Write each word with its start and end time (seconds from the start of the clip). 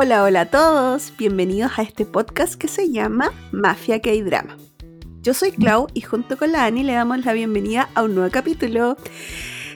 Hola, 0.00 0.22
hola 0.22 0.42
a 0.42 0.46
todos, 0.46 1.12
bienvenidos 1.18 1.76
a 1.76 1.82
este 1.82 2.06
podcast 2.06 2.54
que 2.54 2.68
se 2.68 2.88
llama 2.92 3.32
Mafia 3.50 3.98
que 3.98 4.10
hay 4.10 4.22
drama. 4.22 4.56
Yo 5.22 5.34
soy 5.34 5.50
Clau 5.50 5.88
y 5.92 6.02
junto 6.02 6.36
con 6.36 6.52
la 6.52 6.66
Ani 6.66 6.84
le 6.84 6.92
damos 6.92 7.24
la 7.24 7.32
bienvenida 7.32 7.88
a 7.96 8.04
un 8.04 8.14
nuevo 8.14 8.30
capítulo. 8.30 8.96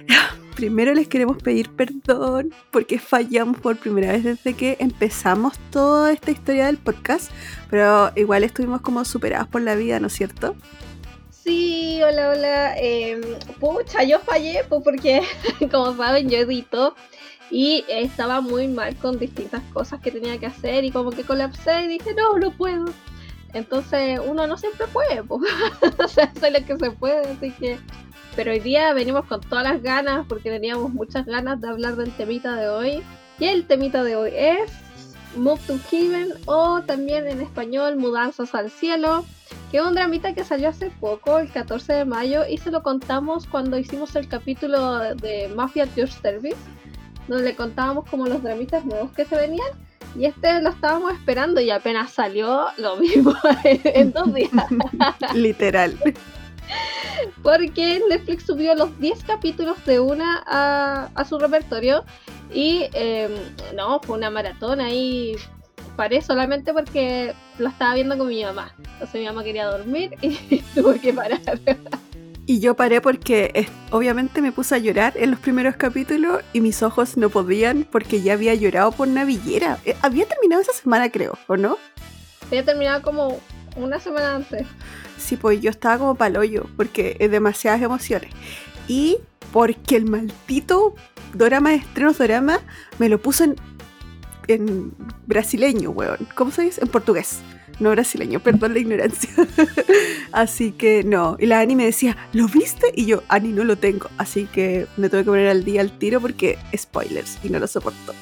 Primero 0.54 0.94
les 0.94 1.08
queremos 1.08 1.42
pedir 1.42 1.70
perdón 1.70 2.54
porque 2.70 3.00
fallamos 3.00 3.58
por 3.58 3.76
primera 3.78 4.12
vez 4.12 4.22
desde 4.22 4.54
que 4.54 4.76
empezamos 4.78 5.54
toda 5.72 6.12
esta 6.12 6.30
historia 6.30 6.66
del 6.66 6.78
podcast, 6.78 7.32
pero 7.68 8.12
igual 8.14 8.44
estuvimos 8.44 8.80
como 8.80 9.04
superados 9.04 9.48
por 9.48 9.62
la 9.62 9.74
vida, 9.74 9.98
¿no 9.98 10.06
es 10.06 10.12
cierto? 10.12 10.54
Sí, 11.30 12.00
hola, 12.00 12.28
hola. 12.28 12.74
Eh, 12.78 13.20
pucha, 13.58 14.04
yo 14.04 14.20
fallé 14.20 14.62
pues, 14.68 14.82
porque, 14.84 15.22
como 15.72 15.96
saben, 15.96 16.30
yo 16.30 16.38
edito 16.38 16.94
y 17.52 17.84
estaba 17.86 18.40
muy 18.40 18.66
mal 18.66 18.96
con 18.96 19.18
distintas 19.18 19.62
cosas 19.74 20.00
que 20.00 20.10
tenía 20.10 20.38
que 20.38 20.46
hacer 20.46 20.84
y 20.84 20.90
como 20.90 21.10
que 21.10 21.22
colapsé 21.22 21.82
y 21.82 21.88
dije, 21.88 22.14
no, 22.14 22.38
no 22.38 22.50
puedo. 22.50 22.86
Entonces 23.52 24.18
uno 24.26 24.46
no 24.46 24.56
siempre 24.56 24.86
puede, 24.86 25.22
o 25.28 25.38
sea, 26.08 26.32
hace 26.34 26.50
lo 26.50 26.64
que 26.64 26.78
se 26.78 26.90
puede, 26.92 27.28
así 27.30 27.50
que... 27.52 27.78
Pero 28.34 28.52
hoy 28.52 28.60
día 28.60 28.94
venimos 28.94 29.26
con 29.26 29.42
todas 29.42 29.64
las 29.64 29.82
ganas 29.82 30.24
porque 30.26 30.48
teníamos 30.48 30.94
muchas 30.94 31.26
ganas 31.26 31.60
de 31.60 31.68
hablar 31.68 31.96
del 31.96 32.10
temita 32.12 32.56
de 32.56 32.70
hoy. 32.70 33.02
Y 33.38 33.44
el 33.44 33.66
temita 33.66 34.02
de 34.02 34.16
hoy 34.16 34.30
es 34.34 34.72
Move 35.36 35.60
to 35.66 35.78
Heaven 35.90 36.32
o 36.46 36.80
también 36.80 37.28
en 37.28 37.42
español 37.42 37.98
Mudanzas 37.98 38.54
al 38.54 38.70
Cielo, 38.70 39.26
que 39.70 39.76
es 39.76 39.82
un 39.82 39.92
dramita 39.92 40.32
que 40.32 40.44
salió 40.44 40.70
hace 40.70 40.90
poco, 40.98 41.38
el 41.38 41.50
14 41.50 41.92
de 41.92 42.04
mayo, 42.06 42.46
y 42.48 42.56
se 42.56 42.70
lo 42.70 42.82
contamos 42.82 43.46
cuando 43.46 43.76
hicimos 43.76 44.16
el 44.16 44.26
capítulo 44.26 45.14
de 45.16 45.52
Mafia 45.54 45.82
at 45.82 45.94
Your 45.94 46.08
Service 46.08 46.56
donde 47.28 47.44
le 47.44 47.56
contábamos 47.56 48.08
como 48.08 48.26
los 48.26 48.42
dramitas 48.42 48.84
nuevos 48.84 49.12
que 49.12 49.24
se 49.24 49.36
venían. 49.36 49.68
Y 50.16 50.26
este 50.26 50.60
lo 50.60 50.70
estábamos 50.70 51.12
esperando 51.12 51.60
y 51.60 51.70
apenas 51.70 52.12
salió 52.12 52.66
lo 52.76 52.96
mismo 52.98 53.34
en 53.64 54.12
dos 54.12 54.32
días. 54.34 54.50
Literal. 55.34 55.98
Porque 57.42 58.02
Netflix 58.08 58.46
subió 58.46 58.74
los 58.74 58.98
10 58.98 59.24
capítulos 59.24 59.84
de 59.84 60.00
una 60.00 60.42
a, 60.46 61.24
su 61.24 61.38
repertorio 61.38 62.04
y 62.52 62.86
em, 62.92 63.32
no, 63.74 64.00
fue 64.00 64.16
una 64.16 64.30
maratón 64.30 64.80
ahí. 64.80 65.36
Paré 65.96 66.22
solamente 66.22 66.72
porque 66.72 67.34
lo 67.58 67.68
estaba 67.68 67.94
viendo 67.94 68.16
con 68.16 68.28
mi 68.28 68.42
mamá. 68.42 68.74
Entonces 68.78 69.20
mi 69.20 69.26
mamá 69.26 69.44
quería 69.44 69.66
dormir 69.66 70.16
y 70.22 70.58
tuve 70.74 70.98
que 71.00 71.12
parar. 71.12 71.40
Y 72.52 72.60
yo 72.60 72.76
paré 72.76 73.00
porque 73.00 73.66
obviamente 73.90 74.42
me 74.42 74.52
puse 74.52 74.74
a 74.74 74.78
llorar 74.78 75.14
en 75.16 75.30
los 75.30 75.40
primeros 75.40 75.76
capítulos 75.76 76.42
y 76.52 76.60
mis 76.60 76.82
ojos 76.82 77.16
no 77.16 77.30
podían 77.30 77.88
porque 77.90 78.20
ya 78.20 78.34
había 78.34 78.54
llorado 78.54 78.92
por 78.92 79.08
Navillera. 79.08 79.78
Eh, 79.86 79.96
había 80.02 80.28
terminado 80.28 80.60
esa 80.60 80.74
semana, 80.74 81.10
creo, 81.10 81.38
¿o 81.46 81.56
no? 81.56 81.78
Había 82.48 82.62
terminado 82.62 83.00
como 83.00 83.40
una 83.74 83.98
semana 84.00 84.34
antes. 84.34 84.66
Sí, 85.16 85.38
pues 85.38 85.62
yo 85.62 85.70
estaba 85.70 85.96
como 85.96 86.14
paloyo 86.14 86.66
porque 86.76 87.16
es 87.20 87.30
demasiadas 87.30 87.80
emociones. 87.80 88.30
Y 88.86 89.16
porque 89.50 89.96
el 89.96 90.04
maldito 90.04 90.94
drama 91.32 91.70
de 91.70 91.76
estrenos 91.76 92.18
drama 92.18 92.60
me 92.98 93.08
lo 93.08 93.18
puso 93.18 93.44
en, 93.44 93.56
en 94.48 94.92
brasileño, 95.26 95.88
weón. 95.88 96.28
¿Cómo 96.34 96.50
se 96.50 96.64
dice? 96.64 96.82
En 96.82 96.88
portugués 96.88 97.40
no 97.80 97.90
brasileño, 97.90 98.40
perdón 98.40 98.74
la 98.74 98.80
ignorancia. 98.80 99.30
así 100.32 100.72
que 100.72 101.04
no. 101.04 101.36
Y 101.38 101.46
la 101.46 101.60
Ani 101.60 101.76
me 101.76 101.84
decía, 101.84 102.16
¿lo 102.32 102.48
viste? 102.48 102.92
Y 102.94 103.06
yo, 103.06 103.22
Ani, 103.28 103.48
no 103.48 103.64
lo 103.64 103.76
tengo. 103.76 104.08
Así 104.18 104.46
que 104.46 104.86
me 104.96 105.08
tuve 105.08 105.20
que 105.20 105.30
poner 105.30 105.48
al 105.48 105.64
día 105.64 105.80
al 105.80 105.98
tiro 105.98 106.20
porque 106.20 106.58
spoilers 106.76 107.38
y 107.44 107.48
no 107.48 107.58
lo 107.58 107.66
soporto. 107.66 108.14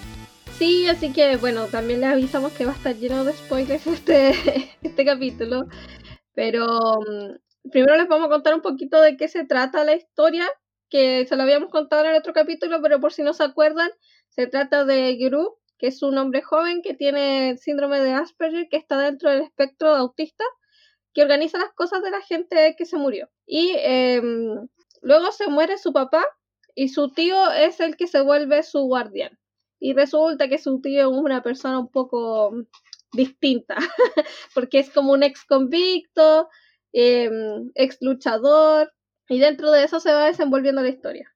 Sí, 0.58 0.86
así 0.88 1.12
que 1.12 1.36
bueno, 1.38 1.66
también 1.66 2.00
les 2.00 2.10
avisamos 2.10 2.52
que 2.52 2.66
va 2.66 2.72
a 2.72 2.76
estar 2.76 2.94
lleno 2.94 3.24
de 3.24 3.32
spoilers 3.32 3.86
este, 3.86 4.34
este 4.82 5.04
capítulo. 5.04 5.66
Pero 6.34 6.66
mm, 7.00 7.70
primero 7.70 7.96
les 7.96 8.08
vamos 8.08 8.26
a 8.26 8.30
contar 8.30 8.54
un 8.54 8.62
poquito 8.62 9.00
de 9.00 9.16
qué 9.16 9.28
se 9.28 9.44
trata 9.44 9.84
la 9.84 9.94
historia, 9.94 10.46
que 10.88 11.26
se 11.26 11.36
lo 11.36 11.42
habíamos 11.44 11.70
contado 11.70 12.04
en 12.04 12.10
el 12.10 12.16
otro 12.16 12.32
capítulo, 12.32 12.80
pero 12.82 13.00
por 13.00 13.12
si 13.12 13.22
no 13.22 13.32
se 13.32 13.44
acuerdan, 13.44 13.90
se 14.28 14.46
trata 14.46 14.84
de 14.84 15.16
Gru, 15.16 15.59
que 15.80 15.86
es 15.86 16.02
un 16.02 16.18
hombre 16.18 16.42
joven 16.42 16.82
que 16.82 16.92
tiene 16.92 17.56
síndrome 17.56 18.00
de 18.00 18.12
Asperger, 18.12 18.68
que 18.68 18.76
está 18.76 18.98
dentro 18.98 19.30
del 19.30 19.40
espectro 19.40 19.94
autista, 19.94 20.44
que 21.14 21.22
organiza 21.22 21.58
las 21.58 21.72
cosas 21.72 22.02
de 22.02 22.10
la 22.10 22.20
gente 22.20 22.74
que 22.76 22.84
se 22.84 22.98
murió. 22.98 23.30
Y 23.46 23.72
em, 23.78 24.68
luego 25.00 25.32
se 25.32 25.48
muere 25.48 25.78
su 25.78 25.94
papá 25.94 26.22
y 26.74 26.90
su 26.90 27.10
tío 27.12 27.50
es 27.50 27.80
el 27.80 27.96
que 27.96 28.06
se 28.06 28.20
vuelve 28.20 28.62
su 28.62 28.80
guardián. 28.80 29.38
Y 29.80 29.94
resulta 29.94 30.48
que 30.48 30.58
su 30.58 30.82
tío 30.82 31.10
es 31.10 31.18
una 31.18 31.42
persona 31.42 31.78
un 31.78 31.90
poco 31.90 32.52
distinta, 33.12 33.76
porque 34.54 34.80
es 34.80 34.90
como 34.90 35.12
un 35.12 35.22
ex 35.22 35.46
convicto, 35.46 36.50
em, 36.92 37.70
ex 37.74 37.96
luchador, 38.02 38.92
y 39.30 39.38
dentro 39.38 39.70
de 39.70 39.84
eso 39.84 39.98
se 39.98 40.12
va 40.12 40.26
desenvolviendo 40.26 40.82
la 40.82 40.90
historia. 40.90 41.32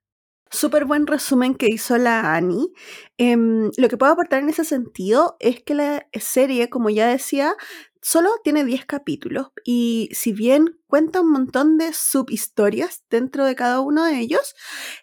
Súper 0.54 0.84
buen 0.84 1.08
resumen 1.08 1.56
que 1.56 1.66
hizo 1.66 1.98
la 1.98 2.36
Ani. 2.36 2.72
Em, 3.18 3.72
lo 3.76 3.88
que 3.88 3.96
puedo 3.96 4.12
aportar 4.12 4.38
en 4.38 4.48
ese 4.48 4.64
sentido 4.64 5.36
es 5.40 5.60
que 5.64 5.74
la 5.74 6.06
serie, 6.12 6.70
como 6.70 6.90
ya 6.90 7.08
decía, 7.08 7.56
solo 8.00 8.30
tiene 8.44 8.64
10 8.64 8.86
capítulos 8.86 9.48
y 9.64 10.10
si 10.12 10.32
bien 10.32 10.78
cuenta 10.86 11.22
un 11.22 11.32
montón 11.32 11.76
de 11.76 11.92
subhistorias 11.92 13.02
dentro 13.10 13.44
de 13.44 13.56
cada 13.56 13.80
uno 13.80 14.04
de 14.04 14.20
ellos, 14.20 14.54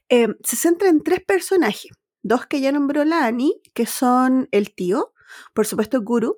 em, 0.08 0.36
se 0.42 0.56
centra 0.56 0.88
en 0.88 1.04
tres 1.04 1.20
personajes. 1.20 1.92
Dos 2.24 2.46
que 2.46 2.62
ya 2.62 2.72
nombró 2.72 3.04
la 3.04 3.26
Ani, 3.26 3.62
que 3.74 3.86
son 3.86 4.48
el 4.52 4.74
tío, 4.74 5.14
por 5.54 5.68
supuesto 5.68 6.02
Guru, 6.02 6.38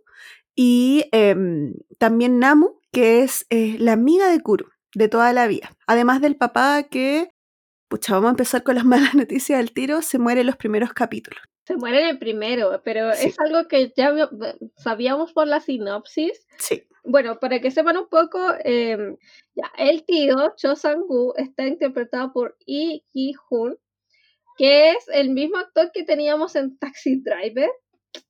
y 0.55 1.05
em, 1.11 1.75
también 1.99 2.39
Namu, 2.39 2.79
que 2.91 3.21
es 3.21 3.45
eh, 3.51 3.75
la 3.79 3.93
amiga 3.93 4.27
de 4.29 4.39
Guru 4.39 4.65
de 4.95 5.07
toda 5.07 5.33
la 5.33 5.45
vida. 5.47 5.71
Además 5.87 6.21
del 6.21 6.35
papá 6.35 6.83
que 6.83 7.32
pucha, 7.93 8.13
vamos 8.13 8.29
a 8.29 8.31
empezar 8.31 8.63
con 8.63 8.73
las 8.73 8.85
malas 8.85 9.13
noticias 9.13 9.59
del 9.59 9.71
tiro, 9.71 10.01
se 10.01 10.17
muere 10.17 10.41
en 10.41 10.47
los 10.47 10.57
primeros 10.57 10.93
capítulos. 10.93 11.39
Se 11.67 11.77
muere 11.77 12.01
en 12.01 12.07
el 12.07 12.17
primero, 12.17 12.81
pero 12.83 13.11
es 13.11 13.39
algo 13.39 13.67
que 13.67 13.93
ya 13.95 14.11
sabíamos 14.77 15.31
por 15.31 15.47
la 15.47 15.59
sinopsis. 15.59 16.45
Sí. 16.57 16.83
Bueno, 17.05 17.39
para 17.39 17.61
que 17.61 17.69
sepan 17.69 17.97
un 17.97 18.09
poco, 18.09 18.39
em, 18.63 19.15
ya, 19.55 19.71
el 19.77 20.03
tío, 20.05 20.53
Cho 20.57 20.75
Sang-gu, 20.75 21.35
está 21.37 21.67
interpretado 21.67 22.33
por 22.33 22.57
Lee 22.65 23.05
Ki-hoon, 23.13 23.77
que 24.57 24.91
es 24.91 25.07
el 25.13 25.29
mismo 25.29 25.57
actor 25.57 25.91
que 25.93 26.03
teníamos 26.03 26.55
en 26.55 26.77
Taxi 26.79 27.21
Driver. 27.21 27.69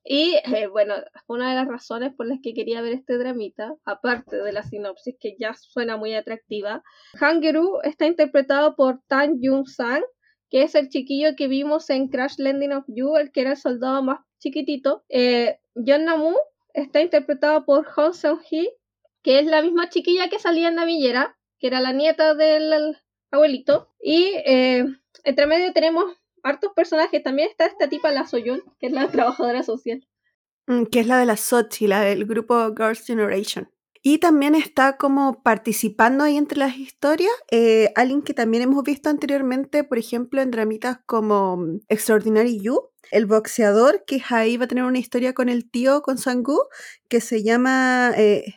Y 0.03 0.35
eh, 0.45 0.67
bueno, 0.67 0.95
una 1.27 1.49
de 1.49 1.55
las 1.55 1.67
razones 1.67 2.13
por 2.15 2.27
las 2.27 2.39
que 2.41 2.53
quería 2.53 2.81
ver 2.81 2.93
este 2.93 3.17
dramita, 3.17 3.73
aparte 3.85 4.37
de 4.37 4.51
la 4.51 4.63
sinopsis 4.63 5.15
que 5.19 5.35
ya 5.39 5.53
suena 5.53 5.97
muy 5.97 6.13
atractiva, 6.13 6.83
Hangeru 7.19 7.79
está 7.83 8.05
interpretado 8.07 8.75
por 8.75 9.01
Tan 9.07 9.39
Jung 9.41 9.67
Sang, 9.67 10.03
que 10.49 10.63
es 10.63 10.75
el 10.75 10.89
chiquillo 10.89 11.35
que 11.35 11.47
vimos 11.47 11.89
en 11.89 12.09
Crash 12.09 12.35
Landing 12.37 12.73
of 12.73 12.85
You, 12.87 13.15
el 13.17 13.31
que 13.31 13.41
era 13.41 13.51
el 13.51 13.57
soldado 13.57 14.03
más 14.03 14.19
chiquitito. 14.39 15.03
Eh, 15.09 15.57
Namu 15.75 16.35
está 16.73 17.01
interpretado 17.01 17.65
por 17.65 17.85
Hong 17.85 18.13
Seung 18.13 18.39
Hee, 18.49 18.69
que 19.23 19.39
es 19.39 19.45
la 19.45 19.61
misma 19.61 19.89
chiquilla 19.89 20.29
que 20.29 20.39
salía 20.39 20.67
en 20.67 20.75
la 20.75 20.85
villera, 20.85 21.37
que 21.59 21.67
era 21.67 21.79
la 21.79 21.93
nieta 21.93 22.35
del 22.35 22.97
abuelito. 23.31 23.89
Y 23.99 24.33
eh, 24.45 24.85
entre 25.23 25.47
medio 25.47 25.73
tenemos 25.73 26.05
hartos 26.43 26.71
personajes. 26.75 27.23
También 27.23 27.49
está 27.49 27.65
esta 27.65 27.89
tipa, 27.89 28.11
la 28.11 28.27
Soyun, 28.27 28.61
que 28.79 28.87
es 28.87 28.93
la 28.93 29.09
trabajadora 29.09 29.63
social. 29.63 30.05
Mm, 30.67 30.83
que 30.85 30.99
es 30.99 31.07
la 31.07 31.17
de 31.17 31.25
la 31.25 31.37
Sochi, 31.37 31.87
la 31.87 32.01
del 32.01 32.25
grupo 32.25 32.73
Girls' 32.75 33.05
Generation. 33.05 33.69
Y 34.05 34.17
también 34.17 34.53
está 34.53 34.97
como 34.97 35.41
participando 35.43 36.25
ahí 36.25 36.35
entre 36.35 36.59
las 36.59 36.77
historias 36.77 37.31
eh, 37.51 37.93
alguien 37.95 38.21
que 38.21 38.33
también 38.33 38.63
hemos 38.63 38.83
visto 38.83 39.09
anteriormente, 39.09 39.85
por 39.85 39.97
ejemplo, 39.97 40.41
en 40.41 40.51
dramitas 40.51 40.99
como 41.05 41.57
mm, 41.57 41.79
Extraordinary 41.87 42.59
You, 42.59 42.89
el 43.11 43.25
boxeador, 43.25 44.03
que 44.05 44.21
ahí 44.29 44.57
va 44.57 44.65
a 44.65 44.67
tener 44.67 44.83
una 44.83 44.99
historia 44.99 45.33
con 45.33 45.47
el 45.49 45.69
tío, 45.69 46.01
con 46.01 46.17
Sangu, 46.17 46.63
que 47.07 47.21
se 47.21 47.43
llama 47.43 48.11
eh, 48.17 48.55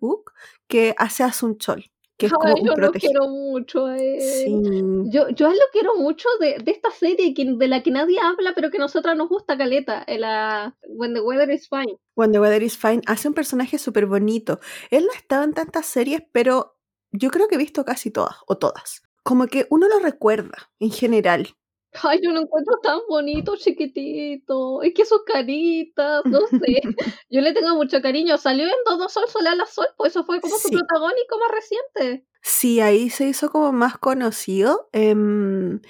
Guk, 0.00 0.32
que 0.66 0.94
hace 0.98 1.22
a 1.22 1.32
Sun 1.32 1.58
Chol 1.58 1.91
yo 2.28 2.74
lo 2.76 2.92
quiero 2.92 3.28
mucho 3.28 3.86
a 3.86 3.96
él. 3.96 5.04
Yo, 5.10 5.28
yo 5.30 5.48
lo 5.48 5.66
quiero 5.72 5.96
mucho 5.96 6.28
de, 6.40 6.62
esta 6.66 6.90
serie 6.90 7.34
que, 7.34 7.44
de 7.44 7.68
la 7.68 7.82
que 7.82 7.90
nadie 7.90 8.18
habla, 8.20 8.52
pero 8.54 8.70
que 8.70 8.78
a 8.78 8.80
nosotras 8.80 9.16
nos 9.16 9.28
gusta 9.28 9.56
caleta, 9.56 10.04
la 10.08 10.76
When 10.88 11.14
the 11.14 11.20
Weather 11.20 11.50
is 11.50 11.68
Fine. 11.68 11.98
When 12.14 12.32
the 12.32 12.40
Weather 12.40 12.62
is 12.62 12.76
Fine 12.76 13.02
hace 13.06 13.28
un 13.28 13.34
personaje 13.34 13.78
súper 13.78 14.06
bonito. 14.06 14.60
Él 14.90 15.04
no 15.06 15.12
estaba 15.12 15.44
en 15.44 15.54
tantas 15.54 15.86
series, 15.86 16.22
pero 16.32 16.76
yo 17.10 17.30
creo 17.30 17.48
que 17.48 17.56
he 17.56 17.58
visto 17.58 17.84
casi 17.84 18.10
todas, 18.10 18.36
o 18.46 18.56
todas. 18.56 19.02
Como 19.22 19.46
que 19.46 19.66
uno 19.70 19.88
lo 19.88 19.98
recuerda, 19.98 20.70
en 20.80 20.90
general. 20.90 21.54
Ay, 22.02 22.20
yo 22.22 22.30
lo 22.30 22.40
encuentro 22.40 22.78
tan 22.82 23.00
bonito, 23.08 23.56
chiquitito. 23.56 24.82
Es 24.82 24.94
que 24.94 25.04
sus 25.04 25.22
caritas, 25.24 26.22
no 26.24 26.40
sé. 26.46 26.80
yo 27.30 27.40
le 27.40 27.52
tengo 27.52 27.74
mucho 27.74 28.00
cariño. 28.00 28.38
Salió 28.38 28.64
en 28.64 28.72
Dos 28.86 29.12
Sol, 29.12 29.24
Solar 29.28 29.56
la 29.56 29.66
Sol, 29.66 29.86
pues 29.96 30.12
eso 30.12 30.24
fue 30.24 30.40
como 30.40 30.56
su 30.56 30.70
protagónico 30.70 31.38
más 31.38 31.50
reciente. 31.50 32.26
Sí, 32.42 32.80
ahí 32.80 33.10
se 33.10 33.26
hizo 33.26 33.50
como 33.50 33.72
más 33.72 33.98
conocido. 33.98 34.88
Em, 34.92 35.80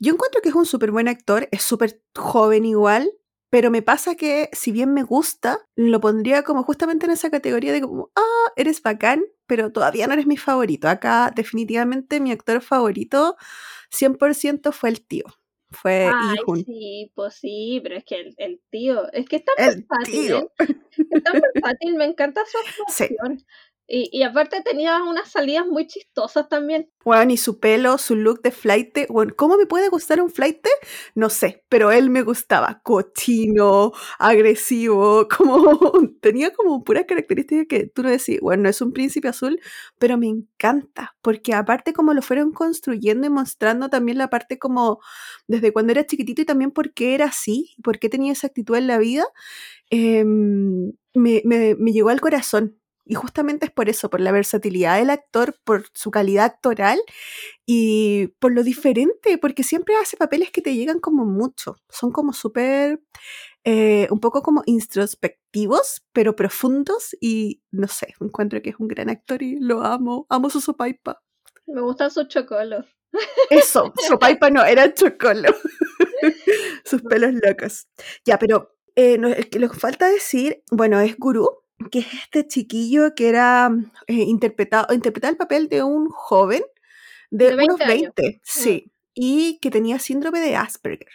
yo 0.00 0.14
encuentro 0.14 0.40
que 0.40 0.48
es 0.48 0.54
un 0.54 0.66
súper 0.66 0.90
buen 0.90 1.08
actor, 1.08 1.48
es 1.52 1.62
súper 1.62 2.00
joven 2.16 2.64
igual. 2.64 3.12
Pero 3.50 3.70
me 3.70 3.82
pasa 3.82 4.14
que 4.14 4.48
si 4.54 4.72
bien 4.72 4.94
me 4.94 5.02
gusta, 5.02 5.58
lo 5.76 6.00
pondría 6.00 6.42
como 6.42 6.62
justamente 6.62 7.04
en 7.04 7.12
esa 7.12 7.28
categoría 7.28 7.70
de 7.74 7.82
como, 7.82 8.10
ah, 8.16 8.52
eres 8.56 8.80
bacán, 8.80 9.22
pero 9.46 9.70
todavía 9.70 10.06
no 10.06 10.14
eres 10.14 10.26
mi 10.26 10.38
favorito. 10.38 10.88
Acá 10.88 11.30
definitivamente 11.36 12.18
mi 12.18 12.32
actor 12.32 12.62
favorito 12.62 13.36
100% 13.90 14.72
fue 14.72 14.88
el 14.88 15.06
tío. 15.06 15.24
Fue 15.72 16.10
Ay, 16.12 16.36
Ihun. 16.46 16.64
sí, 16.64 17.12
pues 17.14 17.34
sí, 17.34 17.80
pero 17.82 17.96
es 17.96 18.04
que 18.04 18.16
el, 18.16 18.34
el 18.38 18.60
tío, 18.70 19.10
es 19.12 19.26
que 19.28 19.36
es 19.36 19.44
tan 19.44 19.54
El 19.58 19.86
versátil, 19.88 20.26
tío. 20.26 20.38
¿eh? 20.38 20.48
Es 21.10 21.22
tan 21.22 21.40
versátil, 21.54 21.94
me 21.96 22.04
encanta 22.04 22.42
su 22.46 22.58
Sí. 22.92 23.16
Y, 23.88 24.22
aparte 24.22 24.62
tenía 24.62 25.02
unas 25.02 25.30
salidas 25.30 25.66
muy 25.66 25.86
chistosas 25.86 26.48
también. 26.48 26.88
Bueno, 27.04 27.32
y 27.32 27.36
su 27.36 27.58
pelo, 27.58 27.98
su 27.98 28.14
look 28.14 28.40
de 28.40 28.50
flight. 28.50 28.96
Bueno, 29.08 29.34
¿cómo 29.36 29.56
me 29.56 29.66
puede 29.66 29.88
gustar 29.88 30.22
un 30.22 30.30
flight? 30.30 30.66
No 31.14 31.28
sé, 31.28 31.64
pero 31.68 31.90
él 31.90 32.08
me 32.08 32.22
gustaba. 32.22 32.80
Cochino, 32.82 33.92
agresivo, 34.18 35.28
como 35.36 35.78
tenía 36.20 36.52
como 36.52 36.84
puras 36.84 37.04
características 37.06 37.66
que 37.68 37.86
tú 37.86 38.02
no 38.02 38.10
decís, 38.10 38.40
bueno, 38.40 38.62
no 38.64 38.68
es 38.70 38.80
un 38.80 38.92
príncipe 38.92 39.28
azul, 39.28 39.60
pero 39.98 40.16
me 40.16 40.28
encanta, 40.28 41.16
porque 41.20 41.52
aparte 41.52 41.92
como 41.92 42.14
lo 42.14 42.22
fueron 42.22 42.52
construyendo 42.52 43.26
y 43.26 43.30
mostrando 43.30 43.90
también 43.90 44.16
la 44.16 44.30
parte 44.30 44.58
como 44.58 45.00
desde 45.48 45.72
cuando 45.72 45.92
era 45.92 46.06
chiquitito 46.06 46.42
y 46.42 46.46
también 46.46 46.70
por 46.70 46.94
qué 46.94 47.14
era 47.14 47.26
así, 47.26 47.74
por 47.82 47.98
qué 47.98 48.08
tenía 48.08 48.32
esa 48.32 48.46
actitud 48.46 48.76
en 48.76 48.86
la 48.86 48.98
vida, 48.98 49.24
em, 49.90 50.92
me, 51.14 51.42
me, 51.44 51.74
me 51.74 51.92
llegó 51.92 52.08
al 52.08 52.20
corazón. 52.20 52.78
Y 53.04 53.14
justamente 53.14 53.66
es 53.66 53.72
por 53.72 53.88
eso, 53.88 54.10
por 54.10 54.20
la 54.20 54.30
versatilidad 54.30 54.98
del 54.98 55.10
actor, 55.10 55.56
por 55.64 55.86
su 55.92 56.10
calidad 56.10 56.44
actoral 56.44 57.00
y 57.66 58.28
por 58.38 58.52
lo 58.52 58.62
diferente, 58.62 59.38
porque 59.38 59.64
siempre 59.64 59.96
hace 59.96 60.16
papeles 60.16 60.50
que 60.50 60.62
te 60.62 60.76
llegan 60.76 61.00
como 61.00 61.24
mucho. 61.24 61.76
Son 61.88 62.12
como 62.12 62.32
súper, 62.32 63.02
eh, 63.64 64.06
un 64.10 64.20
poco 64.20 64.42
como 64.42 64.62
introspectivos, 64.66 66.04
pero 66.12 66.36
profundos 66.36 67.16
y 67.20 67.62
no 67.72 67.88
sé, 67.88 68.14
encuentro 68.20 68.62
que 68.62 68.70
es 68.70 68.76
un 68.78 68.88
gran 68.88 69.10
actor 69.10 69.42
y 69.42 69.58
lo 69.58 69.82
amo. 69.82 70.26
Amo 70.28 70.48
su 70.48 70.60
sopaipa. 70.60 71.20
Me 71.66 71.80
gustan 71.80 72.10
sus 72.10 72.28
chocolos. 72.28 72.86
Eso, 73.50 73.92
sopaipa 74.06 74.50
no, 74.50 74.64
era 74.64 74.92
chocolo. 74.94 75.48
Sus 76.84 77.02
pelos 77.02 77.32
locos. 77.34 77.88
Ya, 78.24 78.38
pero 78.38 78.74
eh, 78.94 79.14
el 79.14 79.48
que 79.48 79.68
falta 79.68 80.08
decir, 80.08 80.62
bueno, 80.70 81.00
es 81.00 81.16
Gurú, 81.18 81.61
que 81.90 82.00
es 82.00 82.06
este 82.24 82.46
chiquillo 82.46 83.14
que 83.14 83.28
era 83.28 83.70
eh, 84.06 84.14
interpretado, 84.14 84.92
interpretaba 84.94 85.30
el 85.30 85.36
papel 85.36 85.68
de 85.68 85.82
un 85.82 86.08
joven 86.08 86.62
de, 87.30 87.50
De 87.50 87.56
20 87.56 87.74
unos 87.74 87.80
años. 87.80 88.12
20, 88.16 88.40
sí, 88.42 88.92
y 89.14 89.58
que 89.60 89.70
tenía 89.70 89.98
síndrome 89.98 90.40
de 90.40 90.56
Asperger. 90.56 91.08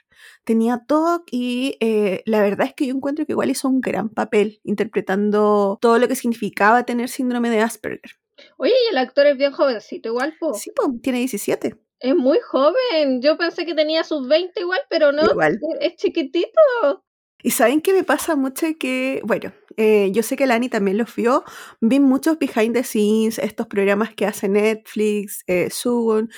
Tenía 0.44 0.84
TOC 0.88 1.28
y 1.32 1.78
eh, 1.80 2.24
la 2.26 2.42
verdad 2.42 2.68
es 2.68 2.74
que 2.74 2.88
yo 2.88 2.96
encuentro 2.96 3.26
que 3.26 3.34
igual 3.34 3.50
hizo 3.50 3.68
un 3.68 3.82
gran 3.82 4.10
papel 4.10 4.62
interpretando 4.64 5.78
todo 5.82 6.00
lo 6.00 6.08
que 6.08 6.16
significaba 6.16 6.86
tener 6.86 7.10
síndrome 7.10 7.50
de 7.50 7.62
Asperger. 7.62 8.12
Oye, 8.58 8.74
y 8.86 8.92
el 8.92 8.98
actor 8.98 9.26
es 9.28 9.38
bien 9.38 9.52
jovencito, 9.52 10.10
igual, 10.10 10.36
po. 10.40 10.54
Sí, 10.54 10.72
pues, 10.76 10.90
tiene 11.02 11.20
17. 11.20 11.76
Es 12.00 12.16
muy 12.16 12.40
joven. 12.40 13.22
Yo 13.22 13.38
pensé 13.38 13.66
que 13.66 13.74
tenía 13.74 14.04
sus 14.04 14.28
20 14.28 14.60
igual, 14.62 14.80
pero 14.90 15.12
no. 15.12 15.24
Igual. 15.24 15.60
Es 15.80 15.96
chiquitito. 15.96 17.04
Y 17.44 17.52
saben 17.52 17.82
que 17.82 17.94
me 17.94 18.04
pasa 18.04 18.36
mucho 18.36 18.68
que, 18.80 19.22
bueno, 19.24 19.54
eh, 19.78 20.12
yo 20.12 20.24
sé 20.24 20.36
que 20.36 20.48
Lani 20.48 20.70
también 20.70 20.98
los 20.98 21.16
vio, 21.16 21.44
vi 21.82 22.00
muchos 22.00 22.40
behind 22.40 22.74
the 22.74 22.84
scenes, 22.84 23.38
estos 23.38 23.68
programas 23.68 24.14
que 24.16 24.26
hace 24.26 24.50
Netflix, 24.50 25.44
eh, 25.48 25.70
Sugun, 25.70 26.30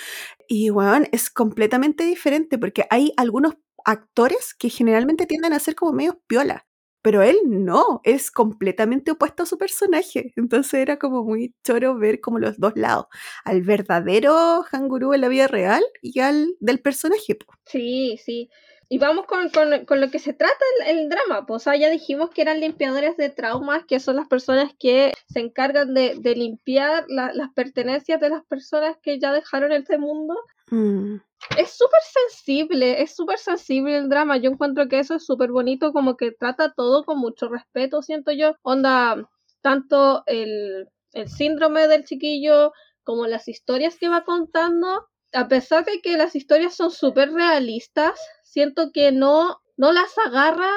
y 0.48 0.70
bueno, 0.72 1.06
es 1.12 1.30
completamente 1.30 2.04
diferente 2.04 2.58
porque 2.58 2.86
hay 2.90 3.14
algunos 3.18 3.56
actores 3.86 4.54
que 4.54 4.70
generalmente 4.70 5.26
tienden 5.26 5.54
a 5.54 5.60
ser 5.60 5.76
como 5.76 5.94
medio 5.94 6.22
piola, 6.28 6.68
pero 7.02 7.22
él 7.22 7.38
no, 7.46 8.02
es 8.04 8.30
completamente 8.30 9.12
opuesto 9.12 9.44
a 9.44 9.46
su 9.46 9.58
personaje, 9.58 10.34
entonces 10.36 10.74
era 10.74 11.00
como 11.00 11.24
muy 11.24 11.56
choro 11.64 11.98
ver 11.98 12.20
como 12.20 12.40
los 12.40 12.60
dos 12.60 12.74
lados, 12.76 13.06
al 13.46 13.62
verdadero 13.62 14.64
Hanguru 14.64 15.14
en 15.14 15.22
la 15.22 15.30
vida 15.30 15.48
real 15.48 15.84
y 16.02 16.20
al 16.20 16.56
del 16.60 16.82
personaje. 16.82 17.38
Sí, 17.66 18.18
sí. 18.24 18.50
Y 18.92 18.98
vamos 18.98 19.28
con, 19.28 19.50
con- 19.52 19.86
con 19.86 20.02
lo 20.02 20.10
que 20.10 20.18
se 20.18 20.34
trata 20.34 20.56
el, 20.88 20.98
el 21.00 21.10
drama. 21.10 21.46
Pues, 21.46 21.62
o 21.62 21.64
sea, 21.66 21.76
ya 21.76 21.90
dijimos 21.92 22.32
que 22.32 22.42
eran 22.42 22.60
limpiadores 22.60 23.16
de 23.18 23.30
traumas, 23.30 23.86
que 23.86 24.00
son 24.00 24.16
las 24.16 24.28
personas 24.28 24.72
que 24.80 25.14
se 25.32 25.40
encargan 25.42 25.94
de, 25.94 26.16
de 26.20 26.36
limpiar 26.36 27.06
la- 27.08 27.32
las 27.34 27.50
pertenencias 27.54 28.20
de 28.20 28.30
las 28.30 28.44
personas 28.46 28.98
que 29.04 29.20
ya 29.20 29.32
dejaron 29.32 29.72
este 29.74 30.00
mundo. 30.00 30.36
Mm. 30.72 31.18
Es 31.58 31.78
súper 31.78 32.00
sensible, 32.02 33.02
es 33.02 33.16
súper 33.16 33.38
sensible 33.38 33.96
el 33.96 34.10
drama. 34.10 34.38
Yo 34.38 34.50
encuentro 34.50 34.88
que 34.90 35.00
eso 35.00 35.16
es 35.16 35.26
súper 35.26 35.52
bonito, 35.52 35.94
como 35.94 36.18
que 36.18 36.32
trata 36.32 36.74
todo 36.76 37.04
con 37.06 37.20
mucho 37.20 37.48
respeto, 37.48 38.02
siento 38.02 38.32
yo. 38.32 38.56
Onda, 38.64 39.30
tanto 39.62 40.24
el, 40.26 40.90
el 41.14 41.30
síndrome 41.30 41.88
del 41.88 42.06
chiquillo 42.06 42.74
como 43.04 43.28
las 43.28 43.48
historias 43.48 43.98
que 43.98 44.10
va 44.10 44.24
contando. 44.24 45.08
A 45.32 45.48
pesar 45.48 45.86
de 45.86 46.02
que 46.02 46.18
las 46.18 46.36
historias 46.36 46.74
son 46.76 46.90
súper 46.90 47.32
realistas, 47.32 48.20
siento 48.50 48.92
que 48.92 49.12
no, 49.12 49.62
no 49.78 49.92
las 49.92 50.18
agarra 50.26 50.70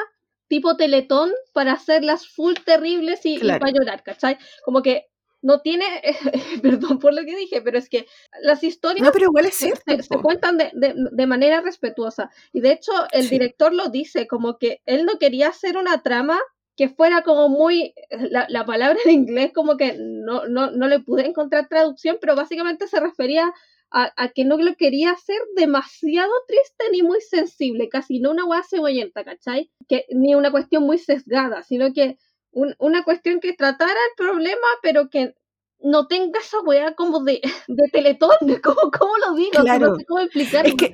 tipo 0.48 0.76
teletón 0.76 1.32
para 1.52 1.72
hacerlas 1.72 2.26
full 2.28 2.54
terribles 2.64 3.24
y, 3.24 3.36
y 3.36 3.40
Claro. 3.40 3.60
para 3.60 3.72
llorar, 3.72 4.02
¿cachai? 4.02 4.36
Como 4.64 4.82
que 4.82 5.06
no 5.40 5.60
tiene, 5.60 5.84
perdón 6.62 6.98
por 6.98 7.14
lo 7.14 7.24
que 7.24 7.34
dije, 7.34 7.62
pero 7.62 7.78
es 7.78 7.88
que 7.88 8.06
las 8.42 8.62
historias 8.62 9.04
No, 9.04 9.12
pero 9.12 9.24
igual 9.24 9.46
es 9.46 9.54
cierto. 9.54 9.82
se- 9.96 10.02
se 10.02 10.18
cuentan 10.18 10.58
de, 10.58 10.70
de- 10.74 10.94
de 11.10 11.26
manera 11.26 11.60
respetuosa. 11.62 12.30
Y 12.52 12.60
de 12.60 12.72
hecho, 12.72 12.92
el 13.12 13.24
Sí. 13.24 13.30
director 13.30 13.72
lo 13.74 13.88
dice, 13.88 14.26
como 14.28 14.58
que 14.58 14.82
él 14.86 15.04
no 15.04 15.18
quería 15.18 15.48
hacer 15.48 15.76
una 15.76 16.02
trama 16.02 16.38
que 16.76 16.88
fuera 16.88 17.22
como 17.22 17.48
muy, 17.48 17.92
la, 18.10 18.46
la 18.48 18.64
palabra 18.64 18.98
en 19.04 19.10
inglés 19.10 19.52
como 19.54 19.76
que 19.76 19.94
no, 19.98 20.46
no, 20.46 20.70
no 20.70 20.86
le 20.88 21.00
pude 21.00 21.26
encontrar 21.26 21.68
traducción, 21.68 22.18
pero 22.20 22.34
básicamente 22.36 22.86
se 22.88 23.00
refería 23.00 23.52
a, 23.92 24.12
a 24.16 24.28
que 24.30 24.44
no 24.44 24.56
lo 24.56 24.74
quería 24.76 25.10
hacer 25.12 25.38
demasiado 25.56 26.32
triste 26.48 26.84
ni 26.92 27.02
muy 27.02 27.20
sensible, 27.20 27.88
casi 27.88 28.20
no 28.20 28.30
una 28.30 28.44
hueá 28.44 28.62
cebollenta, 28.68 29.24
¿cachai? 29.24 29.70
Que, 29.88 30.06
ni 30.10 30.34
una 30.34 30.50
cuestión 30.50 30.84
muy 30.84 30.98
sesgada, 30.98 31.62
sino 31.62 31.92
que 31.92 32.16
un- 32.50 32.74
una 32.78 33.04
cuestión 33.04 33.40
que 33.40 33.52
tratara 33.54 33.92
el 33.92 34.16
problema, 34.16 34.66
pero 34.82 35.08
que 35.10 35.34
no 35.80 36.06
tenga 36.06 36.38
esa 36.40 36.60
weá 36.60 36.94
como 36.94 37.24
de, 37.24 37.40
de 37.68 37.84
teletón, 37.92 38.30
¿cómo, 38.62 38.90
cómo 38.98 39.12
lo 39.26 39.34
digo? 39.34 39.62
Claro. 39.62 39.88
No 39.88 39.96
sé 39.96 40.04
cómo 40.04 40.20
explicarlo. 40.20 40.68
Es 40.68 40.74
que 40.76 40.92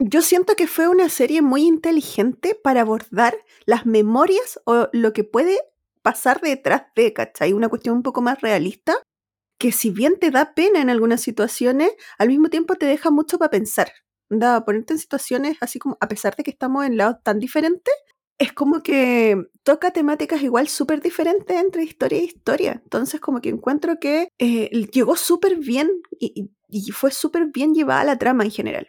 yo 0.00 0.22
siento 0.22 0.54
que 0.56 0.66
fue 0.66 0.88
una 0.88 1.08
serie 1.08 1.40
muy 1.40 1.62
inteligente 1.66 2.54
para 2.54 2.80
abordar 2.80 3.36
las 3.64 3.86
memorias 3.86 4.60
o 4.64 4.88
lo 4.92 5.12
que 5.12 5.22
puede 5.24 5.58
pasar 6.02 6.40
detrás 6.40 6.82
de, 6.96 7.12
¿cachai? 7.12 7.52
Una 7.52 7.68
cuestión 7.68 7.96
un 7.96 8.02
poco 8.02 8.20
más 8.20 8.40
realista, 8.40 8.96
que 9.58 9.72
si 9.72 9.90
bien 9.90 10.18
te 10.18 10.30
da 10.30 10.54
pena 10.54 10.80
en 10.80 10.90
algunas 10.90 11.20
situaciones, 11.22 11.90
al 12.18 12.28
mismo 12.28 12.48
tiempo 12.50 12.74
te 12.76 12.86
deja 12.86 13.10
mucho 13.10 13.38
para 13.38 13.50
pensar. 13.50 13.92
Da, 14.30 14.64
ponerte 14.64 14.94
en 14.94 14.98
situaciones 14.98 15.56
así 15.60 15.78
como, 15.78 15.96
a 16.00 16.08
pesar 16.08 16.34
de 16.36 16.42
que 16.44 16.50
estamos 16.50 16.84
en 16.86 16.96
lados 16.96 17.16
tan 17.22 17.38
diferentes, 17.40 17.94
es 18.38 18.52
como 18.52 18.82
que 18.82 19.36
toca 19.62 19.92
temáticas 19.92 20.42
igual 20.42 20.68
súper 20.68 21.00
diferentes 21.00 21.56
entre 21.56 21.84
historia 21.84 22.20
y 22.20 22.24
historia. 22.24 22.80
Entonces 22.82 23.20
como 23.20 23.40
que 23.40 23.50
encuentro 23.50 23.98
que 24.00 24.28
eh, 24.38 24.70
llegó 24.92 25.16
súper 25.16 25.56
bien 25.58 25.90
y, 26.18 26.32
y- 26.34 26.50
y 26.88 26.90
fue 26.90 27.12
súper 27.12 27.46
bien 27.46 27.72
llevada 27.74 28.02
la 28.04 28.18
trama 28.18 28.42
en 28.44 28.50
general. 28.50 28.88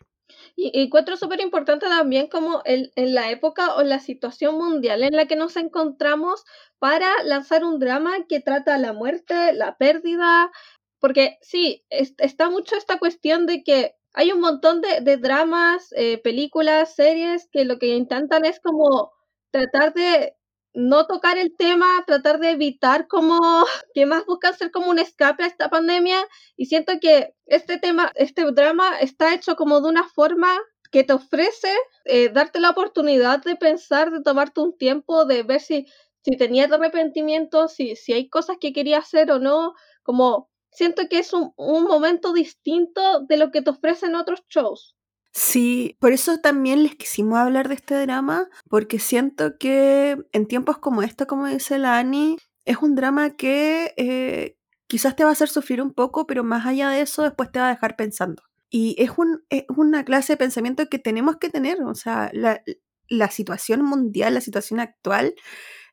Y 0.58 0.72
y 0.74 0.84
encuentro 0.84 1.18
súper 1.18 1.42
importante 1.42 1.88
también 1.88 2.28
como 2.28 2.62
el- 2.66 2.92
en 2.96 3.14
la 3.16 3.30
época 3.32 3.76
o 3.76 3.84
la 3.84 4.00
situación 4.00 4.56
mundial 4.58 5.04
en 5.04 5.16
la 5.16 5.26
que 5.28 5.36
nos 5.36 5.56
encontramos 5.58 6.44
para 6.80 7.12
lanzar 7.24 7.64
un 7.66 7.80
drama 7.80 8.26
que 8.30 8.40
trata 8.40 8.78
la 8.78 8.94
muerte, 8.94 9.54
la 9.54 9.78
pérdida, 9.78 10.52
porque 11.00 11.38
sí, 11.42 11.84
es- 11.90 12.14
está 12.18 12.50
mucho 12.50 12.76
esta 12.78 13.00
cuestión 13.00 13.46
de 13.46 13.64
que 13.64 13.96
hay 14.14 14.32
un 14.32 14.40
montón 14.42 14.82
de, 14.82 15.02
de 15.02 15.18
dramas, 15.18 15.90
eh, 15.98 16.18
películas, 16.20 16.96
series 16.96 17.48
que 17.52 17.66
lo 17.66 17.78
que 17.80 17.88
intentan 17.88 18.46
es 18.46 18.60
como 18.62 19.12
tratar 19.52 19.94
de 19.94 20.36
no 20.76 21.08
tocar 21.08 21.38
el 21.38 21.56
tema, 21.56 22.04
tratar 22.06 22.40
de 22.40 22.52
evitar 22.52 23.08
como 23.08 23.40
que 23.94 24.06
más 24.06 24.26
buscan 24.26 24.56
ser 24.56 24.72
como 24.72 24.90
un 24.90 25.00
escape 25.00 25.44
a 25.44 25.48
esta 25.48 25.70
pandemia 25.70 26.18
y 26.56 26.66
siento 26.66 26.94
que 27.02 27.34
este 27.46 27.78
tema, 27.80 28.12
este 28.16 28.44
drama 28.52 29.00
está 29.00 29.34
hecho 29.34 29.56
como 29.56 29.82
de 29.82 29.90
una 29.90 30.08
forma 30.08 30.56
que 30.92 31.04
te 31.04 31.14
ofrece 31.14 31.74
eh, 32.06 32.30
darte 32.30 32.60
la 32.60 32.70
oportunidad 32.70 33.44
de 33.44 33.56
pensar, 33.56 34.12
de 34.12 34.22
tomarte 34.22 34.62
un 34.62 34.78
tiempo, 34.78 35.26
de 35.26 35.44
ver 35.44 35.62
si, 35.62 35.88
si 36.22 36.38
tenías 36.38 36.72
arrepentimiento, 36.72 37.68
si, 37.68 37.96
si 37.96 38.14
hay 38.14 38.30
cosas 38.30 38.58
que 38.60 38.74
querías 38.74 39.06
hacer 39.06 39.32
o 39.32 39.40
no, 39.40 39.74
como 40.04 40.50
siento 40.72 41.04
que 41.10 41.20
es 41.20 41.34
un, 41.34 41.54
un 41.58 41.84
momento 41.84 42.34
distinto 42.34 43.22
de 43.22 43.38
lo 43.38 43.52
que 43.52 43.62
te 43.62 43.72
ofrecen 43.72 44.16
otros 44.16 44.44
shows. 44.50 44.95
Sí, 45.38 45.98
por 46.00 46.14
eso 46.14 46.38
también 46.40 46.84
les 46.84 46.96
quisimos 46.96 47.38
hablar 47.40 47.68
de 47.68 47.76
este 47.76 47.96
drama, 47.96 48.48
porque 48.70 49.00
siento 49.00 49.58
que 49.58 50.18
en 50.32 50.48
tiempos 50.48 50.78
como 50.78 51.02
este, 51.02 51.26
como 51.28 51.46
dice 51.48 51.78
la 51.78 51.98
Ani, 51.98 52.38
es 52.64 52.78
un 52.78 52.96
drama 52.96 53.32
que 53.36 53.94
eh, 53.98 54.58
quizás 54.88 55.16
te 55.18 55.24
va 55.26 55.32
a 55.32 55.34
hacer 55.34 55.50
sufrir 55.50 55.82
un 55.82 55.94
poco, 55.94 56.26
pero 56.26 56.44
más 56.46 56.66
allá 56.66 56.90
de 56.90 57.02
eso, 57.02 57.24
después 57.24 57.52
te 57.52 57.60
va 57.60 57.68
a 57.68 57.74
dejar 57.74 57.98
pensando. 57.98 58.44
Y 58.70 58.96
es, 58.98 59.12
un, 59.18 59.44
es 59.50 59.66
una 59.76 60.06
clase 60.06 60.34
de 60.34 60.38
pensamiento 60.38 60.88
que 60.88 61.00
tenemos 61.00 61.36
que 61.38 61.50
tener, 61.50 61.84
o 61.84 61.96
sea, 61.96 62.30
la- 62.34 62.62
la 63.10 63.30
situación 63.30 63.84
mundial, 63.84 64.34
la 64.34 64.42
situación 64.42 64.80
actual, 64.80 65.36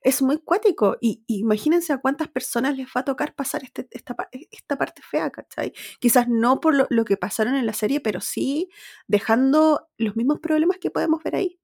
es 0.05 0.23
muy 0.23 0.39
cuático. 0.39 0.97
Y, 1.01 1.23
imagínense 1.27 1.93
a 1.93 1.99
cuántas 1.99 2.29
personas 2.29 2.77
les 2.77 2.87
va 2.89 3.01
a 3.01 3.05
tocar 3.05 3.35
pasar 3.35 3.63
este, 3.65 3.89
esta, 3.91 4.17
esta 4.51 4.77
parte 4.77 5.03
fea, 5.03 5.31
¿cachai? 5.31 5.73
Quizás 6.01 6.29
no 6.29 6.61
por 6.61 6.75
lo, 6.75 6.87
lo, 6.91 7.05
que 7.05 7.17
pasaron 7.17 7.55
en 7.55 7.67
la 7.67 7.73
serie, 7.73 8.01
pero 8.01 8.21
sí 8.21 8.69
dejando 9.07 9.89
los 9.97 10.17
mismos 10.17 10.41
problemas 10.41 10.79
que 10.79 10.91
podemos 10.91 11.23
ver 11.23 11.37
ahí. 11.37 11.59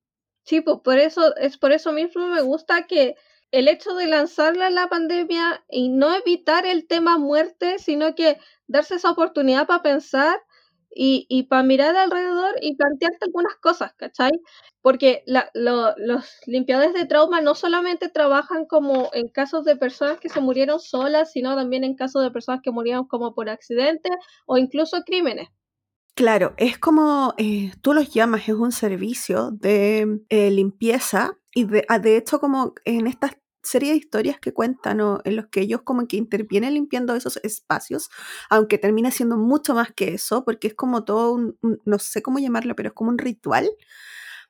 Sí, 0.45 0.61
pues 0.61 0.79
por 0.83 0.99
eso, 0.99 1.37
es 1.37 1.59
por 1.59 1.73
eso 1.73 1.93
mismo 1.93 2.29
me 2.29 2.41
gusta 2.41 2.87
que 2.87 3.17
el 3.51 3.69
hecho 3.69 3.95
de 3.95 4.07
lanzarla 4.07 4.71
la 4.71 4.89
pandemia 4.89 5.65
y 5.71 5.89
no 5.89 6.15
evitar 6.15 6.67
el 6.67 6.87
tema 6.87 7.19
muerte, 7.19 7.79
sino 7.79 8.15
que 8.15 8.39
darse 8.67 8.97
esa 8.97 9.11
oportunidad 9.11 9.67
para 9.67 9.83
pensar 9.83 10.39
y, 10.95 11.27
y 11.29 11.45
para 11.45 11.63
mirar 11.63 11.97
alrededor 11.97 12.55
y 12.61 12.77
plantearte 12.77 13.27
algunas 13.27 13.57
cosas, 13.57 13.93
¿cachai? 13.95 14.33
Porque 14.83 15.23
la, 15.27 15.51
los 15.55 16.25
limpiadores 16.47 16.95
de 16.95 17.07
trauma 17.07 17.41
no 17.41 17.55
solamente 17.55 18.09
trabajan 18.09 18.67
como 18.67 19.11
en 19.13 19.29
casos 19.29 19.65
de 19.65 19.77
personas 19.77 20.19
que 20.19 20.29
se 20.29 20.41
murieron 20.41 20.81
solas, 20.81 21.33
sino 21.33 21.55
también 21.55 21.85
en 21.85 21.95
casos 21.95 22.23
de 22.23 22.31
personas 22.31 22.61
que 22.63 22.71
murieron 22.71 23.07
como 23.07 23.35
por 23.35 23.49
accidente 23.49 24.11
o 24.47 24.59
incluso 24.59 25.03
crímenes. 25.05 25.49
Claro, 26.15 26.55
es 26.57 26.79
como 26.79 27.35
eh, 27.39 27.71
tú 27.81 27.93
los 27.93 28.13
llamas, 28.13 28.49
es 28.49 28.55
un 28.57 28.73
servicio 28.73 29.53
de 29.53 30.21
eh, 30.31 30.51
limpieza 30.51 31.39
y 31.55 31.65
de, 31.65 31.85
ah, 31.89 32.01
de 32.01 32.17
hecho 32.17 32.41
como 32.41 32.75
en 32.85 33.07
estas 33.07 33.37
serie 33.69 33.91
de 33.93 33.99
historias 33.99 34.39
que 34.41 34.53
cuentan 34.53 35.01
o 35.01 35.21
en 35.25 35.37
los 35.37 35.47
que 35.49 35.61
ellos 35.61 35.83
como 35.83 36.07
que 36.09 36.17
intervienen 36.17 36.75
limpiando 36.75 37.15
esos 37.15 37.39
espacios, 37.43 38.11
aunque 38.51 38.79
termina 38.79 39.11
siendo 39.11 39.37
mucho 39.37 39.75
más 39.75 39.93
que 39.93 40.15
eso, 40.15 40.45
porque 40.45 40.69
es 40.69 40.75
como 40.75 41.05
todo 41.05 41.33
un, 41.33 41.59
no 41.85 41.99
sé 41.99 42.23
cómo 42.23 42.39
llamarlo, 42.39 42.75
pero 42.77 42.89
es 42.89 42.95
como 42.95 43.11
un 43.11 43.19
ritual 43.19 43.71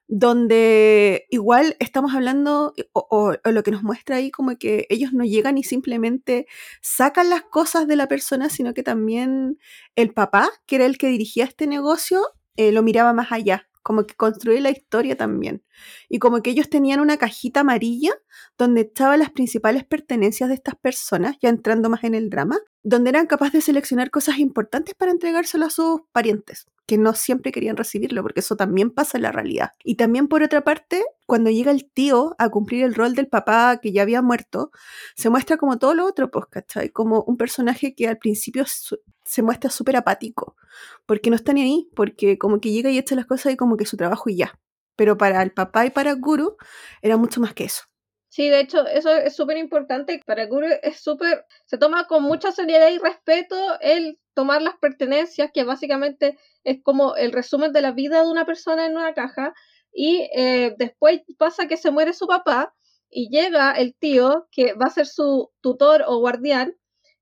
donde 0.08 1.26
igual 1.30 1.76
estamos 1.80 2.14
hablando, 2.14 2.74
o, 2.94 3.34
lo 3.44 3.62
que 3.62 3.70
nos 3.70 3.82
muestra 3.82 4.16
ahí, 4.16 4.30
como 4.30 4.56
que 4.56 4.86
ellos 4.88 5.12
no 5.12 5.22
llegan 5.24 5.58
y 5.58 5.62
simplemente 5.62 6.46
sacan 6.80 7.28
las 7.28 7.42
cosas 7.42 7.86
de 7.86 7.96
la 7.96 8.08
persona, 8.08 8.48
sino 8.48 8.72
que 8.72 8.82
también 8.82 9.58
el 9.96 10.14
papá, 10.14 10.50
que 10.66 10.76
era 10.76 10.86
el 10.86 10.96
que 10.96 11.08
dirigía 11.08 11.44
este 11.44 11.66
negocio, 11.66 12.22
eh, 12.56 12.72
lo 12.72 12.82
miraba 12.82 13.12
más 13.12 13.32
allá, 13.32 13.68
como 13.82 14.06
que 14.06 14.14
construye 14.14 14.60
la 14.62 14.70
historia 14.70 15.14
también. 15.16 15.62
Y 16.08 16.18
como 16.18 16.42
que 16.42 16.50
ellos 16.50 16.70
tenían 16.70 17.00
una 17.00 17.16
cajita 17.16 17.60
amarilla 17.60 18.12
donde 18.56 18.82
estaban 18.82 19.20
las 19.20 19.30
principales 19.30 19.84
pertenencias 19.84 20.48
de 20.48 20.54
estas 20.54 20.74
personas, 20.74 21.36
ya 21.40 21.48
entrando 21.48 21.88
más 21.90 22.04
en 22.04 22.14
el 22.14 22.30
drama, 22.30 22.58
donde 22.82 23.10
eran 23.10 23.26
capaces 23.26 23.52
de 23.52 23.60
seleccionar 23.60 24.10
cosas 24.10 24.38
importantes 24.38 24.94
para 24.94 25.10
entregárselo 25.10 25.66
a 25.66 25.70
sus 25.70 26.00
parientes, 26.12 26.66
que 26.86 26.96
no 26.96 27.12
siempre 27.12 27.52
querían 27.52 27.76
recibirlo, 27.76 28.22
porque 28.22 28.40
eso 28.40 28.56
también 28.56 28.90
pasa 28.90 29.18
en 29.18 29.22
la 29.22 29.32
realidad. 29.32 29.72
Y 29.84 29.96
también 29.96 30.28
por 30.28 30.42
otra 30.42 30.62
parte, 30.62 31.04
cuando 31.26 31.50
llega 31.50 31.70
el 31.70 31.90
tío 31.90 32.34
a 32.38 32.48
cumplir 32.48 32.84
el 32.84 32.94
rol 32.94 33.14
del 33.14 33.28
papá 33.28 33.78
que 33.82 33.92
ya 33.92 34.02
había 34.02 34.22
muerto, 34.22 34.70
se 35.14 35.28
muestra 35.28 35.56
como 35.56 35.78
todo 35.78 35.94
lo 35.94 36.06
otro, 36.06 36.30
pues, 36.30 36.46
¿cachai? 36.50 36.90
Como 36.90 37.22
un 37.22 37.36
personaje 37.36 37.94
que 37.94 38.08
al 38.08 38.18
principio 38.18 38.64
se 38.66 39.42
muestra 39.42 39.70
súper 39.70 39.96
apático, 39.96 40.56
porque 41.04 41.30
no 41.30 41.36
está 41.36 41.52
ni 41.52 41.62
ahí, 41.62 41.90
porque 41.94 42.38
como 42.38 42.60
que 42.60 42.72
llega 42.72 42.90
y 42.90 42.98
echa 42.98 43.14
las 43.14 43.26
cosas 43.26 43.52
y 43.52 43.56
como 43.56 43.76
que 43.76 43.84
su 43.84 43.96
trabajo 43.96 44.30
y 44.30 44.36
ya. 44.36 44.58
Pero 44.98 45.16
para 45.16 45.40
el 45.44 45.52
papá 45.52 45.86
y 45.86 45.90
para 45.90 46.12
Guru 46.14 46.56
era 47.02 47.16
mucho 47.16 47.40
más 47.40 47.54
que 47.54 47.64
eso. 47.64 47.84
Sí, 48.28 48.48
de 48.48 48.58
hecho, 48.58 48.84
eso 48.86 49.10
es 49.10 49.36
súper 49.36 49.56
importante. 49.56 50.20
Para 50.26 50.46
Guru 50.46 50.66
es 50.82 51.00
súper, 51.00 51.44
se 51.66 51.78
toma 51.78 52.08
con 52.08 52.24
mucha 52.24 52.50
seriedad 52.50 52.90
y 52.90 52.98
respeto 52.98 53.56
el 53.80 54.18
tomar 54.34 54.60
las 54.60 54.76
pertenencias, 54.76 55.50
que 55.54 55.62
básicamente 55.62 56.36
es 56.64 56.82
como 56.82 57.14
el 57.14 57.30
resumen 57.30 57.72
de 57.72 57.80
la 57.80 57.92
vida 57.92 58.22
de 58.22 58.28
una 58.28 58.44
persona 58.44 58.86
en 58.86 58.96
una 58.96 59.14
caja. 59.14 59.54
Y 59.92 60.28
eh, 60.36 60.74
después 60.78 61.22
pasa 61.38 61.68
que 61.68 61.76
se 61.76 61.92
muere 61.92 62.12
su 62.12 62.26
papá 62.26 62.74
y 63.08 63.30
llega 63.30 63.70
el 63.72 63.94
tío, 63.94 64.48
que 64.50 64.74
va 64.74 64.86
a 64.86 64.90
ser 64.90 65.06
su 65.06 65.50
tutor 65.60 66.04
o 66.06 66.18
guardián, 66.18 66.76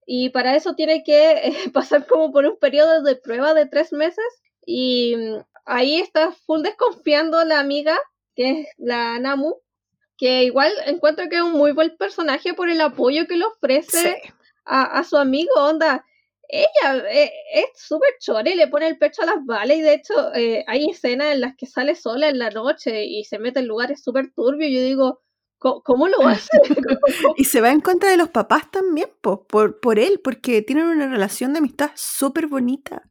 y 0.06 0.30
para 0.30 0.56
eso 0.56 0.74
tiene 0.76 1.02
que 1.04 1.32
eh, 1.32 1.52
pasar 1.74 2.06
como 2.06 2.32
por 2.32 2.46
un 2.46 2.58
periodo 2.58 3.02
de 3.02 3.16
prueba 3.16 3.52
de 3.52 3.66
tres 3.66 3.92
meses. 3.92 4.24
Y 4.64 5.14
mm, 5.16 5.36
ahí 5.66 6.00
está 6.00 6.32
full 6.32 6.62
desconfiando 6.62 7.44
la 7.44 7.60
amiga, 7.60 7.98
que 8.34 8.50
es 8.50 8.68
la 8.78 9.18
Namu, 9.18 9.56
que 10.16 10.44
igual 10.44 10.72
encuentro 10.86 11.28
que 11.28 11.36
es 11.36 11.42
un 11.42 11.52
muy 11.52 11.72
buen 11.72 11.96
personaje 11.96 12.54
por 12.54 12.70
el 12.70 12.80
apoyo 12.80 13.26
que 13.26 13.36
le 13.36 13.44
ofrece 13.44 14.22
a, 14.64 15.04
su 15.04 15.16
amigo, 15.16 15.52
onda. 15.56 16.04
Ella 16.48 17.04
eh, 17.10 17.32
es 17.54 17.66
súper 17.74 18.10
chore, 18.20 18.54
le 18.54 18.68
pone 18.68 18.86
el 18.86 18.98
pecho 18.98 19.22
a 19.22 19.26
las 19.26 19.44
balas 19.44 19.76
y 19.76 19.80
de 19.80 19.94
hecho 19.94 20.32
eh, 20.32 20.64
hay 20.68 20.88
escenas 20.88 21.34
en 21.34 21.40
las 21.40 21.56
que 21.56 21.66
sale 21.66 21.96
sola 21.96 22.28
en 22.28 22.38
la 22.38 22.50
noche 22.50 23.04
y 23.04 23.24
se 23.24 23.40
mete 23.40 23.60
en 23.60 23.66
lugares 23.66 24.02
súper 24.02 24.32
turbios. 24.32 24.70
Yo 24.70 24.80
digo, 24.80 25.22
¿cómo, 25.58 26.06
lo 26.06 26.20
hace? 26.26 26.56
y 27.36 27.44
se 27.44 27.60
va 27.60 27.70
en 27.70 27.80
contra 27.80 28.10
de 28.10 28.16
los 28.16 28.28
papás 28.28 28.70
también, 28.70 29.10
por, 29.20 29.46
por 29.80 29.98
él, 29.98 30.20
porque 30.22 30.62
tienen 30.62 30.86
una 30.86 31.08
relación 31.08 31.52
de 31.52 31.58
amistad 31.58 31.90
súper 31.96 32.46
bonita. 32.46 33.10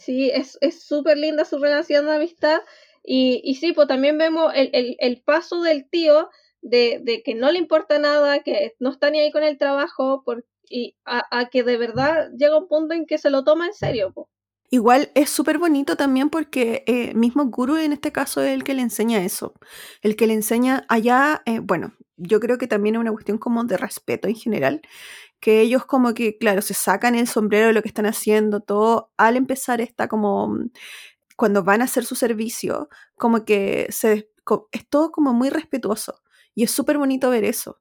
Sí, 0.00 0.30
es 0.32 0.58
súper 0.82 1.18
linda 1.18 1.44
su 1.44 1.58
relación 1.58 2.06
de 2.06 2.16
amistad. 2.16 2.60
Y, 3.04 3.40
y 3.44 3.54
sí, 3.54 3.72
pues 3.72 3.88
también 3.88 4.18
vemos 4.18 4.52
el, 4.54 4.70
el, 4.72 4.96
el 4.98 5.22
paso 5.22 5.62
del 5.62 5.88
tío 5.88 6.28
de, 6.62 7.00
de, 7.02 7.22
que 7.22 7.34
no 7.34 7.50
le 7.50 7.58
importa 7.58 7.98
nada, 7.98 8.40
que 8.40 8.74
no 8.78 8.90
está 8.90 9.10
ni 9.10 9.20
ahí 9.20 9.30
con 9.30 9.42
el 9.42 9.58
trabajo, 9.58 10.22
por, 10.24 10.44
y 10.68 10.96
a, 11.04 11.48
que 11.50 11.62
de 11.62 11.76
verdad 11.76 12.30
llega 12.36 12.58
un 12.58 12.68
punto 12.68 12.94
en 12.94 13.06
que 13.06 13.18
se 13.18 13.30
lo 13.30 13.44
toma 13.44 13.66
en 13.66 13.74
serio. 13.74 14.14
Igual 14.70 15.10
es 15.14 15.30
súper 15.30 15.58
bonito 15.58 15.96
también 15.96 16.30
porque 16.30 16.84
eh, 16.86 17.12
mismo 17.14 17.46
Guru 17.46 17.76
en 17.76 17.92
este 17.92 18.12
caso 18.12 18.40
es 18.40 18.52
el 18.52 18.62
que 18.62 18.74
le 18.74 18.82
enseña 18.82 19.24
eso, 19.24 19.54
el 20.00 20.14
que 20.14 20.28
le 20.28 20.34
enseña 20.34 20.84
allá, 20.88 21.42
eh, 21.44 21.58
bueno, 21.58 21.94
yo 22.16 22.38
creo 22.38 22.56
que 22.56 22.68
también 22.68 22.94
es 22.94 23.00
una 23.00 23.10
cuestión 23.10 23.38
como 23.38 23.64
de 23.64 23.76
respeto 23.76 24.28
en 24.28 24.36
general, 24.36 24.80
que 25.40 25.60
ellos 25.60 25.86
como 25.86 26.14
que, 26.14 26.38
claro, 26.38 26.62
se 26.62 26.74
sacan 26.74 27.14
el 27.14 27.26
sombrero 27.28 27.68
de 27.68 27.72
lo 27.72 27.82
que 27.82 27.88
están 27.88 28.06
haciendo, 28.06 28.60
todo, 28.60 29.12
al 29.16 29.36
empezar 29.36 29.80
está 29.80 30.08
como, 30.08 30.56
cuando 31.36 31.64
van 31.64 31.80
a 31.82 31.84
hacer 31.84 32.04
su 32.04 32.14
servicio, 32.14 32.88
como 33.16 33.44
que 33.44 33.88
se, 33.90 34.30
es 34.72 34.88
todo 34.88 35.10
como 35.12 35.32
muy 35.32 35.50
respetuoso. 35.50 36.20
Y 36.54 36.64
es 36.64 36.70
súper 36.72 36.98
bonito 36.98 37.30
ver 37.30 37.44
eso, 37.44 37.80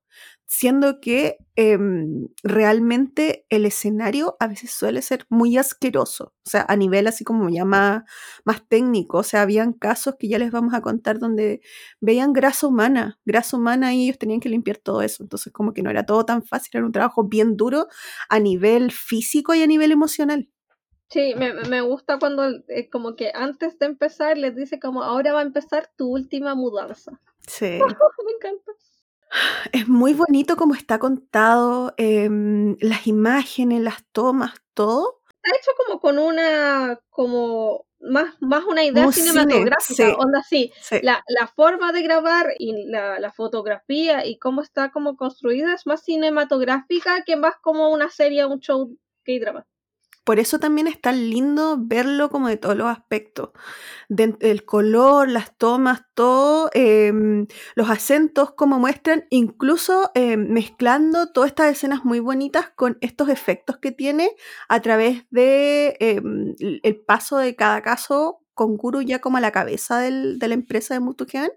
siendo 0.51 0.99
que 0.99 1.37
em, 1.55 2.27
realmente 2.41 3.45
el 3.49 3.67
escenario 3.67 4.35
a 4.39 4.47
veces 4.47 4.71
suele 4.71 5.03
ser 5.03 5.27
muy 5.29 5.57
asqueroso, 5.57 6.33
o 6.43 6.49
sea, 6.49 6.65
a 6.67 6.75
nivel 6.75 7.05
así 7.05 7.23
como 7.23 7.49
ya 7.49 7.65
más, 7.65 8.03
más 8.45 8.67
técnico, 8.67 9.19
o 9.19 9.23
sea, 9.23 9.43
habían 9.43 9.73
casos 9.73 10.15
que 10.17 10.27
ya 10.27 10.39
les 10.39 10.51
vamos 10.51 10.73
a 10.73 10.81
contar 10.81 11.19
donde 11.19 11.61
veían 12.01 12.33
grasa 12.33 12.65
humana, 12.65 13.19
grasa 13.25 13.57
humana 13.57 13.93
y 13.93 14.05
ellos 14.05 14.17
tenían 14.17 14.39
que 14.39 14.49
limpiar 14.49 14.77
todo 14.77 15.03
eso, 15.03 15.21
entonces 15.21 15.53
como 15.53 15.71
que 15.71 15.83
no 15.83 15.91
era 15.91 16.07
todo 16.07 16.25
tan 16.25 16.41
fácil, 16.41 16.71
era 16.73 16.85
un 16.87 16.93
trabajo 16.93 17.23
bien 17.25 17.55
duro 17.55 17.87
a 18.27 18.39
nivel 18.39 18.91
físico 18.91 19.53
y 19.53 19.61
a 19.61 19.67
nivel 19.67 19.91
emocional. 19.91 20.49
Sí, 21.11 21.35
me, 21.37 21.53
me 21.53 21.81
gusta 21.81 22.17
cuando 22.17 22.43
eh, 22.69 22.89
como 22.89 23.15
que 23.15 23.31
antes 23.35 23.77
de 23.77 23.85
empezar 23.85 24.35
les 24.35 24.55
dice 24.55 24.79
como 24.79 25.03
ahora 25.03 25.31
va 25.33 25.41
a 25.41 25.43
empezar 25.43 25.91
tu 25.95 26.07
última 26.07 26.55
mudanza. 26.55 27.19
Sí. 27.47 27.79
Me 28.25 28.31
encanta. 28.35 28.71
Es 29.71 29.87
muy 29.87 30.13
bonito 30.13 30.55
como 30.55 30.73
está 30.73 30.99
contado, 30.99 31.93
em, 31.97 32.75
las 32.79 33.07
imágenes, 33.07 33.81
las 33.81 34.03
tomas, 34.11 34.53
todo. 34.73 35.21
Está 35.29 35.57
hecho 35.57 35.71
como 35.77 35.99
con 35.99 36.19
una, 36.19 36.99
como 37.09 37.85
más, 37.99 38.35
más 38.39 38.63
una 38.65 38.83
idea 38.83 39.11
cinematográfica, 39.11 40.15
onda 40.15 40.39
así. 40.39 40.71
La, 41.03 41.23
la, 41.27 41.47
forma 41.47 41.91
de 41.91 42.01
grabar 42.01 42.53
y 42.57 42.85
la, 42.87 43.19
la, 43.19 43.31
fotografía 43.31 44.25
y 44.25 44.37
cómo 44.39 44.61
está 44.61 44.91
como 44.91 45.15
construida 45.15 45.73
es 45.73 45.85
más 45.85 46.03
cinematográfica 46.03 47.23
que 47.25 47.35
más 47.35 47.55
como 47.61 47.89
una 47.89 48.09
serie, 48.09 48.45
un 48.45 48.59
show 48.59 48.97
que 49.23 49.39
drama 49.39 49.65
por 50.29 50.37
eso 50.37 50.59
también 50.59 50.85
es 50.85 51.01
tan 51.01 51.31
lindo 51.31 51.77
verlo 51.79 52.29
como 52.29 52.49
de 52.49 52.57
todos 52.57 52.77
los 52.77 52.87
aspectos. 52.87 53.49
el 54.41 54.63
color, 54.63 55.27
las 55.27 55.57
tomas, 55.57 56.03
todo, 56.13 56.69
em, 56.73 57.47
los 57.73 57.89
acentos, 57.89 58.51
como 58.51 58.77
muestran, 58.77 59.25
incluso 59.31 60.11
em, 60.13 60.47
mezclando 60.47 61.31
todas 61.31 61.47
estas 61.49 61.71
escenas 61.71 62.05
muy 62.05 62.19
bonitas 62.19 62.69
con 62.75 62.99
estos 63.01 63.29
efectos 63.29 63.77
que 63.77 63.91
tiene 63.91 64.29
a 64.67 64.79
través 64.81 65.25
de 65.31 65.97
em, 65.99 66.53
el 66.59 66.95
paso 66.97 67.37
de 67.39 67.55
cada 67.55 67.81
caso 67.81 68.43
con 68.59 68.75
Guru 68.75 69.01
ya 69.01 69.19
como 69.19 69.37
a 69.37 69.39
la 69.39 69.53
cabeza 69.53 70.01
de 70.01 70.11
la 70.37 70.53
empresa 70.53 70.93
de 70.93 70.99
Mutukean, 70.99 71.49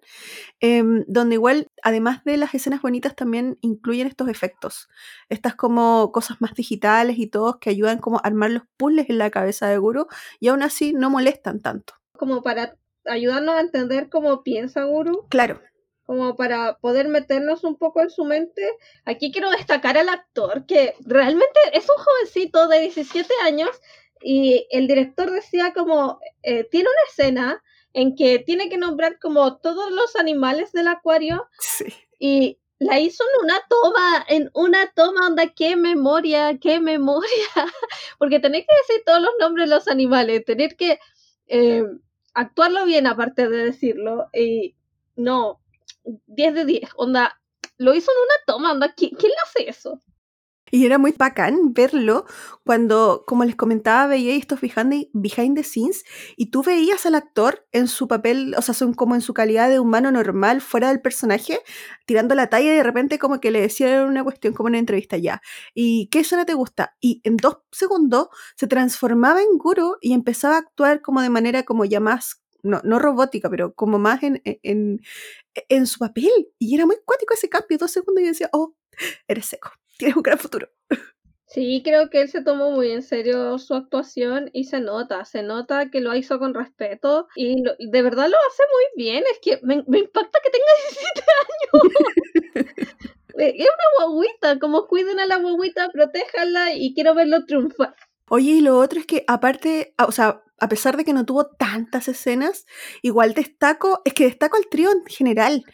em, 0.60 1.04
donde 1.08 1.34
igual, 1.34 1.66
además 1.82 2.22
de 2.22 2.36
las 2.36 2.54
escenas 2.54 2.80
bonitas, 2.80 3.16
también 3.16 3.58
incluyen 3.60 4.06
estos 4.06 4.28
efectos, 4.28 4.88
estas 5.28 5.56
como 5.56 6.12
cosas 6.12 6.40
más 6.40 6.54
digitales 6.54 7.18
y 7.18 7.26
todos 7.26 7.56
que 7.56 7.70
ayudan 7.70 7.98
como 7.98 8.18
a 8.18 8.20
armar 8.20 8.52
los 8.52 8.62
puzzles 8.76 9.10
en 9.10 9.18
la 9.18 9.30
cabeza 9.30 9.66
de 9.66 9.78
Guru 9.78 10.06
y 10.38 10.46
aún 10.46 10.62
así 10.62 10.92
no 10.92 11.10
molestan 11.10 11.58
tanto. 11.58 11.94
Como 12.12 12.44
para 12.44 12.76
ayudarnos 13.04 13.56
a 13.56 13.60
entender 13.62 14.08
cómo 14.08 14.44
piensa 14.44 14.84
Guru. 14.84 15.26
Claro 15.28 15.60
como 16.04 16.36
para 16.36 16.76
poder 16.78 17.08
meternos 17.08 17.64
un 17.64 17.76
poco 17.76 18.02
en 18.02 18.10
su 18.10 18.24
mente. 18.24 18.68
Aquí 19.04 19.32
quiero 19.32 19.50
destacar 19.50 19.96
al 19.96 20.08
actor, 20.08 20.66
que 20.66 20.94
realmente 21.00 21.60
es 21.72 21.86
un 21.88 22.04
jovencito 22.04 22.68
de 22.68 22.80
17 22.80 23.32
años 23.44 23.70
y 24.22 24.66
el 24.70 24.86
director 24.86 25.30
decía 25.30 25.72
como, 25.72 26.20
eh, 26.42 26.64
tiene 26.70 26.88
una 26.88 27.10
escena 27.10 27.62
en 27.92 28.14
que 28.14 28.38
tiene 28.38 28.68
que 28.68 28.78
nombrar 28.78 29.18
como 29.18 29.58
todos 29.58 29.90
los 29.92 30.16
animales 30.16 30.72
del 30.72 30.88
acuario. 30.88 31.48
Sí. 31.60 31.86
Y 32.18 32.58
la 32.78 33.00
hizo 33.00 33.24
en 33.24 33.44
una 33.44 33.60
toma, 33.68 34.24
en 34.28 34.50
una 34.54 34.92
toma, 34.94 35.26
onda, 35.26 35.48
qué 35.48 35.76
memoria, 35.76 36.58
qué 36.58 36.80
memoria. 36.80 37.48
Porque 38.18 38.40
tenéis 38.40 38.66
que 38.68 38.74
decir 38.76 39.04
todos 39.04 39.20
los 39.22 39.32
nombres 39.40 39.68
de 39.68 39.74
los 39.74 39.88
animales, 39.88 40.44
tener 40.44 40.76
que 40.76 40.98
eh, 41.48 41.84
actuarlo 42.34 42.84
bien 42.84 43.06
aparte 43.06 43.48
de 43.48 43.64
decirlo. 43.64 44.28
Y 44.32 44.76
no, 45.16 45.60
10 46.26 46.54
de 46.54 46.64
10, 46.64 46.90
onda, 46.96 47.40
lo 47.78 47.94
hizo 47.94 48.10
en 48.12 48.18
una 48.18 48.34
toma, 48.46 48.72
onda, 48.72 48.94
¿quién, 48.94 49.12
quién 49.16 49.30
le 49.30 49.38
hace 49.44 49.68
eso? 49.68 50.00
Y 50.74 50.86
era 50.86 50.96
muy 50.96 51.12
bacán 51.12 51.74
verlo 51.74 52.24
cuando, 52.64 53.24
como 53.26 53.44
les 53.44 53.56
comentaba, 53.56 54.06
veía 54.06 54.34
estos 54.34 54.60
behind, 54.62 55.08
behind 55.12 55.54
the 55.54 55.62
scenes 55.62 56.02
y 56.34 56.46
tú 56.46 56.62
veías 56.62 57.04
al 57.04 57.14
actor 57.14 57.66
en 57.72 57.88
su 57.88 58.08
papel, 58.08 58.54
o 58.56 58.62
sea, 58.62 58.74
son 58.74 58.94
como 58.94 59.14
en 59.14 59.20
su 59.20 59.34
calidad 59.34 59.68
de 59.68 59.78
humano 59.78 60.10
normal, 60.10 60.62
fuera 60.62 60.88
del 60.88 61.02
personaje, 61.02 61.60
tirando 62.06 62.34
la 62.34 62.48
talla 62.48 62.72
y 62.72 62.76
de 62.76 62.82
repente 62.82 63.18
como 63.18 63.38
que 63.38 63.50
le 63.50 63.60
decían 63.60 64.08
una 64.08 64.24
cuestión 64.24 64.54
como 64.54 64.68
en 64.68 64.72
una 64.72 64.78
entrevista 64.78 65.18
ya. 65.18 65.42
¿Y 65.74 66.08
qué 66.08 66.20
escena 66.20 66.46
te 66.46 66.54
gusta? 66.54 66.96
Y 67.00 67.20
en 67.24 67.36
dos 67.36 67.58
segundos 67.70 68.28
se 68.56 68.66
transformaba 68.66 69.42
en 69.42 69.58
Guru 69.58 69.98
y 70.00 70.14
empezaba 70.14 70.54
a 70.56 70.60
actuar 70.60 71.02
como 71.02 71.20
de 71.20 71.28
manera 71.28 71.64
como 71.64 71.84
ya 71.84 72.00
más 72.00 72.42
no, 72.62 72.80
no 72.82 72.98
robótica, 72.98 73.50
pero 73.50 73.74
como 73.74 73.98
más 73.98 74.22
en, 74.22 74.40
en, 74.44 75.00
en, 75.68 75.86
su 75.86 75.98
papel. 75.98 76.30
Y 76.58 76.74
era 76.74 76.86
muy 76.86 76.96
cuático 77.04 77.34
ese 77.34 77.50
cambio, 77.50 77.76
dos 77.76 77.90
segundos 77.90 78.22
y 78.22 78.28
decía, 78.28 78.48
oh, 78.52 78.74
eres 79.28 79.46
seco 79.46 79.72
tiene 79.98 80.14
un 80.16 80.22
gran 80.22 80.38
futuro. 80.38 80.68
Sí, 81.52 81.82
creo 81.84 82.08
que 82.08 82.22
él 82.22 82.30
se 82.30 82.42
tomó 82.42 82.70
muy 82.70 82.92
en 82.92 83.02
serio 83.02 83.58
su 83.58 83.74
actuación 83.74 84.48
y 84.54 84.64
se 84.64 84.80
nota, 84.80 85.26
se 85.26 85.42
nota 85.42 85.90
que 85.90 86.00
lo 86.00 86.16
hizo 86.16 86.38
con 86.38 86.54
respeto 86.54 87.28
y 87.36 87.62
de 87.62 88.02
verdad 88.02 88.30
lo 88.30 88.38
hace 88.48 88.62
muy 88.72 89.04
bien. 89.04 89.22
Es 89.30 89.38
que 89.42 89.60
me, 89.62 89.74
impacta 89.74 90.38
que 90.42 90.50
tenga 90.50 90.64
17 90.88 91.24
años. 91.44 92.86
es 93.36 93.66
una 93.66 94.06
guaguita, 94.06 94.58
como 94.58 94.86
cuiden 94.86 95.20
a 95.20 95.26
la 95.26 95.36
guaguita, 95.36 95.90
protéjanla 95.90 96.72
y 96.74 96.94
quiero 96.94 97.14
verlo 97.14 97.44
triunfar. 97.44 97.94
Oye, 98.30 98.52
y 98.52 98.60
lo 98.62 98.78
otro 98.78 98.98
es 98.98 99.04
que 99.04 99.24
aparte, 99.26 99.94
o 99.98 100.10
sea, 100.10 100.42
a 100.58 100.68
pesar 100.70 100.96
de 100.96 101.04
que 101.04 101.12
no 101.12 101.26
tuvo 101.26 101.48
tantas 101.48 102.08
escenas, 102.08 102.64
igual 103.02 103.34
destaco, 103.34 104.00
es 104.06 104.14
que 104.14 104.24
destaco 104.24 104.56
al 104.56 104.68
trío 104.70 104.90
en 104.90 105.04
general. 105.04 105.64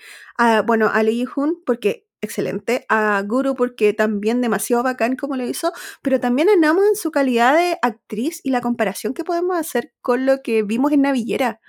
bueno, 0.66 0.90
a 0.92 1.04
Lee 1.04 1.24
Hun, 1.36 1.62
porque 1.64 2.07
excelente, 2.20 2.84
a 2.88 3.22
Guru 3.22 3.54
porque 3.54 3.92
también 3.92 4.40
demasiado 4.40 4.82
bacán 4.82 5.16
como 5.16 5.36
lo 5.36 5.46
hizo, 5.46 5.72
pero 6.02 6.20
también 6.20 6.48
a 6.48 6.52
en 6.52 6.96
su 6.96 7.10
calidad 7.10 7.56
de 7.56 7.78
actriz 7.82 8.40
y 8.44 8.50
la 8.50 8.60
comparación 8.60 9.14
que 9.14 9.24
podemos 9.24 9.56
hacer 9.56 9.92
con 10.00 10.26
lo 10.26 10.42
que 10.42 10.62
vimos 10.62 10.92
en 10.92 11.02
Navillera. 11.02 11.60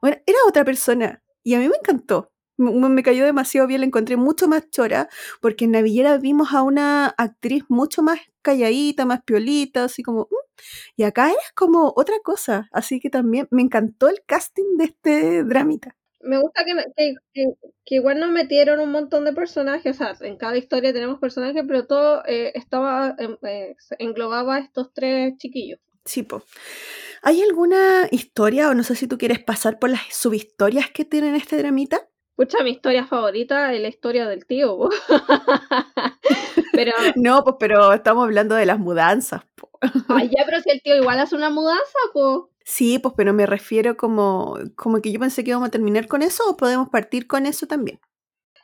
Bueno, 0.00 0.18
era 0.26 0.38
otra 0.48 0.64
persona 0.64 1.22
y 1.42 1.54
a 1.54 1.58
mí 1.58 1.68
me 1.68 1.76
encantó. 1.76 2.32
Me, 2.56 3.02
cayó 3.02 3.24
demasiado 3.24 3.66
bien, 3.66 3.80
la 3.80 3.86
encontré 3.86 4.16
mucho 4.16 4.46
más 4.48 4.70
chora, 4.70 5.08
porque 5.40 5.64
en 5.64 5.72
Navillera 5.72 6.18
vimos 6.18 6.52
a 6.54 6.62
una 6.62 7.08
actriz 7.08 7.64
mucho 7.68 8.02
más 8.02 8.20
calladita, 8.42 9.04
más 9.06 9.22
piolita, 9.24 9.84
así 9.84 10.02
como... 10.02 10.22
Mm", 10.30 10.34
y 10.96 11.02
acá 11.04 11.30
es 11.30 11.52
como 11.54 11.92
otra 11.96 12.16
cosa, 12.22 12.68
así 12.72 13.00
que 13.00 13.10
también 13.10 13.48
me 13.50 13.62
encantó 13.62 14.08
el 14.08 14.22
casting 14.26 14.76
de 14.78 14.84
este 14.84 15.44
dramita 15.44 15.96
me 16.24 16.38
gusta 16.38 16.64
que, 16.64 17.14
que, 17.84 17.94
igual 17.94 18.20
nos 18.20 18.30
metieron 18.30 18.80
un 18.80 18.90
montón 18.90 19.24
de 19.24 19.32
personajes, 19.32 19.94
o 19.94 19.98
sea, 19.98 20.26
en 20.26 20.36
cada 20.36 20.56
historia 20.56 20.92
tenemos 20.92 21.18
personajes, 21.18 21.62
pero 21.66 21.86
todo 21.86 22.22
eh, 22.26 22.52
estaba, 22.54 23.16
eh, 23.18 23.76
englobaba 23.98 24.56
a 24.56 24.60
estos 24.60 24.92
tres 24.92 25.36
chiquillos. 25.38 25.80
Sí, 26.04 26.22
pues. 26.22 26.42
¿Hay 27.22 27.42
alguna 27.42 28.08
historia, 28.10 28.68
o 28.68 28.74
no 28.74 28.82
sé 28.82 28.94
si 28.94 29.06
tú 29.06 29.16
quieres 29.16 29.42
pasar 29.42 29.78
por 29.78 29.90
las 29.90 30.02
subhistorias 30.10 30.90
que 30.90 31.04
tienen 31.04 31.34
este 31.34 31.56
dramita? 31.56 32.08
Pucha, 32.36 32.62
mi 32.64 32.72
historia 32.72 33.06
favorita 33.06 33.72
es 33.72 33.80
la 33.80 33.88
historia 33.88 34.26
del 34.26 34.44
tío. 34.44 34.90
pero... 36.72 36.92
No, 37.14 37.44
pues, 37.44 37.56
pero 37.60 37.92
estamos 37.92 38.24
hablando 38.24 38.56
de 38.56 38.66
las 38.66 38.78
mudanzas. 38.78 39.42
Ay, 40.08 40.30
ya, 40.36 40.44
pero 40.44 40.60
si 40.60 40.70
el 40.70 40.82
tío 40.82 40.96
igual 40.96 41.20
hace 41.20 41.36
una 41.36 41.50
mudanza, 41.50 41.98
pues. 42.12 42.53
Sí, 42.64 42.98
pues, 42.98 43.14
pero 43.16 43.34
me 43.34 43.46
refiero 43.46 43.96
como, 43.96 44.58
como 44.74 45.00
que 45.02 45.12
yo 45.12 45.20
pensé 45.20 45.44
que 45.44 45.50
íbamos 45.50 45.68
a 45.68 45.70
terminar 45.70 46.08
con 46.08 46.22
eso 46.22 46.42
o 46.48 46.56
podemos 46.56 46.88
partir 46.88 47.26
con 47.26 47.46
eso 47.46 47.66
también. 47.66 48.00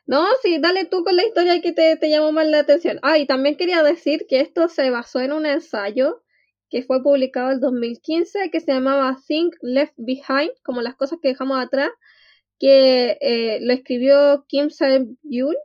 No, 0.07 0.27
sí, 0.43 0.59
dale 0.59 0.87
tú 0.87 1.05
con 1.05 1.15
la 1.17 1.25
historia 1.25 1.61
que 1.61 1.73
te, 1.73 1.97
te 1.97 2.11
llamó 2.11 2.33
más 2.33 2.47
la 2.47 2.61
atención. 2.61 2.99
Ah, 3.03 3.19
y 3.19 3.27
también 3.27 3.57
quería 3.57 3.83
decir 3.83 4.27
que 4.29 4.41
esto 4.41 4.69
se 4.69 4.91
basó 4.91 5.21
en 5.21 5.33
un 5.33 5.47
ensayo 5.47 6.23
que 6.71 6.83
fue 6.83 7.03
publicado 7.03 7.51
en 7.51 7.61
2015 7.61 8.51
que 8.51 8.61
se 8.61 8.73
llamaba 8.73 9.19
Think 9.27 9.55
Left 9.61 9.95
Behind, 9.97 10.53
como 10.65 10.83
las 10.83 10.97
cosas 10.97 11.19
que 11.21 11.29
dejamos 11.29 11.59
atrás, 11.61 11.91
que 12.59 13.19
eh, 13.21 13.59
lo 13.61 13.73
escribió 13.73 14.45
Kim 14.49 14.71
Se-yoon, 14.71 15.57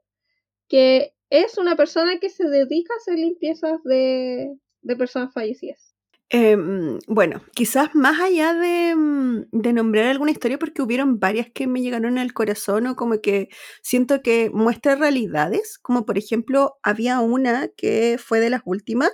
que 0.68 1.14
es 1.30 1.58
una 1.58 1.76
persona 1.76 2.20
que 2.20 2.30
se 2.30 2.48
dedica 2.50 2.94
a 2.94 2.98
hacer 2.98 3.16
limpiezas 3.20 3.84
de, 3.84 4.58
de 4.82 4.96
personas 4.96 5.34
fallecidas. 5.34 5.85
Em, 6.30 6.98
bueno, 7.08 7.44
quizás 7.54 7.94
más 7.94 8.20
allá 8.20 8.54
de, 8.56 8.96
mm, 8.96 9.44
de, 9.52 9.74
nombrar 9.74 10.06
alguna 10.08 10.32
historia, 10.32 10.58
porque 10.58 10.82
hubieron 10.82 11.20
varias 11.20 11.48
que 11.54 11.68
me 11.68 11.82
llegaron 11.82 12.18
al 12.18 12.34
corazón 12.34 12.88
o 12.88 12.96
como 12.96 13.22
que 13.22 13.50
siento 13.84 14.22
que 14.24 14.50
muestra 14.52 14.96
realidades, 14.96 15.78
como 15.78 16.04
por 16.06 16.18
ejemplo 16.18 16.78
había 16.82 17.20
una 17.20 17.68
que 17.78 18.18
fue 18.18 18.40
de 18.40 18.50
las 18.50 18.62
últimas, 18.66 19.12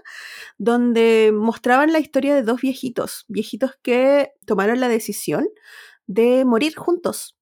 donde 0.57 1.31
mostraban 1.33 1.91
la 1.91 1.99
historia 1.99 2.33
de 2.35 2.43
dos 2.43 2.61
viejitos, 2.61 3.25
viejitos 3.27 3.71
que 3.83 4.31
tomaron 4.45 4.79
la 4.79 4.87
decisión 4.87 5.49
de 6.07 6.45
morir 6.45 6.75
juntos, 6.75 7.37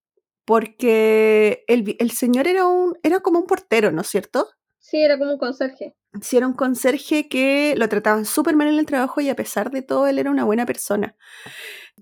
porque 0.45 1.63
el, 1.67 1.95
el 1.99 2.11
señor 2.11 2.47
era, 2.47 2.67
un, 2.67 2.95
era 3.03 3.19
como 3.21 3.39
un 3.39 3.45
portero, 3.47 3.91
¿no 3.91 4.01
es 4.01 4.07
cierto? 4.07 4.47
Sí, 4.89 4.97
era 5.03 5.19
como 5.19 5.33
un 5.33 5.37
conserje. 5.37 5.95
Sí, 6.19 6.37
era 6.37 6.47
un 6.47 6.53
conserje 6.53 7.29
que 7.29 7.75
lo 7.77 7.87
trataban 7.89 8.25
súper 8.25 8.55
mal 8.55 8.67
en 8.67 8.79
el 8.79 8.87
trabajo 8.87 9.21
y 9.21 9.29
a 9.29 9.35
pesar 9.35 9.69
de 9.69 9.83
todo, 9.83 10.07
él 10.07 10.17
era 10.17 10.31
una 10.31 10.45
buena 10.45 10.65
persona. 10.65 11.15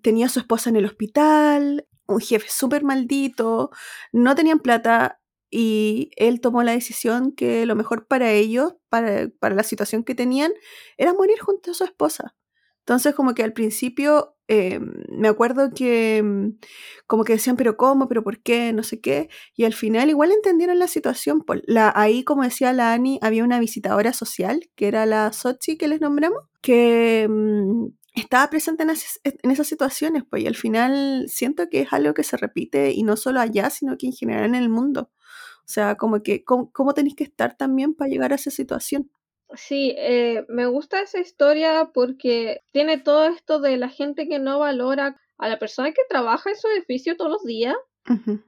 Tenía 0.02 0.28
a 0.28 0.30
su 0.30 0.39
esposa 0.39 0.69
en 0.69 0.78
el 0.78 0.86
hospital, 0.86 1.86
un 2.08 2.21
jefe 2.21 2.47
súper 2.50 2.86
maldito, 2.86 3.71
no 4.13 4.36
tenían 4.36 4.60
plata 4.60 5.19
y 5.50 6.12
él 6.15 6.39
tomó 6.39 6.63
la 6.63 6.71
decisión 6.71 7.34
que 7.34 7.65
lo 7.65 7.76
mejor 7.76 8.08
para 8.08 8.32
ellos, 8.32 8.76
para, 8.88 9.28
para 9.39 9.56
la 9.56 9.63
situación 9.63 10.06
que 10.06 10.15
tenían, 10.15 10.54
era 10.97 11.13
morir 11.13 11.39
junto 11.41 11.71
a 11.71 11.73
su 11.73 11.84
esposa. 11.84 12.36
Entonces, 12.80 13.15
como 13.15 13.34
que 13.34 13.43
al 13.43 13.52
principio 13.52 14.37
eh, 14.48 14.80
me 15.10 15.28
acuerdo 15.28 15.72
que 15.74 16.22
mm, 16.24 16.60
como 17.06 17.24
que 17.24 17.34
decían, 17.34 17.58
pero 17.58 17.78
¿cómo? 17.78 18.08
¿Pero 18.08 18.24
por 18.24 18.42
qué? 18.42 18.74
No 18.74 18.84
sé 18.84 19.02
qué. 19.02 19.30
Y 19.56 19.66
al 19.66 19.74
final 19.74 20.10
igual 20.10 20.32
entendieron 20.32 20.80
la 20.80 20.88
situación. 20.88 21.44
La, 21.66 21.92
ahí, 21.96 22.24
como 22.24 22.44
decía 22.44 22.74
la 22.74 22.94
Ani, 22.94 23.20
había 23.22 23.44
una 23.44 23.60
visitadora 23.60 24.14
social, 24.14 24.70
que 24.76 24.88
era 24.88 25.06
la 25.06 25.34
Sochi 25.34 25.78
que 25.78 25.88
les 25.88 26.02
nombramos, 26.02 26.40
que 26.62 27.28
mm, 27.30 27.88
estaba 28.16 28.50
presente 28.50 28.84
en, 28.84 28.92
en, 29.24 29.52
esas 29.52 29.68
situaciones. 29.68 30.24
Pues, 30.30 30.44
y 30.44 30.48
al 30.48 30.56
final 30.56 31.26
siento 31.28 31.70
que 31.70 31.82
es 31.82 31.94
algo 31.94 32.14
que 32.14 32.24
se 32.24 32.38
repite 32.38 32.92
y 32.92 33.04
no 33.04 33.18
solo 33.18 33.42
allá, 33.42 33.70
sino 33.70 33.98
que 33.98 34.08
en 34.08 34.14
general 34.14 34.46
en 34.46 34.56
el 34.56 34.70
mundo. 34.70 35.12
O 35.60 35.70
sea, 35.70 35.96
como 35.96 36.24
que, 36.24 36.46
¿cómo, 36.46 36.72
cómo 36.72 36.94
tenéis 36.94 37.16
que 37.16 37.26
estar 37.26 37.58
también 37.58 37.94
para 37.94 38.10
llegar 38.10 38.32
a 38.32 38.36
esa 38.36 38.52
situación? 38.52 39.12
Sí, 39.56 39.96
eh, 39.98 40.46
me 40.50 40.66
gusta 40.66 41.02
esa 41.02 41.20
historia 41.20 41.92
porque 41.94 42.62
tiene 42.74 42.98
todo 42.98 43.26
esto 43.26 43.60
de 43.60 43.78
la 43.78 43.90
gente 43.90 44.28
que 44.28 44.40
no 44.40 44.60
valora 44.60 45.20
a 45.38 45.48
la 45.48 45.58
persona 45.58 45.92
que 45.92 46.02
trabaja 46.10 46.50
en 46.50 46.58
su 46.58 46.68
edificio 46.68 47.16
todos 47.16 47.32
los 47.32 47.44
días, 47.44 47.76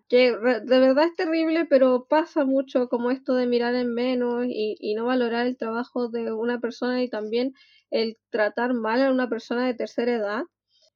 que 0.08 0.32
de 0.32 0.80
verdad 0.80 1.06
es 1.06 1.16
terrible, 1.16 1.66
pero 1.66 2.08
pasa 2.10 2.46
mucho 2.46 2.88
como 2.88 3.12
esto 3.12 3.34
de 3.36 3.46
mirar 3.46 3.76
en 3.76 3.94
menos 3.94 4.46
y, 4.48 4.78
y 4.80 4.96
no 4.96 5.06
valorar 5.06 5.48
el 5.48 5.58
trabajo 5.58 6.08
de 6.08 6.32
una 6.32 6.60
persona 6.60 7.04
y 7.04 7.10
también 7.10 7.54
el 7.92 8.18
tratar 8.30 8.74
mal 8.74 9.02
a 9.02 9.12
una 9.12 9.30
persona 9.30 9.66
de 9.66 9.74
tercera 9.74 10.14
edad. 10.14 10.44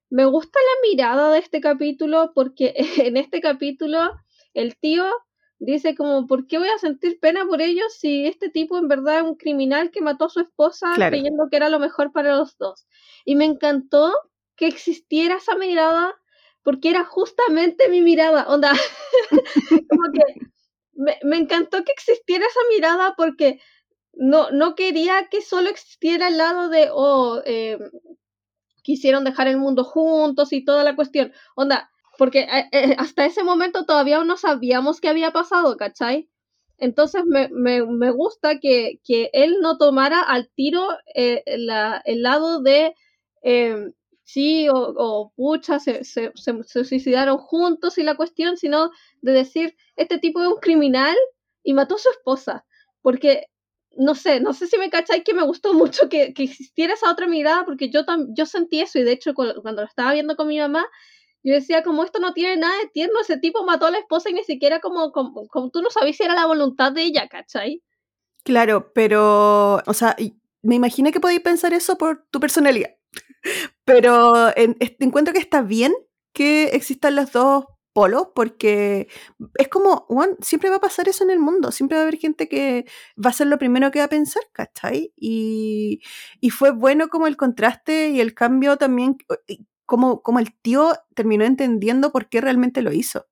Me 0.09 0.25
gusta 0.25 0.59
la 0.59 0.89
mirada 0.89 1.31
de 1.31 1.39
este 1.39 1.59
capítulo 1.59 2.31
porque 2.33 2.73
en 2.97 3.17
este 3.17 3.41
capítulo 3.41 3.99
el 4.53 4.77
tío 4.77 5.05
dice 5.65 5.95
como, 5.95 6.27
¿por 6.27 6.45
qué 6.47 6.57
voy 6.57 6.67
a 6.67 6.77
sentir 6.77 7.19
pena 7.19 7.45
por 7.45 7.61
ellos 7.61 7.93
si 7.97 8.25
este 8.27 8.49
tipo 8.49 8.77
en 8.77 8.87
verdad 8.87 9.17
es 9.17 9.23
un 9.23 9.35
criminal 9.35 9.91
que 9.91 10.01
mató 10.01 10.25
a 10.25 10.29
su 10.29 10.41
esposa 10.41 10.93
creyendo 10.95 11.47
que 11.49 11.57
era 11.57 11.69
lo 11.69 11.79
mejor 11.79 12.11
para 12.11 12.35
los 12.35 12.57
dos? 12.57 12.85
Y 13.25 13.35
me 13.35 13.45
encantó 13.45 14.13
que 14.55 14.67
existiera 14.67 15.35
esa 15.35 15.55
mirada 15.55 16.15
porque 16.63 16.89
era 16.89 17.05
justamente 17.05 17.89
mi 17.89 18.01
mirada, 18.01 18.45
onda, 18.47 18.71
como 19.89 20.11
que 20.13 20.47
me, 20.93 21.37
encantó 21.37 21.83
que 21.83 21.91
existiera 21.91 22.45
esa 22.45 22.59
mirada 22.69 23.15
porque 23.17 23.59
no, 24.13 24.51
no 24.51 24.75
quería 24.75 25.27
que 25.29 25.41
solo 25.41 25.69
existiera 25.69 26.27
el 26.27 26.37
lado 26.37 26.69
de, 26.69 26.89
oh, 26.91 27.41
eh, 27.45 27.79
quisieron 28.81 29.23
dejar 29.23 29.47
el 29.47 29.57
mundo 29.57 29.83
juntos 29.83 30.53
y 30.53 30.63
toda 30.63 30.83
la 30.83 30.95
cuestión. 30.95 31.33
Onda, 31.55 31.89
porque 32.17 32.41
eh, 32.41 32.69
eh, 32.71 32.95
hasta 32.97 33.25
ese 33.25 33.43
momento 33.43 33.85
todavía 33.85 34.23
no 34.23 34.37
sabíamos 34.37 35.01
qué 35.01 35.09
había 35.09 35.31
pasado, 35.31 35.77
¿cachai? 35.77 36.29
Entonces 36.77 37.23
me, 37.25 37.49
me, 37.49 38.11
gusta 38.11 38.59
que, 38.59 38.99
que, 39.03 39.29
él 39.33 39.57
no 39.61 39.77
tomara 39.77 40.21
al 40.21 40.49
tiro 40.55 40.85
eh, 41.15 41.43
el 41.45 42.21
lado 42.23 42.61
de 42.61 42.95
sí 44.23 44.67
o, 44.69 45.31
pucha, 45.35 45.79
se, 45.79 46.03
se, 46.03 46.31
se, 46.35 46.83
suicidaron 46.85 47.37
juntos 47.37 47.97
y 47.97 48.03
la 48.03 48.15
cuestión, 48.15 48.57
sino 48.57 48.91
de 49.21 49.31
decir, 49.31 49.75
este 49.95 50.17
tipo 50.17 50.41
es 50.41 50.47
un 50.47 50.59
criminal 50.59 51.15
y 51.63 51.73
mató 51.73 51.95
a 51.95 51.99
su 51.99 52.09
esposa. 52.09 52.65
Porque, 53.01 53.47
no 53.97 54.15
sé, 54.15 54.39
no 54.39 54.53
sé 54.53 54.67
si 54.67 54.77
me 54.77 54.89
cacháis 54.89 55.23
que 55.23 55.33
me 55.33 55.43
gustó 55.43 55.73
mucho 55.73 56.09
que, 56.09 56.33
que 56.33 56.43
existiera 56.43 56.93
esa 56.93 57.11
otra 57.11 57.27
mirada, 57.27 57.65
porque 57.65 57.89
yo, 57.89 58.01
yo 58.35 58.45
sentí 58.45 58.81
eso 58.81 58.99
y 58.99 59.03
de 59.03 59.11
hecho 59.11 59.33
cuando 59.33 59.81
lo 59.81 59.87
estaba 59.87 60.13
viendo 60.13 60.35
con 60.35 60.47
mi 60.47 60.59
mamá, 60.59 60.85
yo 61.43 61.53
decía, 61.53 61.83
como 61.83 62.03
esto 62.03 62.19
no 62.19 62.33
tiene 62.33 62.57
nada 62.57 62.77
de 62.79 62.87
tierno, 62.87 63.19
ese 63.21 63.37
tipo 63.37 63.65
mató 63.65 63.85
a 63.85 63.91
la 63.91 63.99
esposa 63.99 64.29
y 64.29 64.33
ni 64.33 64.43
siquiera 64.43 64.79
como, 64.79 65.11
como, 65.11 65.47
como 65.47 65.69
tú 65.69 65.81
no 65.81 65.89
sabías 65.89 66.17
si 66.17 66.23
era 66.23 66.35
la 66.35 66.45
voluntad 66.45 66.91
de 66.93 67.03
ella, 67.03 67.27
¿cachai? 67.27 67.83
Claro, 68.43 68.91
pero, 68.93 69.81
o 69.85 69.93
sea, 69.93 70.15
me 70.61 70.75
imaginé 70.75 71.11
que 71.11 71.19
podéis 71.19 71.41
pensar 71.41 71.73
eso 71.73 71.97
por 71.97 72.25
tu 72.31 72.39
personalidad. 72.39 72.91
Pero 73.85 74.51
encuentro 74.55 75.33
que 75.33 75.39
está 75.39 75.61
bien 75.61 75.93
que 76.33 76.65
existan 76.73 77.15
los 77.15 77.31
dos 77.31 77.65
polos, 77.93 78.29
porque 78.33 79.07
es 79.55 79.67
como, 79.67 80.07
bueno, 80.09 80.35
siempre 80.41 80.69
va 80.69 80.77
a 80.77 80.81
pasar 80.81 81.07
eso 81.07 81.23
en 81.23 81.29
el 81.29 81.39
mundo, 81.39 81.71
siempre 81.71 81.95
va 81.95 82.01
a 82.01 82.07
haber 82.07 82.17
gente 82.17 82.49
que 82.49 82.85
va 83.23 83.29
a 83.29 83.33
ser 83.33 83.47
lo 83.47 83.59
primero 83.59 83.91
que 83.91 83.99
va 83.99 84.05
a 84.05 84.09
pensar, 84.09 84.41
¿cachai? 84.51 85.13
Y, 85.15 86.01
y 86.41 86.49
fue 86.49 86.71
bueno 86.71 87.09
como 87.09 87.27
el 87.27 87.37
contraste 87.37 88.09
y 88.09 88.19
el 88.19 88.33
cambio 88.33 88.77
también, 88.77 89.17
como 89.97 90.39
el 90.39 90.53
tío 90.61 90.93
terminó 91.15 91.45
entendiendo 91.45 92.11
por 92.11 92.29
qué 92.29 92.41
realmente 92.41 92.81
lo 92.81 92.91
hizo. 92.91 93.27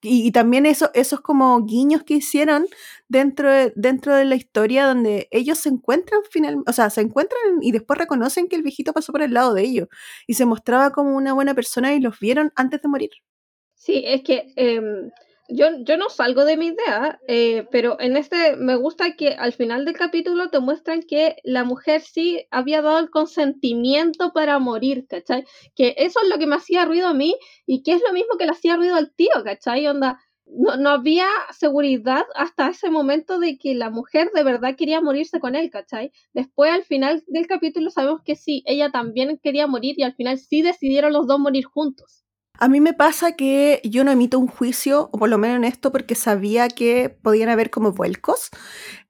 Y, 0.00 0.30
también 0.30 0.64
eso, 0.64 0.90
esos 0.94 1.20
como 1.20 1.60
guiños 1.64 2.04
que 2.04 2.14
hicieron 2.14 2.66
dentro 3.08 3.50
de, 3.50 3.72
dentro 3.74 4.14
de 4.14 4.24
la 4.24 4.36
historia 4.36 4.86
donde 4.86 5.26
ellos 5.32 5.58
se 5.58 5.70
encuentran 5.70 6.20
finalmente, 6.30 6.70
o 6.70 6.72
sea, 6.72 6.88
se 6.88 7.00
encuentran 7.00 7.40
y 7.62 7.72
después 7.72 7.98
reconocen 7.98 8.48
que 8.48 8.54
el 8.54 8.62
viejito 8.62 8.92
pasó 8.92 9.10
por 9.10 9.22
el 9.22 9.34
lado 9.34 9.54
de 9.54 9.62
ellos 9.62 9.88
y 10.28 10.34
se 10.34 10.46
mostraba 10.46 10.92
como 10.92 11.16
una 11.16 11.32
buena 11.32 11.52
persona 11.52 11.94
y 11.94 12.00
los 12.00 12.20
vieron 12.20 12.52
antes 12.54 12.80
de 12.80 12.88
morir. 12.88 13.10
Sí, 13.74 14.04
es 14.06 14.22
que 14.22 14.52
em, 14.54 15.10
yo, 15.48 15.66
yo 15.84 15.96
no 15.96 16.10
salgo 16.10 16.44
de 16.44 16.56
mi 16.56 16.66
idea, 16.66 17.20
eh, 17.26 17.66
pero 17.70 17.98
en 18.00 18.16
este 18.16 18.56
me 18.56 18.76
gusta 18.76 19.14
que 19.16 19.30
al 19.30 19.52
final 19.52 19.84
del 19.84 19.96
capítulo 19.96 20.50
te 20.50 20.60
muestran 20.60 21.02
que 21.02 21.36
la 21.42 21.64
mujer 21.64 22.02
sí 22.02 22.46
había 22.50 22.82
dado 22.82 22.98
el 22.98 23.10
consentimiento 23.10 24.32
para 24.32 24.58
morir, 24.58 25.06
¿cachai? 25.08 25.44
Que 25.74 25.94
eso 25.98 26.20
es 26.22 26.28
lo 26.28 26.38
que 26.38 26.46
me 26.46 26.56
hacía 26.56 26.84
ruido 26.84 27.08
a 27.08 27.14
mí 27.14 27.34
y 27.66 27.82
que 27.82 27.92
es 27.94 28.02
lo 28.06 28.12
mismo 28.12 28.36
que 28.38 28.44
le 28.44 28.52
hacía 28.52 28.76
ruido 28.76 28.94
al 28.96 29.12
tío, 29.14 29.30
¿cachai? 29.44 29.86
Onda, 29.86 30.20
no, 30.46 30.76
no 30.76 30.90
había 30.90 31.26
seguridad 31.52 32.24
hasta 32.34 32.68
ese 32.68 32.90
momento 32.90 33.38
de 33.38 33.58
que 33.58 33.74
la 33.74 33.90
mujer 33.90 34.30
de 34.34 34.42
verdad 34.44 34.76
quería 34.76 35.00
morirse 35.00 35.40
con 35.40 35.54
él, 35.56 35.70
¿cachai? 35.70 36.12
Después 36.34 36.70
al 36.72 36.84
final 36.84 37.24
del 37.26 37.46
capítulo 37.46 37.90
sabemos 37.90 38.22
que 38.22 38.36
sí, 38.36 38.62
ella 38.66 38.90
también 38.90 39.38
quería 39.42 39.66
morir 39.66 39.94
y 39.98 40.02
al 40.02 40.14
final 40.14 40.38
sí 40.38 40.62
decidieron 40.62 41.12
los 41.14 41.26
dos 41.26 41.38
morir 41.38 41.64
juntos. 41.64 42.24
A 42.60 42.68
mí 42.68 42.80
me 42.80 42.92
pasa 42.92 43.32
que 43.32 43.80
yo 43.84 44.02
no 44.02 44.10
emito 44.10 44.38
un 44.38 44.48
juicio, 44.48 45.10
o 45.12 45.18
por 45.18 45.28
lo 45.28 45.38
menos 45.38 45.58
en 45.58 45.64
esto, 45.64 45.92
porque 45.92 46.16
sabía 46.16 46.68
que 46.68 47.08
podían 47.08 47.48
haber 47.50 47.70
como 47.70 47.92
vuelcos. 47.92 48.50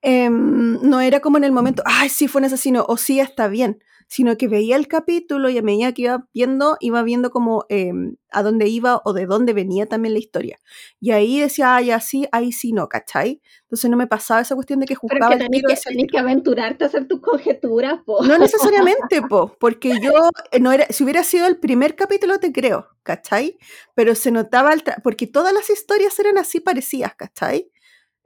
Em, 0.01 0.79
no 0.81 1.01
era 1.01 1.19
como 1.19 1.37
en 1.37 1.43
el 1.43 1.51
momento, 1.51 1.81
ay, 1.85 2.09
sí 2.09 2.27
fue 2.27 2.39
un 2.41 2.45
asesino, 2.45 2.85
o 2.87 2.97
sí 2.97 3.19
está 3.19 3.47
bien 3.47 3.79
sino 4.09 4.37
que 4.37 4.47
veía 4.47 4.75
el 4.75 4.87
capítulo 4.87 5.49
y 5.49 5.57
a 5.59 5.61
medida 5.61 5.93
que 5.93 6.01
iba 6.01 6.27
viendo, 6.33 6.77
iba 6.79 7.03
viendo 7.03 7.29
como 7.29 7.65
em, 7.69 8.15
a 8.31 8.41
dónde 8.41 8.67
iba 8.67 9.01
o 9.05 9.13
de 9.13 9.27
dónde 9.27 9.53
venía 9.53 9.85
también 9.85 10.13
la 10.13 10.19
historia. 10.19 10.59
Y 10.99 11.11
ahí 11.11 11.39
decía, 11.39 11.75
ay, 11.75 11.91
así, 11.91 12.27
ahí 12.31 12.51
sí 12.51 12.73
no, 12.73 12.89
¿cachai? 12.89 13.39
Entonces 13.61 13.89
no 13.91 13.97
me 13.97 14.07
pasaba 14.07 14.41
esa 14.41 14.55
cuestión 14.55 14.79
de 14.79 14.87
que 14.87 14.95
juzgaba 14.95 15.29
Pero 15.37 15.45
que 15.51 15.61
tenés 15.85 16.11
que, 16.11 16.17
aventurarte 16.17 16.83
a 16.83 16.87
hacer 16.87 17.07
tus 17.07 17.21
conjeturas, 17.21 17.99
po. 18.03 18.25
No 18.25 18.37
necesariamente, 18.39 19.21
po, 19.29 19.55
porque 19.59 19.99
yo 20.01 20.11
eh, 20.51 20.59
no 20.59 20.71
era, 20.71 20.87
si 20.89 21.03
hubiera 21.03 21.23
sido 21.23 21.45
el 21.45 21.57
primer 21.57 21.95
capítulo 21.95 22.39
te 22.39 22.51
creo, 22.51 22.87
¿cachai? 23.03 23.59
Pero 23.93 24.15
se 24.15 24.31
notaba, 24.31 24.73
porque 25.03 25.27
todas 25.27 25.53
las 25.53 25.69
historias 25.69 26.17
eran 26.17 26.39
así 26.39 26.59
parecidas, 26.59 27.13
¿cachai? 27.13 27.69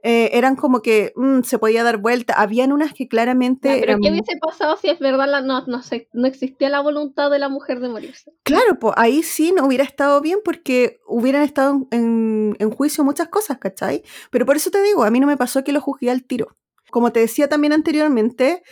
Eh, 0.06 0.36
eran 0.36 0.54
como 0.54 0.82
que 0.82 1.14
mm, 1.16 1.44
se 1.44 1.58
podía 1.58 1.82
dar 1.82 1.96
vuelta. 1.96 2.34
Habían 2.34 2.72
unas 2.72 2.92
que 2.92 3.08
claramente. 3.08 3.78
pero 3.80 3.98
¿qué 4.02 4.10
hubiese 4.10 4.36
pasado 4.38 4.76
si 4.76 4.90
es 4.90 4.98
verdad 4.98 5.26
la, 5.26 5.40
no, 5.40 5.64
no, 5.66 5.80
no 6.12 6.26
existía 6.26 6.68
la 6.68 6.82
voluntad 6.82 7.30
de 7.30 7.38
la 7.38 7.48
mujer 7.48 7.80
de 7.80 7.88
morirse? 7.88 8.30
Claro, 8.42 8.78
pues 8.78 8.92
ahí 8.98 9.22
sí 9.22 9.54
no 9.56 9.64
hubiera 9.64 9.82
estado 9.82 10.20
bien 10.20 10.40
porque 10.44 11.00
hubieran 11.06 11.42
estado 11.42 11.88
en, 11.90 12.54
en, 12.58 12.70
juicio 12.70 13.02
muchas 13.02 13.28
cosas, 13.28 13.56
¿cachai? 13.56 14.02
Pero 14.30 14.44
por 14.44 14.56
eso 14.56 14.70
te 14.70 14.82
digo, 14.82 15.04
a 15.04 15.10
mí 15.10 15.20
no 15.20 15.26
me 15.26 15.38
pasó 15.38 15.64
que 15.64 15.72
lo 15.72 15.80
juzgué 15.80 16.10
al 16.10 16.24
tiro. 16.24 16.48
Como 16.90 17.10
te 17.10 17.20
decía 17.20 17.48
también 17.48 17.72
anteriormente, 17.72 18.62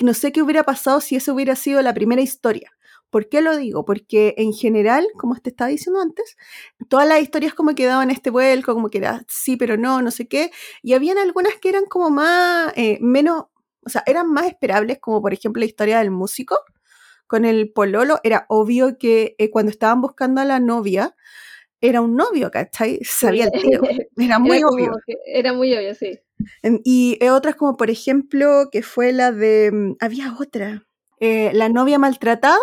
no 0.00 0.14
sé 0.14 0.32
qué 0.32 0.40
hubiera 0.40 0.64
pasado 0.64 1.02
si 1.02 1.16
esa 1.16 1.34
hubiera 1.34 1.54
sido 1.54 1.82
la 1.82 1.92
primera 1.92 2.22
historia. 2.22 2.72
¿Por 3.10 3.28
qué 3.28 3.40
lo 3.40 3.56
digo? 3.56 3.84
Porque 3.84 4.34
en 4.36 4.52
general, 4.52 5.06
como 5.18 5.36
te 5.36 5.50
estaba 5.50 5.70
diciendo 5.70 6.00
antes, 6.00 6.36
todas 6.88 7.08
las 7.08 7.22
historias 7.22 7.54
como 7.54 7.74
que 7.74 7.86
daban 7.86 8.10
este 8.10 8.30
vuelco, 8.30 8.74
como 8.74 8.90
que 8.90 8.98
era 8.98 9.24
sí, 9.28 9.56
pero 9.56 9.76
no, 9.76 10.02
no 10.02 10.10
sé 10.10 10.28
qué, 10.28 10.50
y 10.82 10.92
habían 10.94 11.18
algunas 11.18 11.54
que 11.56 11.70
eran 11.70 11.86
como 11.86 12.10
más, 12.10 12.72
eh, 12.76 12.98
menos, 13.00 13.44
o 13.84 13.88
sea, 13.88 14.02
eran 14.06 14.30
más 14.32 14.46
esperables, 14.46 14.98
como 15.00 15.22
por 15.22 15.32
ejemplo 15.32 15.60
la 15.60 15.66
historia 15.66 15.98
del 15.98 16.10
músico 16.10 16.58
con 17.26 17.44
el 17.44 17.70
pololo, 17.72 18.18
era 18.24 18.46
obvio 18.48 18.98
que 18.98 19.36
eh, 19.38 19.50
cuando 19.50 19.70
estaban 19.70 20.00
buscando 20.00 20.40
a 20.40 20.44
la 20.44 20.60
novia, 20.60 21.14
era 21.80 22.00
un 22.00 22.16
novio, 22.16 22.50
¿cachai? 22.50 22.98
Sabía 23.04 23.44
el 23.44 23.52
tío, 23.52 23.80
era 24.16 24.38
muy 24.38 24.62
obvio. 24.64 24.92
Era 25.26 25.52
muy 25.52 25.72
obvio, 25.74 25.94
sí. 25.94 26.18
Y 26.84 27.18
otras 27.28 27.56
como 27.56 27.76
por 27.76 27.90
ejemplo, 27.90 28.68
que 28.72 28.82
fue 28.82 29.12
la 29.12 29.32
de, 29.32 29.70
mm, 29.72 29.96
había 30.00 30.34
otra, 30.38 30.86
eh, 31.20 31.50
la 31.52 31.68
novia 31.68 31.98
maltratada, 31.98 32.58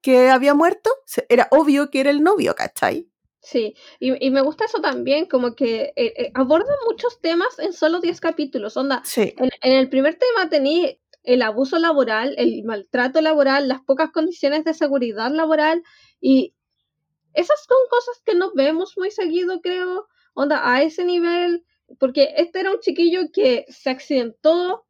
que 0.00 0.30
había 0.30 0.54
muerto, 0.54 0.90
era 1.28 1.48
obvio 1.50 1.90
que 1.90 2.00
era 2.00 2.10
el 2.10 2.22
novio, 2.22 2.54
¿cachai? 2.54 3.10
Sí, 3.42 3.74
y, 3.98 4.30
me 4.30 4.42
gusta 4.42 4.66
eso 4.66 4.80
también, 4.80 5.24
como 5.26 5.54
que 5.54 5.92
eh, 5.96 6.12
eh, 6.16 6.30
aborda 6.34 6.74
muchos 6.86 7.20
temas 7.20 7.58
en 7.58 7.72
solo 7.72 8.00
10 8.00 8.20
capítulos. 8.20 8.76
Onda, 8.76 9.00
sí. 9.04 9.34
en, 9.38 9.50
el 9.62 9.88
primer 9.88 10.16
tema 10.16 10.50
tenía 10.50 10.94
el 11.22 11.42
abuso 11.42 11.78
laboral, 11.78 12.34
el 12.36 12.62
maltrato 12.64 13.20
laboral, 13.22 13.66
las 13.66 13.80
pocas 13.80 14.10
condiciones 14.10 14.64
de 14.64 14.74
seguridad 14.74 15.30
laboral, 15.30 15.82
y 16.20 16.54
esas 17.32 17.64
son 17.66 17.78
cosas 17.88 18.22
que 18.24 18.34
no 18.34 18.52
vemos 18.54 18.94
muy 18.98 19.10
seguido, 19.10 19.60
creo. 19.62 20.06
Onda, 20.34 20.60
a 20.70 20.82
ese 20.82 21.04
nivel, 21.04 21.64
porque 21.98 22.34
este 22.36 22.60
era 22.60 22.72
un 22.72 22.80
chiquillo 22.80 23.22
que 23.32 23.64
se 23.68 23.88
accidentó, 23.88 24.84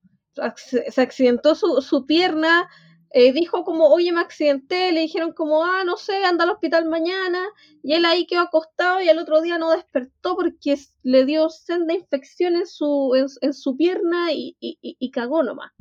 se 0.64 1.00
accidentó 1.00 1.54
su, 1.54 1.82
su 1.82 2.04
pierna, 2.04 2.68
eh, 3.12 3.32
dijo 3.32 3.64
como, 3.64 3.88
oye, 3.88 4.12
me 4.12 4.20
accidenté, 4.20 4.92
le 4.92 5.00
dijeron 5.00 5.32
como, 5.32 5.64
ah, 5.64 5.82
no 5.84 5.96
sé, 5.96 6.24
anda 6.24 6.44
al 6.44 6.50
hospital 6.50 6.88
mañana, 6.88 7.44
y 7.82 7.94
él 7.94 8.04
ahí 8.04 8.26
quedó 8.26 8.42
acostado 8.42 9.00
y 9.00 9.08
el 9.08 9.18
otro 9.18 9.40
día 9.40 9.58
no 9.58 9.72
despertó 9.72 10.36
porque 10.36 10.76
le 11.02 11.24
dio 11.24 11.48
senda 11.48 11.94
infección 11.94 12.54
en 12.54 12.66
su, 12.66 13.28
en, 13.40 13.52
su 13.52 13.76
pierna 13.76 14.32
y, 14.32 14.56
y, 14.60 15.10
cagó 15.10 15.42
nomás. 15.42 15.72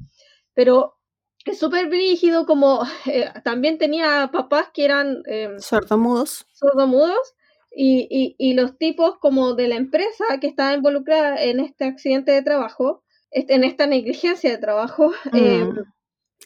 Pero 0.56 0.98
es 1.46 1.60
súper 1.60 1.88
brígido, 1.88 2.48
como 2.48 2.82
eh, 3.06 3.32
también 3.44 3.78
tenía 3.78 4.30
papás 4.34 4.70
que 4.74 4.86
eran... 4.86 5.22
Eh, 5.28 5.56
sordomudos. 5.60 6.48
Sordomudos. 6.54 7.36
Y, 7.72 8.36
y, 8.40 8.54
los 8.56 8.80
tipos 8.80 9.20
como 9.20 9.54
de 9.54 9.68
la 9.68 9.76
empresa 9.76 10.26
que 10.42 10.48
estaba 10.48 10.74
involucrada 10.74 11.42
en 11.42 11.60
este 11.60 11.86
accidente 11.86 12.32
de 12.32 12.42
trabajo, 12.42 13.04
este, 13.30 13.54
en 13.54 13.64
esta 13.64 13.86
negligencia 13.86 14.50
de 14.50 14.58
trabajo, 14.58 15.14
mm. 15.32 15.80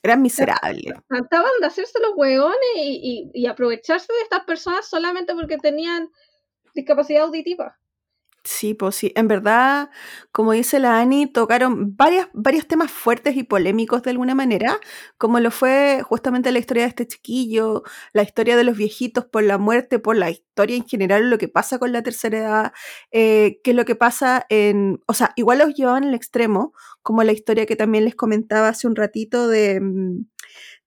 Eran 0.01 0.21
miserables. 0.21 0.95
Trataban 1.07 1.51
de 1.59 1.67
hacerse 1.67 1.99
los 2.01 2.13
hueones 2.15 2.57
y, 2.75 3.45
aprovecharse 3.47 4.11
de 4.11 4.21
estas 4.21 4.43
personas 4.45 4.89
solamente 4.89 5.33
porque 5.35 5.57
tenían 5.57 6.09
discapacidad 6.73 7.23
auditiva. 7.23 7.79
Sí, 8.45 8.73
pues 8.73 8.95
sí. 8.95 9.13
En 9.15 9.29
verdad, 9.29 9.89
como 10.33 10.51
dice 10.51 10.77
la 10.79 10.99
Ani, 10.99 11.27
tocaron 11.31 11.95
varias, 11.95 12.27
varios 12.33 12.67
temas 12.67 12.91
fuertes 12.91 13.37
y 13.37 13.43
polémicos 13.43 14.03
de 14.03 14.09
alguna 14.11 14.35
manera, 14.35 14.79
como 15.17 15.39
lo 15.39 15.49
fue 15.49 16.01
justamente 16.03 16.51
la 16.51 16.59
historia 16.59 16.83
de 16.83 16.89
este 16.89 17.07
chiquillo, 17.07 17.83
la 18.11 18.21
historia 18.23 18.57
de 18.57 18.65
los 18.65 18.75
viejitos 18.75 19.23
por 19.25 19.43
la 19.43 19.57
muerte, 19.57 19.97
por 19.97 20.17
la 20.17 20.29
historia 20.29 20.75
en 20.75 20.85
general, 20.85 21.29
lo 21.29 21.37
que 21.37 21.47
pasa 21.47 21.79
con 21.79 21.93
la 21.93 22.03
tercera 22.03 22.37
edad, 22.37 22.73
eh, 23.11 23.61
qué 23.63 23.71
es 23.71 23.77
lo 23.77 23.85
que 23.85 23.95
pasa 23.95 24.45
en... 24.49 24.99
O 25.07 25.13
sea, 25.13 25.31
igual 25.37 25.59
los 25.59 25.73
llevaban 25.73 26.03
al 26.03 26.13
extremo, 26.13 26.73
como 27.01 27.23
la 27.23 27.31
historia 27.31 27.65
que 27.65 27.77
también 27.77 28.03
les 28.03 28.15
comentaba 28.15 28.67
hace 28.67 28.87
un 28.87 28.97
ratito 28.97 29.47
de, 29.47 29.79
mm, 29.79 30.25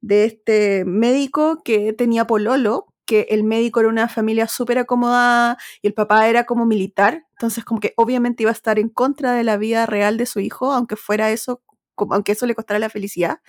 de 0.03 0.25
este 0.27 0.85
médico 0.87 1.63
que 1.65 1.93
tenía 1.95 2.27
pololo, 2.27 2.89
que 3.07 3.27
el 3.31 3.45
médico 3.45 3.81
era 3.81 3.89
una 3.89 4.09
familia 4.09 4.49
súper 4.49 4.79
acomodada 4.79 5.57
y 5.83 5.87
el 5.87 5.95
papá 5.95 6.29
era 6.29 6.45
como 6.45 6.67
militar, 6.67 7.25
entonces 7.33 7.65
como 7.65 7.81
que 7.81 7.95
obviamente 7.97 8.43
iba 8.43 8.51
a 8.51 8.55
estar 8.55 8.79
en 8.79 8.89
contra 8.89 9.33
de 9.33 9.45
la 9.45 9.57
vida 9.57 9.87
real 9.87 10.17
de 10.17 10.27
su 10.27 10.41
hijo, 10.41 10.73
aunque 10.73 10.97
fuera 10.97 11.31
eso, 11.31 11.63
aunque 11.97 12.33
eso 12.33 12.47
le 12.47 12.55
costara 12.55 12.79
la 12.79 12.91
felicidad. 12.91 13.41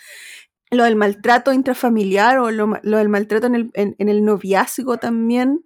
Lo 0.72 0.84
del 0.84 0.96
maltrato 0.96 1.54
intrafamiliar 1.54 2.40
o 2.40 2.52
lo, 2.52 2.68
del 2.84 3.10
maltrato 3.10 3.48
en 3.48 3.56
el, 3.56 3.72
en, 3.74 4.10
el 4.10 4.26
noviazgo 4.26 4.98
también. 4.98 5.64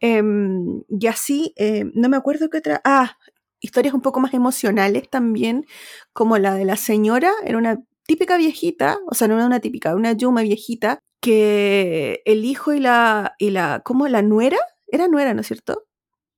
Em, 0.00 0.82
y 0.88 1.06
así, 1.06 1.52
em, 1.56 1.92
no 1.94 2.08
me 2.08 2.16
acuerdo 2.16 2.50
qué 2.50 2.58
otra. 2.58 2.80
Ah, 2.84 3.18
historias 3.60 3.94
un 3.94 4.02
poco 4.02 4.20
más 4.20 4.34
emocionales 4.34 5.08
también, 5.10 5.66
como 6.12 6.38
la 6.38 6.54
de 6.54 6.64
la 6.64 6.76
señora, 6.76 7.32
era 7.44 7.58
una 7.58 7.82
típica 8.06 8.36
viejita, 8.36 8.98
o 9.06 9.14
sea, 9.14 9.28
no 9.28 9.36
era 9.36 9.46
una 9.46 9.60
típica, 9.60 9.94
una 9.94 10.12
Yuma 10.12 10.42
viejita, 10.42 10.98
que 11.22 12.20
el 12.26 12.44
hijo 12.44 12.74
y 12.74 12.80
la, 12.80 13.34
y 13.38 13.50
la, 13.50 13.80
¿cómo? 13.84 14.08
La 14.08 14.20
nuera, 14.22 14.58
era 14.88 15.08
nuera, 15.08 15.32
¿no 15.34 15.40
es 15.40 15.46
cierto? 15.46 15.86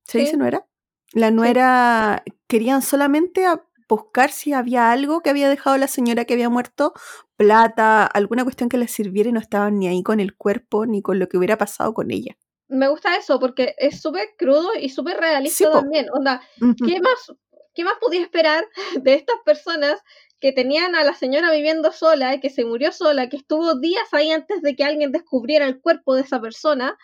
¿Se 0.03 0.19
Sí. 0.19 0.25
dice 0.25 0.37
nuera? 0.37 0.65
La 1.11 1.31
nuera 1.31 2.23
querían 2.47 2.81
solamente 2.83 3.45
a 3.45 3.65
buscar 3.89 4.29
si 4.31 4.53
había 4.53 4.91
algo 4.91 5.21
que 5.21 5.31
había 5.31 5.49
dejado 5.49 5.77
la 5.77 5.87
señora 5.87 6.25
que 6.25 6.35
había 6.35 6.49
muerto, 6.49 6.93
plata, 7.35 8.05
alguna 8.05 8.43
cuestión 8.43 8.69
que 8.69 8.77
les 8.77 8.91
sirviera 8.91 9.29
y 9.29 9.33
no 9.33 9.39
estaban 9.39 9.79
ni 9.79 9.87
ahí 9.87 10.03
con 10.03 10.19
el 10.19 10.35
cuerpo 10.35 10.85
ni 10.85 11.01
con 11.01 11.19
lo 11.19 11.27
que 11.27 11.37
hubiera 11.37 11.57
pasado 11.57 11.93
con 11.93 12.11
ella. 12.11 12.37
Me 12.67 12.87
gusta 12.87 13.15
eso 13.17 13.39
porque 13.39 13.75
es 13.77 14.01
súper 14.01 14.29
crudo 14.37 14.69
y 14.79 14.89
súper 14.89 15.17
realista 15.17 15.65
Sí, 15.65 15.71
también. 15.71 16.07
Onda. 16.13 16.41
¿qué 16.59 16.99
más, 17.01 17.31
¿qué 17.75 17.83
más 17.83 17.95
podía 18.01 18.21
esperar 18.21 18.65
de 19.03 19.13
estas 19.15 19.37
personas 19.45 20.01
que 20.39 20.51
tenían 20.51 20.95
a 20.95 21.03
la 21.03 21.13
señora 21.13 21.51
viviendo 21.51 21.91
sola, 21.91 22.39
que 22.39 22.49
se 22.49 22.65
murió 22.65 22.91
sola, 22.91 23.29
que 23.29 23.37
estuvo 23.37 23.75
días 23.79 24.07
ahí 24.13 24.31
antes 24.31 24.61
de 24.61 24.75
que 24.75 24.83
alguien 24.83 25.11
descubriera 25.11 25.65
el 25.65 25.81
cuerpo 25.81 26.15
de 26.15 26.21
esa 26.23 26.41
persona? 26.41 26.97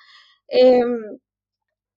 Em, 0.50 1.20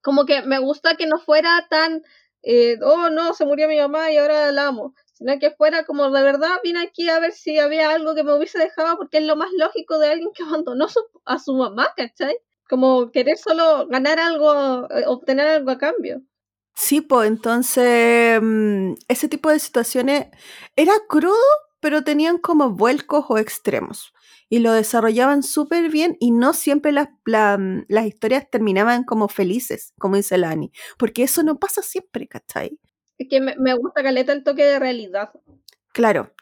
como 0.02 0.24
que 0.26 0.42
me 0.42 0.58
gusta 0.58 0.96
que 0.96 1.06
no 1.06 1.18
fuera 1.18 1.66
tan, 1.70 2.02
eh, 2.42 2.78
oh 2.82 3.10
no, 3.10 3.34
se 3.34 3.44
murió 3.46 3.68
mi 3.68 3.78
mamá 3.78 4.10
y 4.12 4.18
ahora 4.18 4.52
la 4.52 4.66
amo, 4.68 4.94
sino 5.14 5.38
que 5.38 5.50
fuera 5.52 5.84
como 5.84 6.10
de 6.10 6.22
verdad 6.22 6.50
vine 6.62 6.80
aquí 6.82 7.08
a 7.08 7.18
ver 7.20 7.32
si 7.32 7.58
había 7.58 7.90
algo 7.90 8.14
que 8.14 8.22
me 8.24 8.34
hubiese 8.34 8.58
dejado, 8.58 8.96
porque 8.96 9.18
es 9.18 9.24
lo 9.24 9.37
más 9.37 9.50
lógico 9.56 9.98
de 9.98 10.08
alguien 10.10 10.30
que 10.34 10.42
abandonó 10.44 10.88
su- 10.88 11.00
a 11.24 11.38
su 11.38 11.54
mamá, 11.54 11.88
¿cachai? 11.96 12.37
Como 12.68 13.10
querer 13.12 13.38
solo 13.38 13.87
ganar 13.88 14.18
algo, 14.20 14.88
eh, 14.90 15.04
obtener 15.06 15.46
algo 15.48 15.70
a 15.70 15.78
cambio. 15.78 16.22
Sí, 16.74 17.00
pues 17.00 17.28
entonces 17.28 18.40
mm, 18.42 18.94
ese 19.08 19.28
tipo 19.28 19.48
de 19.50 19.58
situaciones 19.58 20.26
era 20.76 20.92
crudo, 21.08 21.37
pero 21.80 22.02
tenían 22.02 22.38
como 22.38 22.70
vuelcos 22.70 23.26
o 23.28 23.38
extremos. 23.38 24.12
Y 24.50 24.58
lo 24.58 24.72
desarrollaban 24.72 25.42
súper 25.42 25.90
bien 25.90 26.16
y 26.20 26.30
no 26.30 26.52
siempre 26.52 26.92
las, 26.92 27.08
la- 27.24 27.56
mm, 27.58 27.87
las 27.88 28.06
historias 28.06 28.48
terminaban 28.50 29.04
como 29.04 29.28
felices, 29.28 29.92
como 29.98 30.16
dice 30.16 30.37
Lani. 30.38 30.72
Porque 30.98 31.22
eso 31.24 31.42
no 31.42 31.58
pasa 31.58 31.82
siempre, 31.82 32.26
¿cachai? 32.28 32.78
Es 33.18 33.28
que 33.30 33.40
me, 33.40 33.54
me 33.56 33.74
gusta 33.74 34.02
caleta 34.02 34.32
el 34.32 34.42
toque 34.42 34.64
de 34.64 34.78
realidad. 34.78 35.30
Claro. 35.92 36.32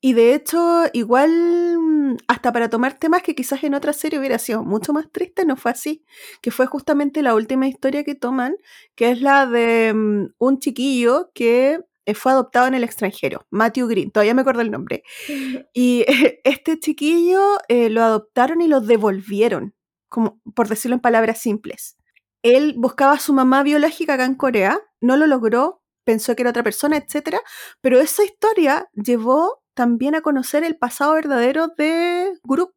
Y 0.00 0.12
de 0.12 0.34
hecho, 0.34 0.84
igual, 0.92 1.30
mm, 1.78 2.16
hasta 2.28 2.52
para 2.52 2.68
tomar 2.70 2.98
temas 2.98 3.22
que 3.22 3.34
quizás 3.34 3.64
en 3.64 3.74
otra 3.74 3.92
serie 3.92 4.18
hubiera 4.18 4.38
sido 4.38 4.62
mucho 4.62 4.92
más 4.92 5.10
triste, 5.10 5.44
no 5.44 5.56
fue 5.56 5.70
así. 5.72 6.04
Que 6.42 6.50
fue 6.50 6.66
justamente 6.66 7.22
la 7.22 7.34
última 7.34 7.66
historia 7.68 8.04
que 8.04 8.14
toman, 8.14 8.56
que 8.94 9.10
es 9.10 9.20
la 9.20 9.46
de 9.46 9.92
mm, 9.94 10.34
un 10.38 10.58
chiquillo 10.58 11.30
que 11.34 11.80
eh, 12.06 12.14
fue 12.14 12.32
adoptado 12.32 12.68
en 12.68 12.74
el 12.74 12.84
extranjero, 12.84 13.46
Matthew 13.50 13.88
Green, 13.88 14.10
todavía 14.12 14.32
me 14.32 14.42
acuerdo 14.42 14.62
el 14.62 14.70
nombre. 14.70 15.02
Y 15.74 16.04
este 16.44 16.78
chiquillo 16.78 17.58
eh, 17.68 17.90
lo 17.90 18.02
adoptaron 18.02 18.60
y 18.62 18.68
lo 18.68 18.80
devolvieron, 18.80 19.74
como 20.08 20.40
por 20.54 20.68
decirlo 20.68 20.94
en 20.94 21.00
palabras 21.00 21.38
simples. 21.40 21.96
Él 22.42 22.74
buscaba 22.76 23.12
a 23.12 23.18
su 23.18 23.32
mamá 23.34 23.62
biológica 23.64 24.14
acá 24.14 24.24
en 24.24 24.36
Corea, 24.36 24.78
no 25.00 25.16
lo 25.16 25.26
logró, 25.26 25.82
pensó 26.04 26.36
que 26.36 26.42
era 26.42 26.50
otra 26.50 26.62
persona, 26.62 26.96
etcétera, 26.96 27.40
pero 27.80 27.98
esa 28.00 28.24
historia 28.24 28.88
llevó 28.94 29.64
también 29.76 30.16
a 30.16 30.22
conocer 30.22 30.64
el 30.64 30.76
pasado 30.76 31.14
verdadero 31.14 31.68
de 31.68 32.32
Guru. 32.44 32.74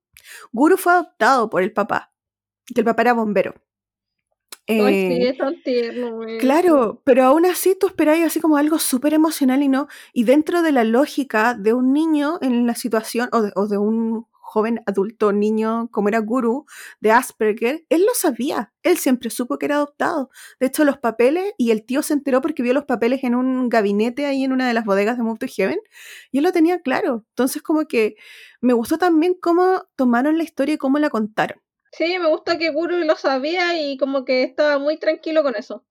Guru 0.54 0.78
fue 0.78 0.94
adoptado 0.94 1.50
por 1.50 1.64
el 1.64 1.74
papá, 1.74 2.14
que 2.68 2.82
el 2.82 2.86
papá 2.86 3.04
era 3.04 3.14
bombero. 3.14 3.56
Ay, 4.68 4.94
sí, 4.96 5.24
Eh, 5.24 5.30
es 5.30 5.38
tan 5.38 5.62
tierno. 5.64 6.20
Claro, 6.40 7.02
pero 7.04 7.24
aún 7.24 7.46
así 7.46 7.76
tú 7.80 7.88
esperáis 7.88 8.26
así 8.26 8.40
como 8.40 8.58
algo 8.58 8.78
súper 8.80 9.14
emocional 9.16 9.64
y 9.64 9.68
no. 9.68 9.88
Y 10.14 10.26
dentro 10.26 10.62
de 10.62 10.72
la 10.72 10.84
lógica 10.84 11.56
de 11.56 11.74
un 11.74 11.92
niño 11.94 12.38
en 12.42 12.68
la 12.68 12.76
situación, 12.76 13.30
o 13.32 13.42
de, 13.42 13.52
o 13.56 13.68
de 13.68 13.78
un 13.80 14.28
joven 14.50 14.82
adulto 14.88 15.32
niño 15.32 15.90
como 15.92 16.10
era 16.10 16.20
Guru 16.20 16.66
de 17.02 17.12
Asperger, 17.12 17.86
él 17.90 18.04
lo 18.04 18.14
sabía. 18.16 18.74
Él 18.82 18.98
siempre 18.98 19.30
supo 19.30 19.60
que 19.60 19.68
era 19.68 19.76
adoptado. 19.76 20.32
De 20.60 20.66
hecho, 20.68 20.84
los 20.86 20.98
papeles, 20.98 21.54
y 21.58 21.70
el 21.70 21.86
tío 21.86 22.02
se 22.02 22.14
enteró 22.14 22.42
porque 22.42 22.64
vio 22.64 22.74
los 22.74 22.86
papeles 22.86 23.24
en 23.24 23.36
un 23.36 23.70
gabinete 23.70 24.26
ahí 24.26 24.44
en 24.44 24.52
una 24.52 24.68
de 24.68 24.74
las 24.74 24.86
bodegas 24.86 25.18
de 25.18 25.24
Move 25.24 25.38
to 25.38 25.48
Heaven, 25.48 25.80
y 26.32 26.40
él 26.40 26.44
lo 26.44 26.52
tenía 26.52 26.80
claro. 26.82 27.26
Entonces, 27.30 27.62
como 27.62 27.86
que 27.86 28.16
me 28.60 28.74
gustó 28.74 28.98
también 28.98 29.36
cómo 29.40 29.84
tomaron 29.96 30.38
la 30.38 30.44
historia 30.44 30.76
y 30.76 30.80
cómo 30.80 30.98
la 30.98 31.12
contaron. 31.12 31.62
Sí, 31.92 32.18
me 32.20 32.28
gusta 32.28 32.58
que 32.58 32.72
Guru 32.72 32.98
lo 32.98 33.16
sabía 33.16 33.80
y 33.82 33.98
como 33.98 34.26
que 34.26 34.44
estaba 34.44 34.80
muy 34.80 34.98
tranquilo 34.98 35.44
con 35.44 35.56
eso. 35.56 35.86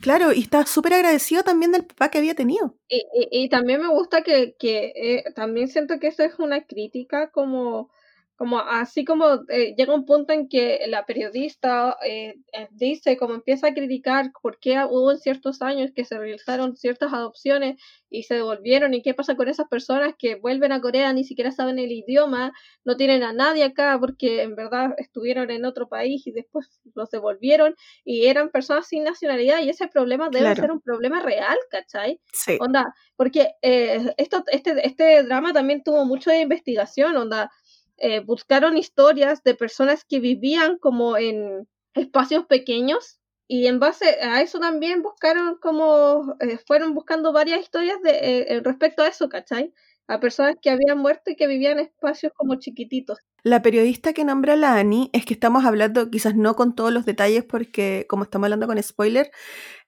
Claro, 0.00 0.32
y 0.32 0.40
estaba 0.40 0.66
súper 0.66 0.94
agradecido 0.94 1.42
también 1.42 1.72
del 1.72 1.84
papá 1.84 2.10
que 2.10 2.18
había 2.18 2.34
tenido. 2.34 2.76
Y, 2.88 3.04
y, 3.14 3.44
y 3.44 3.48
también 3.48 3.80
me 3.80 3.88
gusta 3.88 4.22
que, 4.22 4.56
que 4.58 4.92
eh, 4.96 5.24
también 5.34 5.68
siento 5.68 5.98
que 5.98 6.08
eso 6.08 6.22
es 6.22 6.38
una 6.38 6.66
crítica 6.66 7.30
como, 7.30 7.90
como 8.36 8.58
así 8.58 9.04
como 9.04 9.42
eh, 9.48 9.74
llega 9.76 9.94
un 9.94 10.04
punto 10.04 10.32
en 10.32 10.48
que 10.48 10.80
la 10.88 11.06
periodista 11.06 11.96
eh, 12.04 12.34
eh, 12.52 12.68
dice, 12.72 13.16
como 13.16 13.34
empieza 13.34 13.68
a 13.68 13.74
criticar 13.74 14.32
por 14.42 14.58
qué 14.58 14.78
hubo 14.84 15.12
en 15.12 15.18
ciertos 15.18 15.62
años 15.62 15.90
que 15.94 16.04
se 16.04 16.18
realizaron 16.18 16.76
ciertas 16.76 17.12
adopciones 17.12 17.76
y 18.10 18.24
se 18.24 18.34
devolvieron 18.34 18.92
y 18.94 19.02
qué 19.02 19.14
pasa 19.14 19.36
con 19.36 19.48
esas 19.48 19.68
personas 19.68 20.14
que 20.18 20.34
vuelven 20.36 20.72
a 20.72 20.80
Corea, 20.80 21.12
ni 21.12 21.24
siquiera 21.24 21.52
saben 21.52 21.78
el 21.78 21.92
idioma, 21.92 22.52
no 22.84 22.96
tienen 22.96 23.22
a 23.22 23.32
nadie 23.32 23.64
acá 23.64 23.96
porque 24.00 24.42
en 24.42 24.54
verdad 24.56 24.94
estuvieron 24.98 25.50
en 25.50 25.64
otro 25.64 25.88
país 25.88 26.26
y 26.26 26.32
después 26.32 26.80
los 26.94 27.10
devolvieron 27.10 27.74
y 28.04 28.26
eran 28.26 28.50
personas 28.50 28.86
sin 28.88 29.04
nacionalidad 29.04 29.60
y 29.62 29.68
ese 29.70 29.88
problema 29.88 30.28
debe 30.30 30.44
Claro. 30.44 30.60
ser 30.62 30.70
un 30.72 30.80
problema 30.80 31.20
real, 31.22 31.56
¿cachai? 31.70 32.20
Sí. 32.32 32.56
Onda, 32.60 32.94
porque 33.16 33.54
eh, 33.62 34.12
esto, 34.16 34.42
este, 34.48 34.86
este 34.86 35.22
drama 35.22 35.52
también 35.52 35.82
tuvo 35.82 36.04
mucho 36.04 36.30
de 36.30 36.40
investigación, 36.40 37.16
onda, 37.16 37.50
eh, 37.98 38.20
buscaron 38.20 38.76
historias 38.76 39.42
de 39.42 39.54
personas 39.54 40.04
que 40.04 40.20
vivían 40.20 40.78
como 40.78 41.16
en 41.16 41.68
espacios 41.94 42.46
pequeños 42.46 43.20
y 43.46 43.66
en 43.66 43.78
base 43.78 44.06
a 44.22 44.40
eso 44.40 44.58
también 44.58 45.02
buscaron 45.02 45.58
como, 45.60 46.36
eh, 46.40 46.58
fueron 46.66 46.94
buscando 46.94 47.32
varias 47.32 47.60
historias 47.60 48.00
de, 48.02 48.46
eh, 48.48 48.60
respecto 48.64 49.02
a 49.02 49.08
eso, 49.08 49.28
¿cachai? 49.28 49.72
A 50.08 50.18
personas 50.18 50.56
que 50.60 50.70
habían 50.70 50.98
muerto 50.98 51.30
y 51.30 51.36
que 51.36 51.46
vivían 51.46 51.78
en 51.78 51.86
espacios 51.86 52.32
como 52.34 52.56
chiquititos. 52.56 53.18
La 53.42 53.62
periodista 53.62 54.12
que 54.12 54.24
nombra 54.24 54.54
a 54.54 54.56
la 54.56 54.76
Annie 54.76 55.10
es 55.12 55.26
que 55.26 55.34
estamos 55.34 55.64
hablando, 55.64 56.10
quizás 56.10 56.34
no 56.34 56.56
con 56.56 56.74
todos 56.74 56.92
los 56.92 57.04
detalles, 57.04 57.44
porque 57.44 58.06
como 58.08 58.24
estamos 58.24 58.46
hablando 58.46 58.66
con 58.66 58.82
spoiler, 58.82 59.30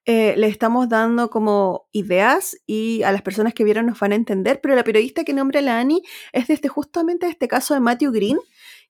eh, 0.06 0.34
le 0.36 0.46
estamos 0.46 0.88
dando 0.88 1.30
como 1.30 1.88
ideas 1.92 2.56
y 2.66 3.02
a 3.02 3.10
las 3.12 3.22
personas 3.22 3.54
que 3.54 3.64
vieron 3.64 3.86
nos 3.86 3.98
van 3.98 4.12
a 4.12 4.14
entender, 4.14 4.60
pero 4.62 4.76
la 4.76 4.84
periodista 4.84 5.24
que 5.24 5.32
nombra 5.32 5.60
la 5.60 5.80
Annie 5.80 6.02
es 6.32 6.46
desde 6.46 6.68
justamente 6.68 7.26
este 7.26 7.48
caso 7.48 7.74
de 7.74 7.80
Matthew 7.80 8.12
Green, 8.12 8.38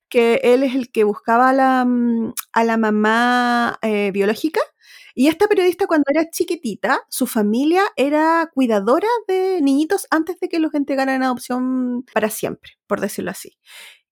que 0.09 0.41
él 0.45 0.63
es 0.63 0.75
el 0.75 0.91
que 0.93 1.05
buscaba 1.05 1.51
a 1.51 1.53
la, 1.55 1.85
mm, 1.87 2.35
a 2.53 2.65
la 2.65 2.77
mamá 2.77 3.79
eh, 3.83 4.11
biológica. 4.13 4.61
Y 5.15 5.29
esta 5.29 5.49
periodista 5.49 5.87
cuando 5.87 6.05
era 6.11 6.31
chiquitita, 6.31 7.01
su 7.09 7.27
familia 7.27 7.83
era 7.97 8.51
cuidadora 8.53 9.09
de 9.27 9.61
niñitos 9.63 10.07
antes 10.11 10.39
de 10.41 10.49
que 10.51 10.59
los 10.61 10.75
entregaran 10.75 11.17
en 11.17 11.23
adopción 11.23 12.05
para 12.13 12.29
siempre, 12.29 12.73
por 12.87 13.01
decirlo 13.01 13.31
así. 13.31 13.57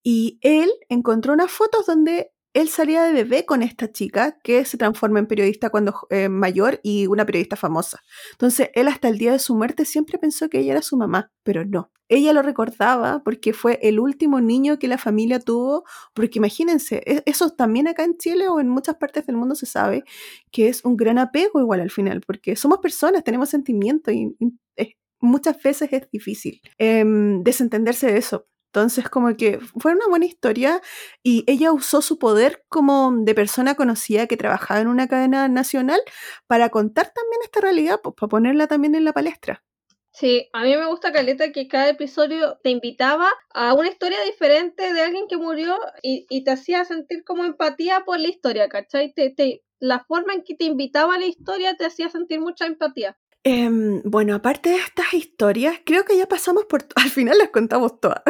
Y 0.03 0.39
él 0.41 0.71
encontró 0.89 1.33
unas 1.33 1.51
fotos 1.51 1.85
donde 1.85 2.31
él 2.55 2.69
salía 2.69 3.03
de 3.03 3.11
bebé 3.11 3.45
con 3.45 3.61
esta 3.61 3.91
chica 3.91 4.39
que 4.41 4.63
se 4.63 4.77
transforma 4.77 5.19
en 5.19 5.27
periodista 5.27 5.69
cuando 5.69 6.07
eh, 6.09 6.29
mayor 6.29 6.79
y 6.83 7.05
una 7.05 7.25
periodista 7.25 7.57
famosa. 7.57 8.01
Entonces 8.31 8.69
él 8.73 8.87
hasta 8.87 9.09
el 9.09 9.17
día 9.17 9.33
de 9.33 9.39
su 9.39 9.55
muerte 9.55 9.83
siempre 9.83 10.17
pensó 10.17 10.47
que 10.47 10.59
ella 10.59 10.71
era 10.71 10.81
su 10.81 10.95
mamá, 10.95 11.31
pero 11.43 11.65
no. 11.65 11.91
Ella 12.07 12.31
lo 12.31 12.41
recordaba 12.41 13.23
porque 13.25 13.51
fue 13.51 13.77
el 13.81 13.99
último 13.99 14.39
niño 14.39 14.79
que 14.79 14.87
la 14.87 14.97
familia 14.97 15.39
tuvo, 15.39 15.83
porque 16.13 16.39
imagínense, 16.39 17.01
e-, 17.05 17.23
eso 17.25 17.49
también 17.49 17.89
acá 17.89 18.05
en 18.05 18.17
Chile 18.17 18.47
o 18.47 18.61
en 18.61 18.69
muchas 18.69 18.95
partes 18.95 19.25
del 19.25 19.35
mundo 19.35 19.55
se 19.55 19.65
sabe 19.65 20.05
que 20.49 20.69
es 20.69 20.85
un 20.85 20.95
gran 20.95 21.17
apego 21.17 21.59
igual 21.59 21.81
al 21.81 21.91
final, 21.91 22.21
porque 22.25 22.55
somos 22.55 22.79
personas, 22.79 23.25
tenemos 23.25 23.49
sentimientos 23.49 24.13
y, 24.13 24.33
es, 24.77 24.93
muchas 25.19 25.61
veces 25.61 25.89
es 25.91 26.09
difícil 26.09 26.61
eh, 26.77 27.03
desentenderse 27.43 28.07
de 28.07 28.17
eso. 28.17 28.47
Entonces, 28.75 29.07
como 29.07 29.37
que 29.37 29.59
fue 29.79 29.93
una 29.93 30.05
buena 30.09 30.25
historia 30.25 30.81
y 31.23 31.45
ella 31.47 31.71
usó 31.71 32.01
su 32.01 32.19
poder 32.19 32.65
como 32.67 33.09
de 33.19 33.33
persona 33.33 33.75
conocida 33.75 34.27
que 34.27 34.35
trabajaba 34.35 34.81
en 34.81 34.87
una 34.87 35.07
cadena 35.07 35.47
nacional 35.47 36.01
para 36.45 36.67
contar 36.67 37.13
también 37.13 37.39
esta 37.45 37.61
realidad, 37.61 38.01
pues 38.03 38.15
para 38.19 38.29
ponerla 38.29 38.67
también 38.67 38.93
en 38.95 39.05
la 39.05 39.13
palestra. 39.13 39.63
Sí, 40.11 40.49
a 40.51 40.63
mí 40.63 40.75
me 40.75 40.87
gusta 40.87 41.13
Caleta 41.13 41.53
que 41.53 41.69
cada 41.69 41.87
episodio 41.87 42.57
te 42.63 42.69
invitaba 42.69 43.29
a 43.53 43.73
una 43.73 43.87
historia 43.87 44.21
diferente 44.25 44.91
de 44.91 45.01
alguien 45.01 45.27
que 45.29 45.37
murió 45.37 45.79
y, 46.03 46.25
y 46.29 46.43
te 46.43 46.51
hacía 46.51 46.83
sentir 46.83 47.23
como 47.23 47.45
empatía 47.45 48.03
por 48.05 48.19
la 48.19 48.27
historia, 48.27 48.67
¿cachai? 48.67 49.13
Te, 49.13 49.29
te, 49.29 49.63
la 49.79 50.03
forma 50.03 50.33
en 50.33 50.43
que 50.43 50.55
te 50.55 50.65
invitaba 50.65 51.15
a 51.15 51.19
la 51.19 51.27
historia 51.27 51.77
te 51.77 51.85
hacía 51.85 52.09
sentir 52.09 52.41
mucha 52.41 52.65
empatía. 52.65 53.17
Eh, 53.45 53.69
bueno, 54.03 54.35
aparte 54.35 54.71
de 54.71 54.77
estas 54.77 55.13
historias, 55.13 55.79
creo 55.85 56.03
que 56.03 56.17
ya 56.17 56.25
pasamos 56.27 56.65
por... 56.65 56.83
Al 56.95 57.09
final 57.09 57.37
las 57.37 57.51
contamos 57.51 58.01
todas. 58.01 58.23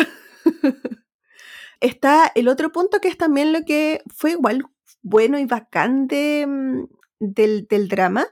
Está 1.82 2.32
el 2.36 2.48
otro 2.48 2.72
punto 2.72 3.00
que 3.02 3.08
es 3.08 3.18
también 3.18 3.52
lo 3.54 3.64
que 3.64 4.02
fue 4.08 4.32
igual 4.32 4.64
bueno 5.02 5.38
y 5.38 5.46
bacán 5.46 6.08
de, 6.08 6.48
del, 7.20 7.68
del, 7.68 7.88
drama, 7.88 8.28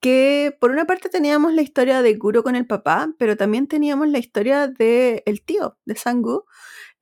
que 0.00 0.56
por 0.60 0.70
una 0.70 0.86
parte 0.86 1.08
teníamos 1.08 1.52
la 1.54 1.62
historia 1.62 2.02
de 2.02 2.14
Guru 2.14 2.42
con 2.42 2.56
el 2.56 2.66
papá, 2.66 3.14
pero 3.18 3.36
también 3.36 3.68
teníamos 3.68 4.08
la 4.08 4.18
historia 4.18 4.66
del 4.66 5.22
el 5.26 5.44
tío, 5.44 5.78
de 5.84 5.94
Sangu, 5.94 6.44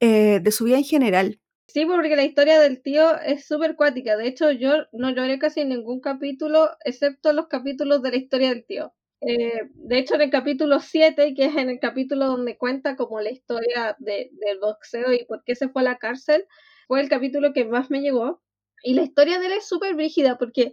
eh, 0.01 0.41
de 0.43 0.51
su 0.51 0.65
vida 0.65 0.77
en 0.79 0.85
general. 0.85 1.41
Sí, 1.69 1.85
porque 1.87 2.17
la 2.17 2.25
historia 2.25 2.59
del 2.61 2.83
tío 2.83 3.19
es 3.21 3.47
súper 3.47 3.77
cuática. 3.77 4.17
De 4.17 4.27
hecho, 4.27 4.51
yo 4.51 4.87
no 4.93 5.11
lloré 5.11 5.39
casi 5.39 5.61
en 5.61 5.69
ningún 5.69 6.01
capítulo, 6.01 6.71
excepto 6.85 7.33
los 7.33 7.47
capítulos 7.49 8.03
de 8.03 8.11
la 8.11 8.17
historia 8.17 8.49
del 8.49 8.65
tío. 8.65 8.95
Eh, 9.21 9.69
de 9.75 9.99
hecho, 9.99 10.15
en 10.15 10.23
el 10.23 10.31
capítulo 10.31 10.79
7, 10.81 11.35
que 11.35 11.47
es 11.47 11.57
en 11.57 11.71
el 11.71 11.81
capítulo 11.81 12.27
donde 12.27 12.57
cuenta 12.57 12.97
como 12.97 13.21
la 13.21 13.31
historia 13.31 13.97
de, 13.99 14.31
del 14.33 14.61
boxeo 14.61 15.13
y 15.13 15.25
por 15.25 15.43
qué 15.45 15.57
se 15.57 15.69
fue 15.69 15.83
a 15.83 15.87
la 15.87 15.99
cárcel, 15.99 16.47
fue 16.87 17.01
el 17.01 17.09
capítulo 17.09 17.53
que 17.53 17.65
más 17.65 17.91
me 17.91 18.01
llegó. 18.01 18.41
Y 18.83 18.95
la 18.95 19.03
historia 19.03 19.41
de 19.41 19.47
él 19.47 19.53
es 19.53 19.67
súper 19.67 19.95
brígida 19.95 20.39
porque 20.39 20.73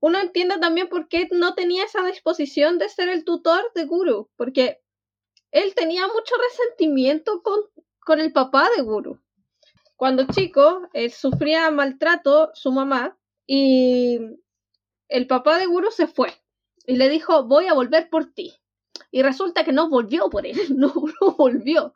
uno 0.00 0.18
entiende 0.18 0.58
también 0.58 0.88
por 0.88 1.08
qué 1.08 1.28
no 1.30 1.54
tenía 1.54 1.84
esa 1.84 2.04
disposición 2.06 2.78
de 2.78 2.88
ser 2.88 3.08
el 3.08 3.24
tutor 3.24 3.70
de 3.74 3.84
Guru, 3.84 4.30
porque 4.36 4.80
él 5.50 5.74
tenía 5.74 6.06
mucho 6.06 6.34
resentimiento 6.50 7.42
con, 7.42 7.60
con 8.00 8.20
el 8.20 8.32
papá 8.32 8.70
de 8.76 8.82
Guru. 8.82 9.20
Cuando 9.96 10.26
chico, 10.26 10.88
él 10.94 11.12
sufría 11.12 11.70
maltrato 11.70 12.50
su 12.54 12.72
mamá 12.72 13.16
y 13.46 14.18
el 15.08 15.26
papá 15.26 15.58
de 15.58 15.66
Guru 15.66 15.90
se 15.90 16.06
fue 16.06 16.32
y 16.86 16.96
le 16.96 17.08
dijo, 17.08 17.44
voy 17.44 17.66
a 17.66 17.74
volver 17.74 18.08
por 18.10 18.32
ti. 18.32 18.54
Y 19.10 19.22
resulta 19.22 19.64
que 19.64 19.72
no 19.72 19.88
volvió 19.88 20.28
por 20.30 20.46
él, 20.46 20.56
no, 20.76 20.92
volvió. 21.36 21.94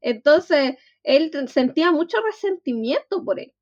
Entonces, 0.00 0.76
él 1.02 1.30
sentía 1.48 1.92
mucho 1.92 2.18
resentimiento 2.22 3.24
por 3.24 3.40
él. 3.40 3.52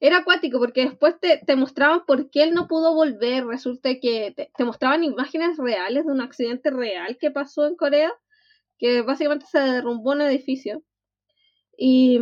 Era 0.00 0.18
acuático 0.18 0.58
porque 0.58 0.84
después 0.84 1.18
te, 1.20 1.40
te, 1.46 1.54
mostraban 1.54 2.04
por 2.06 2.28
qué 2.30 2.42
él 2.42 2.54
no 2.54 2.66
pudo 2.66 2.94
volver. 2.94 3.46
Resulta 3.46 4.00
que 4.00 4.34
te, 4.56 4.64
mostraban 4.64 5.04
imágenes 5.04 5.56
reales 5.56 6.06
de 6.06 6.12
un 6.12 6.20
accidente 6.20 6.70
real 6.70 7.16
que 7.18 7.30
pasó 7.30 7.66
en 7.66 7.76
Corea, 7.76 8.12
que 8.78 9.02
básicamente 9.02 9.46
se 9.46 9.60
derrumbó 9.60 10.10
un 10.12 10.22
edificio. 10.22 10.82
Y, 11.76 12.18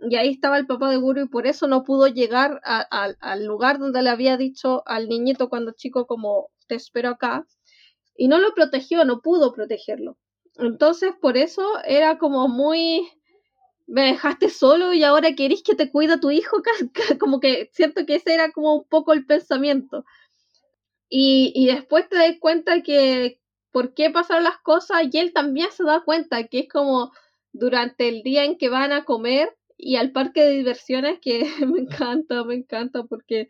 y 0.00 0.16
ahí 0.16 0.30
estaba 0.30 0.58
el 0.58 0.66
papá 0.66 0.90
de 0.90 0.96
Guru 0.96 1.22
y 1.22 1.28
por 1.28 1.46
eso 1.46 1.66
no 1.68 1.84
pudo 1.84 2.06
llegar 2.06 2.60
al 2.64 3.44
lugar 3.44 3.78
donde 3.78 4.02
le 4.02 4.10
había 4.10 4.36
dicho 4.36 4.82
al 4.86 5.08
niñito 5.08 5.48
cuando 5.48 5.72
chico 5.72 6.06
como 6.06 6.48
te 6.70 6.76
espero 6.76 7.10
acá. 7.10 7.46
Y 8.16 8.28
no 8.28 8.38
lo 8.38 8.54
protegió, 8.54 9.04
no 9.04 9.20
pudo 9.20 9.52
protegerlo. 9.52 10.16
Entonces, 10.56 11.12
por 11.20 11.36
eso 11.36 11.62
era 11.84 12.18
como 12.18 12.48
muy, 12.48 13.08
me 13.86 14.02
dejaste 14.02 14.48
solo 14.48 14.92
y 14.92 15.02
ahora 15.02 15.34
querés 15.34 15.62
que 15.62 15.74
te 15.74 15.90
cuida 15.90 16.20
tu 16.20 16.30
hijo, 16.30 16.62
como 17.20 17.40
que 17.40 17.70
siento 17.72 18.06
que 18.06 18.16
ese 18.16 18.34
era 18.34 18.52
como 18.52 18.76
un 18.76 18.84
poco 18.88 19.12
el 19.12 19.26
pensamiento. 19.26 20.04
Y, 21.08 21.52
y 21.54 21.66
después 21.66 22.08
te 22.08 22.16
das 22.16 22.36
cuenta 22.38 22.82
que 22.82 23.40
por 23.72 23.94
qué 23.94 24.10
pasaron 24.10 24.44
las 24.44 24.58
cosas 24.58 25.02
y 25.10 25.18
él 25.18 25.32
también 25.32 25.70
se 25.72 25.84
da 25.84 26.02
cuenta 26.04 26.46
que 26.46 26.60
es 26.60 26.68
como 26.68 27.10
durante 27.52 28.08
el 28.08 28.22
día 28.22 28.44
en 28.44 28.58
que 28.58 28.68
van 28.68 28.92
a 28.92 29.04
comer 29.04 29.56
y 29.76 29.96
al 29.96 30.12
parque 30.12 30.44
de 30.44 30.50
diversiones, 30.52 31.18
que 31.20 31.40
me 31.66 31.80
encanta, 31.80 32.44
me 32.44 32.54
encanta 32.54 33.04
porque 33.04 33.48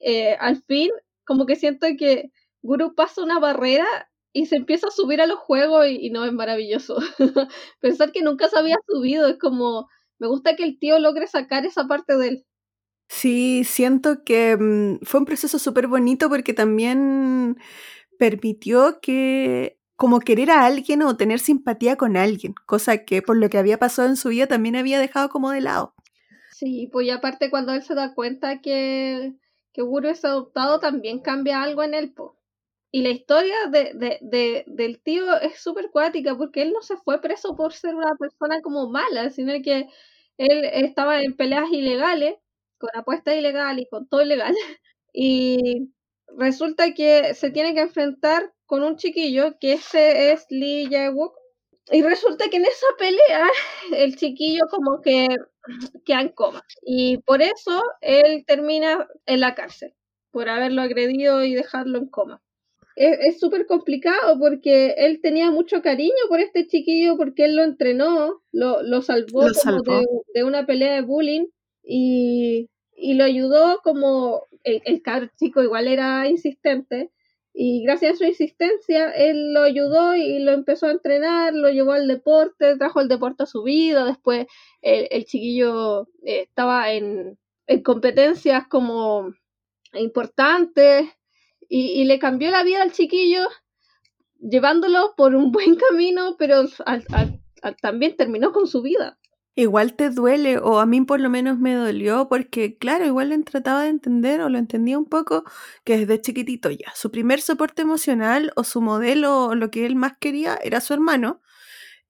eh, 0.00 0.36
al 0.40 0.62
fin 0.62 0.90
como 1.24 1.44
que 1.44 1.56
siento 1.56 1.86
que 1.98 2.30
Guru 2.66 2.94
pasa 2.94 3.22
una 3.22 3.38
barrera 3.38 3.86
y 4.32 4.46
se 4.46 4.56
empieza 4.56 4.88
a 4.88 4.90
subir 4.90 5.22
a 5.22 5.26
los 5.26 5.38
juegos 5.38 5.86
y, 5.88 6.10
no 6.10 6.24
es 6.24 6.32
maravilloso. 6.32 6.98
Pensar 7.80 8.12
que 8.12 8.22
nunca 8.22 8.48
se 8.48 8.58
había 8.58 8.76
subido 8.86 9.28
es 9.28 9.38
como, 9.38 9.88
me 10.18 10.26
gusta 10.28 10.56
que 10.56 10.64
el 10.64 10.78
tío 10.78 10.98
logre 10.98 11.26
sacar 11.26 11.64
esa 11.64 11.86
parte 11.86 12.16
de 12.18 12.28
él. 12.28 12.46
Sí, 13.08 13.62
siento 13.64 14.24
que 14.24 14.56
mm, 14.56 15.04
fue 15.04 15.20
un 15.20 15.26
proceso 15.26 15.58
súper 15.58 15.86
bonito 15.86 16.28
porque 16.28 16.52
también 16.52 17.56
permitió 18.18 18.98
que 19.00 19.78
como 19.94 20.20
querer 20.20 20.50
a 20.50 20.66
alguien 20.66 21.02
o 21.02 21.16
tener 21.16 21.38
simpatía 21.38 21.96
con 21.96 22.16
alguien, 22.16 22.54
cosa 22.66 23.04
que 23.04 23.22
por 23.22 23.38
lo 23.38 23.48
que 23.48 23.58
había 23.58 23.78
pasado 23.78 24.08
en 24.08 24.16
su 24.16 24.28
vida 24.28 24.46
también 24.46 24.76
había 24.76 24.98
dejado 24.98 25.30
como 25.30 25.50
de 25.50 25.62
lado. 25.62 25.94
Sí, 26.52 26.90
pues 26.92 27.06
y 27.06 27.10
aparte 27.10 27.48
cuando 27.48 27.72
él 27.72 27.82
se 27.82 27.94
da 27.94 28.12
cuenta 28.12 28.60
que, 28.60 29.34
que 29.72 29.82
Guru 29.82 30.08
es 30.08 30.24
adoptado 30.24 30.80
también 30.80 31.20
cambia 31.20 31.62
algo 31.62 31.82
en 31.82 31.94
él, 31.94 32.12
po. 32.12 32.35
Y 32.96 33.02
la 33.02 33.10
historia 33.10 33.54
de, 33.70 33.92
de, 33.92 34.18
de, 34.22 34.64
del 34.66 35.02
tío 35.02 35.38
es 35.42 35.60
súper 35.60 35.90
cuática 35.90 36.34
porque 36.34 36.62
él 36.62 36.72
no 36.72 36.80
se 36.80 36.96
fue 36.96 37.20
preso 37.20 37.54
por 37.54 37.74
ser 37.74 37.94
una 37.94 38.14
persona 38.18 38.62
como 38.62 38.88
mala, 38.88 39.28
sino 39.28 39.52
que 39.62 39.86
él 40.38 40.64
estaba 40.64 41.20
en 41.20 41.36
peleas 41.36 41.70
ilegales, 41.70 42.36
con 42.78 42.88
apuestas 42.94 43.36
ilegales 43.36 43.84
y 43.84 43.88
con 43.90 44.08
todo 44.08 44.22
ilegal. 44.22 44.54
Y 45.12 45.90
resulta 46.38 46.94
que 46.94 47.34
se 47.34 47.50
tiene 47.50 47.74
que 47.74 47.80
enfrentar 47.82 48.54
con 48.64 48.82
un 48.82 48.96
chiquillo, 48.96 49.58
que 49.60 49.74
ese 49.74 50.32
es 50.32 50.46
Lee 50.48 50.88
Jae-wook. 50.90 51.34
Y 51.92 52.00
resulta 52.00 52.48
que 52.48 52.56
en 52.56 52.64
esa 52.64 52.86
pelea 52.98 53.46
el 53.94 54.16
chiquillo 54.16 54.64
como 54.70 55.02
que 55.02 55.26
queda 56.06 56.22
en 56.22 56.30
coma. 56.30 56.62
Y 56.80 57.18
por 57.18 57.42
eso 57.42 57.82
él 58.00 58.44
termina 58.46 59.06
en 59.26 59.40
la 59.40 59.54
cárcel, 59.54 59.94
por 60.30 60.48
haberlo 60.48 60.80
agredido 60.80 61.44
y 61.44 61.54
dejarlo 61.54 61.98
en 61.98 62.08
coma 62.08 62.42
es 62.96 63.38
súper 63.38 63.66
complicado 63.66 64.38
porque 64.38 64.94
él 64.96 65.20
tenía 65.20 65.50
mucho 65.50 65.82
cariño 65.82 66.14
por 66.28 66.40
este 66.40 66.66
chiquillo 66.66 67.16
porque 67.18 67.44
él 67.44 67.54
lo 67.54 67.62
entrenó, 67.62 68.42
lo, 68.52 68.82
lo 68.82 69.02
salvó, 69.02 69.44
De, 70.34 70.44
una 70.44 70.64
pelea 70.64 70.94
de 70.94 71.02
bullying 71.02 71.46
y, 71.84 72.70
y 72.96 73.14
lo 73.14 73.24
ayudó 73.24 73.80
como 73.84 74.46
el, 74.64 74.80
el 74.86 75.02
chico 75.38 75.62
igual 75.62 75.88
era 75.88 76.26
insistente 76.26 77.10
y 77.52 77.82
gracias 77.84 78.14
a 78.14 78.16
su 78.16 78.24
insistencia 78.24 79.10
él 79.10 79.52
lo 79.52 79.62
ayudó 79.62 80.14
y 80.14 80.38
lo 80.38 80.52
empezó 80.52 80.86
a 80.86 80.92
entrenar, 80.92 81.54
lo 81.54 81.68
llevó 81.68 81.92
al 81.92 82.08
deporte, 82.08 82.76
trajo 82.76 83.00
el 83.00 83.08
deporte 83.08 83.42
a 83.42 83.46
su 83.46 83.62
vida, 83.62 84.06
después 84.06 84.46
el, 84.80 85.06
el 85.10 85.26
chiquillo 85.26 86.08
eh, 86.24 86.42
estaba 86.48 86.92
en, 86.92 87.38
en 87.66 87.82
competencias 87.82 88.66
como 88.68 89.34
importantes 89.92 91.10
y, 91.68 92.04
le 92.04 92.18
cambió 92.18 92.50
la 92.50 92.62
vida 92.62 92.82
al 92.82 92.92
chiquillo, 92.92 93.48
llevándolo 94.40 95.14
por 95.16 95.34
un 95.34 95.52
buen 95.52 95.76
camino, 95.76 96.36
pero 96.38 96.64
también 97.80 98.16
terminó 98.16 98.52
con 98.52 98.66
su 98.66 98.82
vida. 98.82 99.18
Igual 99.58 99.94
te 99.94 100.10
duele, 100.10 100.58
o 100.58 100.80
a 100.80 100.86
mí 100.86 101.00
por 101.00 101.18
lo 101.18 101.30
menos 101.30 101.58
me 101.58 101.74
dolió, 101.74 102.28
porque 102.28 102.76
claro, 102.76 103.06
igual 103.06 103.30
le 103.30 103.38
trataba 103.38 103.84
de 103.84 103.88
entender 103.88 104.42
o 104.42 104.50
lo 104.50 104.58
entendía 104.58 104.98
un 104.98 105.06
poco, 105.06 105.44
que 105.82 105.96
desde 105.96 106.20
chiquitito 106.20 106.70
ya, 106.70 106.92
su 106.94 107.10
primer 107.10 107.40
soporte 107.40 107.80
emocional 107.80 108.52
o 108.54 108.64
su 108.64 108.82
modelo 108.82 109.46
o 109.46 109.54
lo 109.54 109.70
que 109.70 109.86
él 109.86 109.96
más 109.96 110.12
quería 110.20 110.58
era 110.62 110.82
su 110.82 110.92
hermano, 110.92 111.40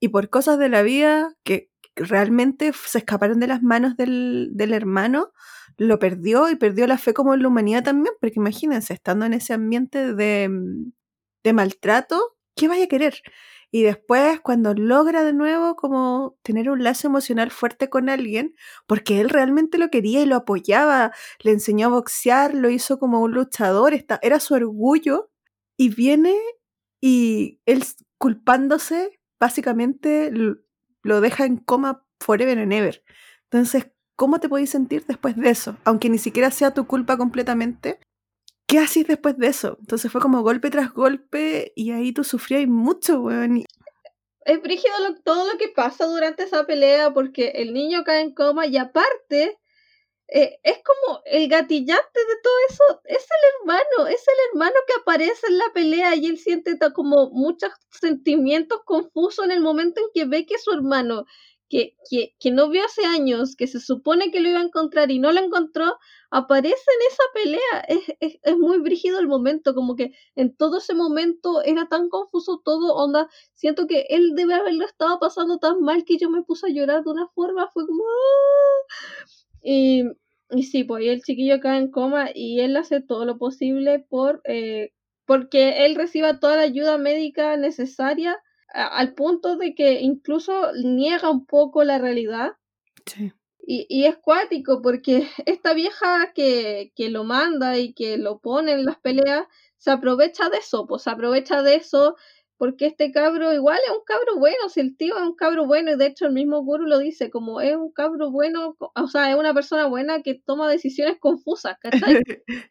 y 0.00 0.08
por 0.08 0.28
cosas 0.28 0.58
de 0.58 0.68
la 0.68 0.82
vida 0.82 1.36
que 1.44 1.70
realmente 1.94 2.72
se 2.72 2.98
escaparon 2.98 3.38
de 3.38 3.46
las 3.46 3.62
manos 3.62 3.96
del, 3.96 4.50
del 4.52 4.72
hermano, 4.72 5.32
lo 5.78 5.98
perdió 5.98 6.48
y 6.50 6.56
perdió 6.56 6.86
la 6.86 6.98
fe 6.98 7.14
como 7.14 7.34
en 7.34 7.42
la 7.42 7.48
humanidad 7.48 7.84
también, 7.84 8.14
porque 8.20 8.38
imagínense, 8.40 8.94
estando 8.94 9.26
en 9.26 9.34
ese 9.34 9.52
ambiente 9.54 10.14
de, 10.14 10.48
mm, 10.48 10.92
de 11.44 11.52
maltrato, 11.52 12.36
¿qué 12.56 12.68
vaya 12.68 12.84
a 12.84 12.88
querer? 12.88 13.22
Y 13.72 13.82
después, 13.82 14.40
cuando 14.40 14.74
logra 14.74 15.24
de 15.24 15.32
nuevo 15.34 15.76
como 15.76 16.38
tener 16.42 16.70
un 16.70 16.82
lazo 16.84 17.08
emocional 17.08 17.50
fuerte 17.50 17.90
con 17.90 18.08
alguien, 18.08 18.54
porque 18.86 19.20
él 19.20 19.28
realmente 19.30 19.76
lo 19.78 19.90
quería 19.90 20.22
y 20.22 20.26
lo 20.26 20.36
apoyaba, 20.36 21.12
le 21.42 21.50
enseñó 21.52 21.88
a 21.88 21.90
boxear, 21.90 22.54
lo 22.54 22.70
hizo 22.70 22.98
como 22.98 23.20
un 23.20 23.32
luchador, 23.32 23.92
era 24.22 24.40
su 24.40 24.54
orgullo, 24.54 25.30
y 25.76 25.90
viene 25.94 26.34
y 27.02 27.60
él 27.66 27.84
culpándose, 28.18 29.20
básicamente 29.40 30.30
lo 31.02 31.20
deja 31.20 31.44
en 31.46 31.58
coma 31.58 32.04
forever 32.20 32.58
and 32.58 32.72
ever. 32.72 33.02
Entonces, 33.44 33.88
¿cómo 34.16 34.40
te 34.40 34.48
podéis 34.48 34.70
sentir 34.70 35.04
después 35.06 35.36
de 35.36 35.50
eso? 35.50 35.76
Aunque 35.84 36.08
ni 36.08 36.18
siquiera 36.18 36.50
sea 36.50 36.74
tu 36.74 36.86
culpa 36.86 37.16
completamente. 37.16 38.00
¿Qué 38.66 38.78
haces 38.78 39.06
después 39.06 39.38
de 39.38 39.46
eso? 39.46 39.76
Entonces 39.80 40.10
fue 40.10 40.20
como 40.20 40.42
golpe 40.42 40.70
tras 40.70 40.92
golpe 40.92 41.72
y 41.76 41.92
ahí 41.92 42.12
tú 42.12 42.24
sufrías 42.24 42.66
mucho, 42.66 43.20
weón. 43.20 43.62
Es 44.40 44.62
brígido 44.62 44.94
todo 45.24 45.52
lo 45.52 45.58
que 45.58 45.68
pasa 45.68 46.06
durante 46.06 46.44
esa 46.44 46.66
pelea 46.66 47.12
porque 47.12 47.48
el 47.56 47.72
niño 47.72 48.02
cae 48.04 48.22
en 48.22 48.34
coma 48.34 48.66
y 48.66 48.76
aparte 48.76 49.58
eh, 50.28 50.58
es 50.64 50.78
como 50.82 51.20
el 51.24 51.48
gatillante 51.48 52.20
de 52.20 52.34
todo 52.42 52.54
eso, 52.68 53.00
es 53.04 53.22
el 53.22 53.60
hermano, 53.60 54.08
es 54.08 54.24
el 54.26 54.34
hermano 54.50 54.74
que 54.86 54.94
aparece 55.00 55.46
en 55.46 55.58
la 55.58 55.72
pelea 55.72 56.16
y 56.16 56.26
él 56.26 56.38
siente 56.38 56.76
como 56.92 57.30
muchos 57.30 57.70
sentimientos 57.90 58.80
confusos 58.84 59.44
en 59.44 59.52
el 59.52 59.60
momento 59.60 60.00
en 60.00 60.06
que 60.12 60.24
ve 60.24 60.44
que 60.44 60.58
su 60.58 60.72
hermano 60.72 61.26
que, 61.68 61.96
que, 62.08 62.34
que, 62.38 62.50
no 62.50 62.68
vio 62.70 62.84
hace 62.84 63.04
años, 63.04 63.56
que 63.56 63.66
se 63.66 63.80
supone 63.80 64.30
que 64.30 64.40
lo 64.40 64.48
iba 64.48 64.60
a 64.60 64.64
encontrar 64.64 65.10
y 65.10 65.18
no 65.18 65.32
lo 65.32 65.40
encontró, 65.40 65.98
aparece 66.30 66.74
en 66.74 67.06
esa 67.08 67.22
pelea. 67.34 67.80
Es, 67.88 68.16
es, 68.20 68.38
es, 68.42 68.56
muy 68.56 68.78
brígido 68.78 69.18
el 69.18 69.28
momento, 69.28 69.74
como 69.74 69.96
que 69.96 70.12
en 70.36 70.56
todo 70.56 70.78
ese 70.78 70.94
momento 70.94 71.62
era 71.64 71.88
tan 71.88 72.08
confuso 72.08 72.60
todo, 72.64 72.94
onda, 72.94 73.28
siento 73.54 73.86
que 73.86 74.06
él 74.10 74.34
debe 74.34 74.54
haberlo 74.54 74.84
estado 74.84 75.18
pasando 75.18 75.58
tan 75.58 75.80
mal 75.80 76.04
que 76.04 76.18
yo 76.18 76.30
me 76.30 76.42
puse 76.42 76.66
a 76.66 76.70
llorar 76.70 77.02
de 77.04 77.10
una 77.10 77.28
forma, 77.28 77.68
fue 77.72 77.86
como... 77.86 78.04
¡ah! 78.04 79.26
Y, 79.62 80.04
y 80.50 80.62
sí, 80.64 80.84
pues 80.84 81.04
el 81.06 81.22
chiquillo 81.22 81.60
cae 81.60 81.78
en 81.78 81.90
coma 81.90 82.30
y 82.34 82.60
él 82.60 82.76
hace 82.76 83.00
todo 83.00 83.24
lo 83.24 83.38
posible 83.38 84.00
por... 84.08 84.40
Eh, 84.44 84.92
porque 85.26 85.84
él 85.86 85.96
reciba 85.96 86.38
toda 86.38 86.54
la 86.56 86.62
ayuda 86.62 86.98
médica 86.98 87.56
necesaria 87.56 88.38
al 88.76 89.14
punto 89.14 89.56
de 89.56 89.74
que 89.74 90.00
incluso 90.00 90.72
niega 90.84 91.30
un 91.30 91.46
poco 91.46 91.82
la 91.84 91.98
realidad. 91.98 92.52
Sí. 93.06 93.32
Y, 93.66 93.86
y 93.88 94.04
es 94.04 94.16
cuático 94.16 94.82
porque 94.82 95.26
esta 95.46 95.74
vieja 95.74 96.32
que, 96.34 96.92
que 96.94 97.10
lo 97.10 97.24
manda 97.24 97.78
y 97.78 97.94
que 97.94 98.16
lo 98.18 98.38
pone 98.38 98.72
en 98.72 98.84
las 98.84 98.98
peleas 98.98 99.46
se 99.78 99.90
aprovecha 99.90 100.48
de 100.50 100.58
eso, 100.58 100.86
pues 100.86 101.02
se 101.02 101.10
aprovecha 101.10 101.62
de 101.62 101.76
eso 101.76 102.16
porque 102.58 102.86
este 102.86 103.12
cabro 103.12 103.52
igual 103.52 103.78
es 103.84 103.92
un 103.92 104.04
cabro 104.04 104.38
bueno, 104.38 104.68
si 104.68 104.80
el 104.80 104.96
tío 104.96 105.16
es 105.16 105.22
un 105.22 105.34
cabro 105.34 105.66
bueno, 105.66 105.92
y 105.92 105.96
de 105.96 106.06
hecho 106.06 106.26
el 106.26 106.32
mismo 106.32 106.62
guru 106.62 106.86
lo 106.86 106.98
dice, 106.98 107.30
como 107.30 107.60
es 107.60 107.76
un 107.76 107.92
cabro 107.92 108.30
bueno, 108.30 108.76
o 108.78 109.06
sea, 109.08 109.30
es 109.30 109.36
una 109.36 109.52
persona 109.52 109.86
buena 109.86 110.22
que 110.22 110.34
toma 110.34 110.68
decisiones 110.68 111.18
confusas, 111.20 111.76
¿cachai? 111.80 112.22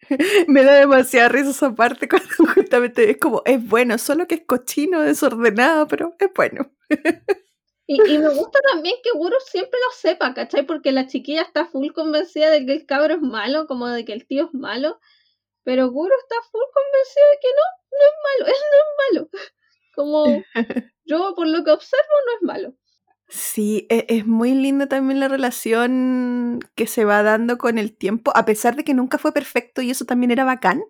Me 0.48 0.64
da 0.64 0.74
demasiada 0.74 1.28
risa 1.28 1.50
esa 1.50 1.74
parte 1.74 2.08
cuando 2.08 2.28
justamente 2.54 3.10
es 3.10 3.18
como, 3.18 3.42
es 3.44 3.66
bueno, 3.66 3.98
solo 3.98 4.26
que 4.26 4.36
es 4.36 4.42
cochino, 4.46 5.00
desordenado, 5.00 5.86
pero 5.88 6.14
es 6.18 6.30
bueno. 6.34 6.70
Y, 7.86 7.94
y, 8.06 8.18
me 8.18 8.28
gusta 8.28 8.58
también 8.70 8.96
que 9.02 9.10
Guru 9.12 9.36
siempre 9.46 9.80
lo 9.80 9.96
sepa, 9.96 10.34
¿cachai? 10.34 10.66
Porque 10.66 10.92
la 10.92 11.06
chiquilla 11.06 11.40
está 11.40 11.64
full 11.64 11.92
convencida 11.92 12.50
de 12.50 12.66
que 12.66 12.72
el 12.72 12.86
cabro 12.86 13.14
es 13.14 13.20
malo, 13.22 13.66
como 13.66 13.88
de 13.88 14.04
que 14.04 14.12
el 14.12 14.26
tío 14.26 14.44
es 14.44 14.52
malo, 14.52 15.00
pero 15.64 15.90
Guru 15.90 16.14
está 16.20 16.36
full 16.50 16.64
convencido 16.72 17.26
de 17.30 17.38
que 17.40 17.48
no, 17.48 17.64
no 17.98 18.04
es 18.06 18.14
malo, 18.26 18.46
él 18.54 18.62
no 18.70 18.78
es 18.78 19.14
malo. 19.14 19.30
Como 19.94 20.44
yo 21.06 21.34
por 21.34 21.48
lo 21.48 21.64
que 21.64 21.70
observo 21.70 22.14
no 22.26 22.32
es 22.36 22.42
malo. 22.42 22.74
Sí, 23.30 23.86
e, 23.90 24.06
es 24.08 24.26
muy 24.26 24.54
linda 24.54 24.86
también 24.88 25.20
la 25.20 25.28
relación 25.28 26.60
que 26.74 26.86
se 26.86 27.04
va 27.04 27.22
dando 27.22 27.58
con 27.58 27.76
el 27.76 27.94
tiempo, 27.94 28.32
a 28.34 28.46
pesar 28.46 28.74
de 28.74 28.84
que 28.84 28.94
nunca 28.94 29.18
fue 29.18 29.32
perfecto 29.32 29.82
y 29.82 29.90
eso 29.90 30.06
también 30.06 30.30
era 30.30 30.44
bacán, 30.44 30.82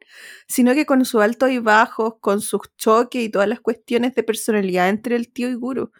sino 0.47 0.73
que 0.75 0.87
con 0.87 1.05
sus 1.05 1.21
altos 1.21 1.51
y 1.51 1.59
bajos, 1.59 2.15
con 2.21 2.41
sus 2.41 2.61
choques 2.77 3.23
y 3.25 3.29
todas 3.29 3.49
las 3.49 3.61
cuestiones 3.61 4.15
de 4.15 4.23
personalidad 4.23 4.89
entre 4.89 5.17
el 5.17 5.33
tío 5.33 5.49
y 5.49 5.55
Guru. 5.55 5.91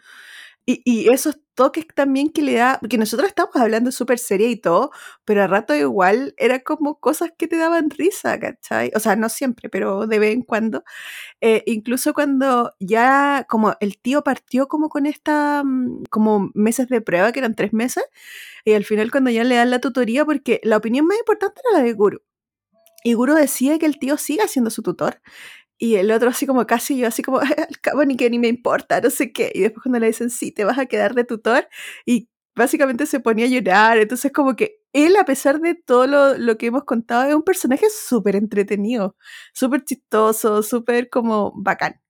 Y, 0.69 0.83
y 0.85 1.09
esos 1.09 1.39
toques 1.55 1.87
también 1.95 2.29
que 2.29 2.43
le 2.43 2.53
da, 2.53 2.77
porque 2.79 2.99
nosotros 2.99 3.27
estamos 3.27 3.55
hablando 3.55 3.91
súper 3.91 4.19
seria 4.19 4.47
y 4.49 4.55
todo, 4.55 4.91
pero 5.25 5.41
a 5.41 5.47
rato 5.47 5.73
igual 5.75 6.35
era 6.37 6.59
como 6.59 6.99
cosas 6.99 7.31
que 7.35 7.47
te 7.47 7.57
daban 7.57 7.89
risa, 7.89 8.39
¿cachai? 8.39 8.91
O 8.95 8.99
sea, 8.99 9.15
no 9.15 9.29
siempre, 9.29 9.67
pero 9.67 10.05
de 10.05 10.19
vez 10.19 10.31
en 10.35 10.43
cuando. 10.43 10.83
Eh, 11.41 11.63
incluso 11.65 12.13
cuando 12.13 12.75
ya 12.79 13.47
como 13.49 13.73
el 13.79 13.99
tío 13.99 14.23
partió 14.23 14.67
como 14.67 14.89
con 14.89 15.07
esta, 15.07 15.63
mm, 15.65 16.03
como 16.11 16.51
meses 16.53 16.87
de 16.89 17.01
prueba, 17.01 17.31
que 17.31 17.39
eran 17.39 17.55
tres 17.55 17.73
meses, 17.73 18.03
y 18.63 18.73
al 18.73 18.85
final 18.85 19.09
cuando 19.11 19.31
ya 19.31 19.43
le 19.43 19.55
dan 19.55 19.71
la 19.71 19.79
tutoría, 19.79 20.25
porque 20.25 20.61
la 20.63 20.77
opinión 20.77 21.07
más 21.07 21.17
importante 21.17 21.61
era 21.65 21.79
la 21.79 21.85
de 21.85 21.93
Guru. 21.93 22.21
Y 23.03 23.13
Guru 23.13 23.33
decía 23.33 23.79
que 23.79 23.85
el 23.85 23.97
tío 23.97 24.17
siga 24.17 24.47
siendo 24.47 24.69
su 24.69 24.83
tutor. 24.83 25.21
Y 25.81 25.95
el 25.95 26.11
otro 26.11 26.29
así 26.29 26.45
como 26.45 26.67
casi 26.67 26.97
yo, 26.97 27.07
así 27.07 27.23
como, 27.23 27.39
al 27.39 27.79
cabo 27.81 28.05
ni 28.05 28.17
que 28.17 28.29
ni 28.29 28.37
me 28.39 28.49
importa, 28.49 29.01
no 29.01 29.09
sé 29.09 29.31
qué. 29.31 29.51
Y 29.55 29.61
después 29.61 29.83
cuando 29.83 29.99
le 29.99 30.07
dicen, 30.07 30.29
sí, 30.29 30.51
te 30.51 30.65
vas 30.65 30.77
a 30.77 30.85
quedar 30.87 31.15
de 31.15 31.23
tutor, 31.23 31.67
y 32.05 32.29
básicamente 32.55 33.05
se 33.05 33.19
ponía 33.21 33.45
a 33.45 33.49
llorar. 33.49 33.97
Entonces 33.97 34.31
como 34.33 34.55
que 34.55 34.81
él, 34.93 35.15
a 35.17 35.25
pesar 35.25 35.59
de 35.61 35.75
todo 35.75 36.07
lo, 36.07 36.37
lo 36.37 36.57
que 36.57 36.67
hemos 36.67 36.83
contado, 36.83 37.29
es 37.29 37.35
un 37.35 37.43
personaje 37.43 37.87
súper 37.89 38.35
entretenido, 38.35 39.15
súper 39.53 39.83
chistoso, 39.85 40.63
súper 40.63 41.09
como 41.09 41.53
bacán. 41.55 42.01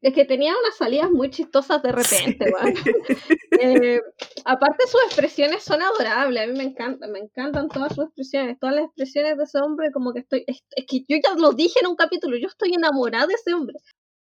Es 0.00 0.14
que 0.14 0.24
tenía 0.24 0.52
unas 0.52 0.76
salidas 0.76 1.10
muy 1.10 1.30
chistosas 1.30 1.82
de 1.82 1.90
repente, 1.90 2.52
eh, 3.60 4.00
aparte 4.44 4.86
sus 4.86 5.02
expresiones 5.06 5.64
son 5.64 5.82
adorables, 5.82 6.44
a 6.44 6.46
mí 6.46 6.56
me 6.56 6.64
encantan, 6.64 7.10
me 7.10 7.18
encantan 7.18 7.68
todas 7.68 7.94
sus 7.96 8.04
expresiones, 8.04 8.58
todas 8.60 8.76
las 8.76 8.84
expresiones 8.84 9.36
de 9.36 9.42
ese 9.42 9.58
hombre, 9.58 9.90
como 9.92 10.12
que 10.12 10.20
estoy, 10.20 10.44
es, 10.46 10.62
que 10.86 11.00
yo 11.08 11.16
ya 11.22 11.34
lo 11.36 11.52
dije 11.52 11.80
en 11.80 11.88
un 11.88 11.96
capítulo, 11.96 12.36
yo 12.36 12.46
estoy 12.46 12.74
enamorada 12.74 13.26
de 13.26 13.34
ese 13.34 13.54
hombre. 13.54 13.74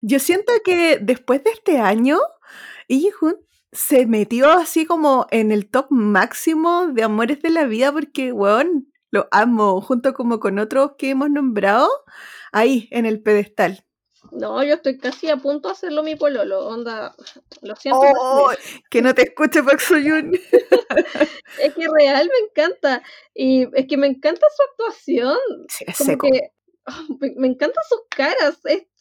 Yo 0.02 0.20
siento 0.20 0.54
que 0.64 1.00
después 1.02 1.44
de 1.44 1.52
este 1.52 1.80
año, 1.80 2.20
Iji 2.88 3.12
se 3.74 4.06
metió 4.06 4.50
así 4.50 4.86
como 4.86 5.28
en 5.32 5.52
el 5.52 5.70
top 5.70 5.88
máximo 5.90 6.88
de 6.88 7.04
amores 7.04 7.42
de 7.42 7.50
la 7.50 7.66
vida 7.66 7.92
porque, 7.92 8.32
weón, 8.32 8.92
lo 9.12 9.28
amo, 9.32 9.82
junto 9.82 10.14
como 10.14 10.40
con 10.40 10.60
otros 10.60 10.92
que 10.98 11.10
hemos 11.10 11.30
nombrado, 11.30 11.90
ahí, 12.52 12.88
en 12.92 13.06
el 13.06 13.22
pedestal. 13.22 13.87
No, 14.32 14.64
yo 14.64 14.76
estoy 14.76 14.98
casi 14.98 15.30
a 15.30 15.38
punto 15.38 15.70
de 15.70 15.74
hacerlo 15.74 16.04
mi 16.04 16.16
pololo, 16.16 16.68
onda, 16.68 17.16
lo 17.62 17.76
siento. 17.76 18.00
Oh, 18.02 18.52
que 18.90 19.02
no 19.02 19.14
te 19.14 19.24
escuche 19.24 19.64
Park 19.64 19.80
Soyun. 19.80 20.34
es 21.62 21.74
que 21.74 21.88
real 22.00 22.30
me 22.32 22.48
encanta, 22.48 23.04
y 23.34 23.68
es 23.74 23.88
que 23.88 23.98
me 23.98 24.08
encanta 24.08 24.48
su 24.56 24.64
actuación. 24.64 25.38
Sí, 25.70 25.86
es 25.88 25.98
como 25.98 26.18
que 26.18 26.52
me, 27.20 27.48
encantan 27.48 27.84
sus 27.90 28.02
caras, 28.10 28.60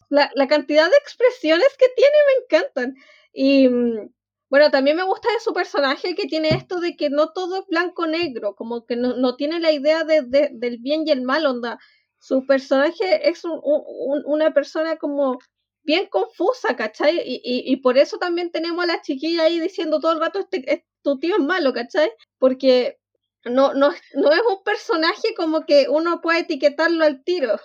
la, 0.09 0.31
la, 0.35 0.49
cantidad 0.49 0.91
de 0.91 0.97
expresiones 0.97 1.68
que 1.79 1.87
tiene 1.95 2.14
me 2.27 2.45
encantan. 2.45 2.95
Y 3.33 3.68
mm, 3.68 4.11
bueno, 4.49 4.70
también 4.70 4.97
me 4.97 5.05
gusta 5.05 5.29
de 5.33 5.41
su 5.41 5.53
personaje 5.53 6.14
que 6.14 6.27
tiene 6.27 6.51
esto 6.51 6.81
de 6.81 6.97
que 6.97 7.11
no 7.11 7.33
todo 7.33 7.61
es 7.61 7.66
blanco-negro, 7.68 8.55
como 8.55 8.87
que 8.87 8.97
no, 8.97 9.16
no 9.16 9.37
tiene 9.37 9.61
la 9.61 9.72
idea 9.72 10.05
de, 10.05 10.22
de, 10.22 10.51
del 10.53 10.79
bien 10.79 11.03
y 11.07 11.11
el 11.11 11.22
mal, 11.22 11.47
onda 11.47 11.79
su 12.19 12.47
personaje 12.47 13.29
es 13.29 13.43
una 13.45 14.53
persona 14.53 14.97
como 14.97 15.39
bien 15.83 16.07
confusa, 16.09 16.77
¿cachai? 16.77 17.23
Y, 17.25 17.41
y, 17.45 17.77
por 17.77 17.97
eso 17.97 18.19
también 18.19 18.51
tenemos 18.51 18.83
a 18.83 18.89
la 18.89 19.03
chiquilla 19.03 19.45
ahí 19.45 19.61
diciendo 19.61 20.01
todo 20.01 20.12
el 20.12 20.21
rato, 20.21 20.41
este, 20.41 20.85
tu 21.03 21.19
tío 21.19 21.37
es 21.37 21.43
malo, 21.43 21.73
¿cachai? 21.73 22.11
Porque 22.39 22.99
no, 23.45 23.75
no, 23.75 23.91
no 24.14 24.33
es 24.33 24.41
un 24.49 24.62
personaje 24.64 25.35
como 25.37 25.64
que 25.64 25.87
uno 25.89 26.21
puede 26.21 26.41
etiquetarlo 26.41 27.05
al 27.05 27.23
tiro. 27.23 27.59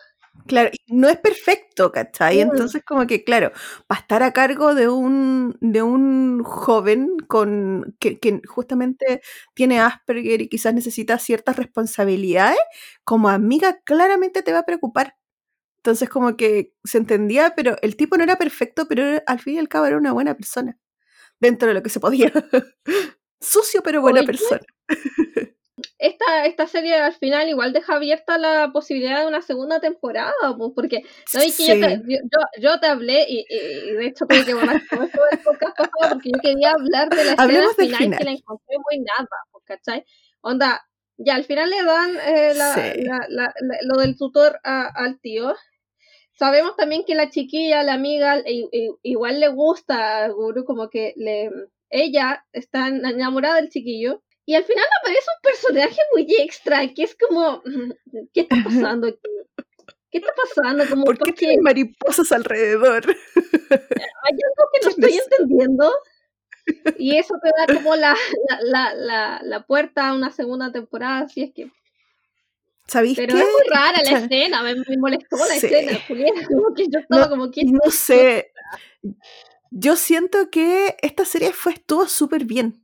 Claro, 0.47 0.71
no 0.87 1.09
es 1.09 1.17
perfecto, 1.17 1.91
¿cachai? 1.91 2.37
Mm. 2.37 2.51
Entonces, 2.51 2.83
como 2.83 3.05
que, 3.07 3.23
claro, 3.23 3.51
para 3.87 4.01
estar 4.01 4.23
a 4.23 4.33
cargo 4.33 4.73
de 4.75 4.89
un, 4.89 5.57
de 5.61 5.81
un 5.81 6.43
joven 6.43 7.17
con 7.27 7.95
que, 7.99 8.19
que, 8.19 8.41
justamente 8.47 9.21
tiene 9.53 9.79
Asperger 9.79 10.41
y 10.41 10.49
quizás 10.49 10.73
necesita 10.73 11.19
ciertas 11.19 11.57
responsabilidades, 11.57 12.59
como 13.03 13.29
amiga 13.29 13.81
claramente 13.83 14.41
te 14.41 14.53
va 14.53 14.59
a 14.59 14.65
preocupar. 14.65 15.15
Entonces, 15.77 16.09
como 16.09 16.37
que 16.37 16.73
se 16.83 16.97
entendía, 16.99 17.53
pero 17.55 17.75
el 17.81 17.95
tipo 17.95 18.17
no 18.17 18.23
era 18.23 18.37
perfecto, 18.37 18.87
pero 18.87 19.21
al 19.25 19.39
fin 19.39 19.55
y 19.55 19.59
al 19.59 19.67
cabo 19.67 19.85
era 19.87 19.97
una 19.97 20.11
buena 20.11 20.35
persona, 20.35 20.77
dentro 21.39 21.67
de 21.67 21.73
lo 21.75 21.83
que 21.83 21.89
se 21.89 21.99
podía. 21.99 22.31
Sucio, 23.41 23.81
pero 23.83 24.01
buena 24.01 24.23
persona. 24.23 24.61
Esta, 26.01 26.45
esta 26.47 26.65
serie 26.65 26.95
al 26.95 27.13
final 27.13 27.47
igual 27.47 27.73
deja 27.73 27.95
abierta 27.95 28.39
la 28.39 28.71
posibilidad 28.73 29.21
de 29.21 29.27
una 29.27 29.43
segunda 29.43 29.79
temporada, 29.79 30.33
pues, 30.57 30.71
porque 30.75 31.03
¿no? 31.33 31.41
que 31.41 31.67
yo, 31.67 31.73
te, 31.79 32.01
yo, 32.07 32.17
yo, 32.59 32.79
te 32.79 32.87
hablé 32.87 33.27
y, 33.29 33.45
y, 33.47 33.93
de 33.93 34.07
hecho 34.07 34.25
tengo 34.25 34.43
que 34.43 34.55
borrar 34.55 34.81
todo 34.89 35.01
del 35.01 35.39
podcast 35.43 35.77
pasado 35.77 36.13
porque 36.13 36.31
yo 36.33 36.41
quería 36.41 36.71
hablar 36.71 37.07
de 37.09 37.23
la 37.23 37.31
escena 37.33 37.69
final, 37.77 37.97
final, 37.97 38.17
que 38.17 38.25
la 38.25 38.31
encontré 38.31 38.75
muy 38.83 38.99
nada, 38.99 39.27
¿cachai? 39.63 40.03
Onda, 40.41 40.81
ya 41.17 41.35
al 41.35 41.43
final 41.43 41.69
le 41.69 41.83
dan 41.83 42.17
eh, 42.25 42.53
la, 42.55 42.73
sí. 42.73 43.03
la, 43.03 43.25
la, 43.29 43.53
lo 43.83 44.01
del 44.01 44.17
tutor 44.17 44.59
a, 44.63 44.87
al 44.87 45.19
tío. 45.19 45.53
Sabemos 46.33 46.75
también 46.75 47.03
que 47.05 47.13
la 47.13 47.29
chiquilla, 47.29 47.83
la 47.83 47.93
amiga, 47.93 48.41
igual 49.03 49.39
le 49.39 49.49
gusta 49.49 50.25
a 50.25 50.29
Guru, 50.29 50.65
como 50.65 50.89
que 50.89 51.13
le, 51.15 51.51
ella 51.91 52.43
está 52.53 52.87
enamorada 52.87 53.57
del 53.57 53.69
chiquillo 53.69 54.23
y 54.51 54.55
al 54.55 54.65
final 54.65 54.83
aparece 54.99 55.27
un 55.37 55.41
personaje 55.41 56.01
muy 56.13 56.27
extra, 56.39 56.93
que 56.93 57.03
es 57.03 57.15
como, 57.15 57.63
¿qué 58.33 58.41
está 58.41 58.57
pasando 58.61 59.07
aquí? 59.07 59.19
¿Qué 60.11 60.17
está 60.17 60.33
pasando? 60.35 60.83
Como, 60.89 61.05
¿Por 61.05 61.17
qué 61.19 61.31
tiene 61.31 61.61
mariposas 61.61 62.33
alrededor? 62.33 63.05
Hay 63.71 64.33
algo 64.33 64.69
que 64.73 64.79
no 64.83 64.89
estoy 64.89 65.19
entendiendo. 65.19 65.93
Y 66.97 67.15
eso 67.17 67.35
te 67.41 67.49
da 67.49 67.79
como 67.79 67.95
la, 67.95 68.13
la, 68.63 68.93
la, 68.93 69.39
la, 69.41 69.65
puerta 69.65 70.09
a 70.09 70.15
una 70.15 70.31
segunda 70.31 70.69
temporada, 70.69 71.19
así 71.19 71.43
es 71.43 71.53
que... 71.53 71.71
¿Sabéis 72.87 73.15
Pero 73.15 73.37
es 73.37 73.45
muy 73.45 73.69
rara 73.73 74.01
la 74.03 74.19
escena, 74.19 74.63
me, 74.63 74.75
me 74.75 74.97
molestó 74.97 75.37
la 75.37 75.45
sí. 75.45 75.65
escena, 75.65 75.97
Julián, 76.09 76.33
como 76.49 76.73
que 76.75 76.87
yo 76.91 76.99
estaba 76.99 77.23
no, 77.23 77.29
como 77.29 77.51
que... 77.51 77.63
No 77.63 77.89
sé, 77.89 78.51
yo 79.69 79.95
siento 79.95 80.49
que 80.49 80.97
esta 81.01 81.23
serie 81.23 81.53
fue, 81.53 81.71
estuvo 81.71 82.05
súper 82.09 82.43
bien 82.43 82.80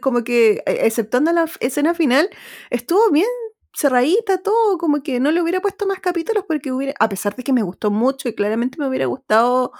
como 0.00 0.24
que, 0.24 0.62
e, 0.66 0.86
exceptuando 0.86 1.32
la 1.32 1.46
escena 1.60 1.94
final, 1.94 2.28
estuvo 2.70 3.10
bien 3.10 3.26
cerradita, 3.76 4.42
todo, 4.42 4.78
como 4.78 5.02
que 5.02 5.20
no 5.20 5.30
le 5.30 5.42
hubiera 5.42 5.60
puesto 5.60 5.86
más 5.86 6.00
capítulos 6.00 6.44
porque 6.48 6.72
hubiera, 6.72 6.94
a 6.98 7.08
pesar 7.10 7.36
de 7.36 7.44
que 7.44 7.52
me 7.52 7.62
gustó 7.62 7.90
mucho 7.90 8.28
y 8.28 8.34
claramente 8.34 8.78
me 8.78 8.88
hubiera 8.88 9.04
gustado 9.06 9.72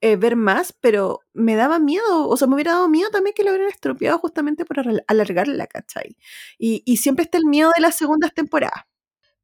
eh, 0.00 0.16
ver 0.16 0.36
más, 0.36 0.72
pero 0.80 1.20
me 1.32 1.56
daba 1.56 1.80
miedo, 1.80 2.28
o 2.28 2.36
sea, 2.36 2.46
me 2.46 2.54
hubiera 2.54 2.72
dado 2.72 2.88
miedo 2.88 3.10
también 3.10 3.34
que 3.34 3.42
lo 3.42 3.50
hubieran 3.50 3.68
estropeado 3.68 4.18
justamente 4.18 4.64
por 4.64 4.78
alargarla, 5.08 5.66
¿cachai? 5.66 6.16
Y, 6.58 6.82
y 6.86 6.98
siempre 6.98 7.24
está 7.24 7.38
el 7.38 7.46
miedo 7.46 7.70
de 7.74 7.82
las 7.82 7.96
segundas 7.96 8.32
temporadas. 8.34 8.84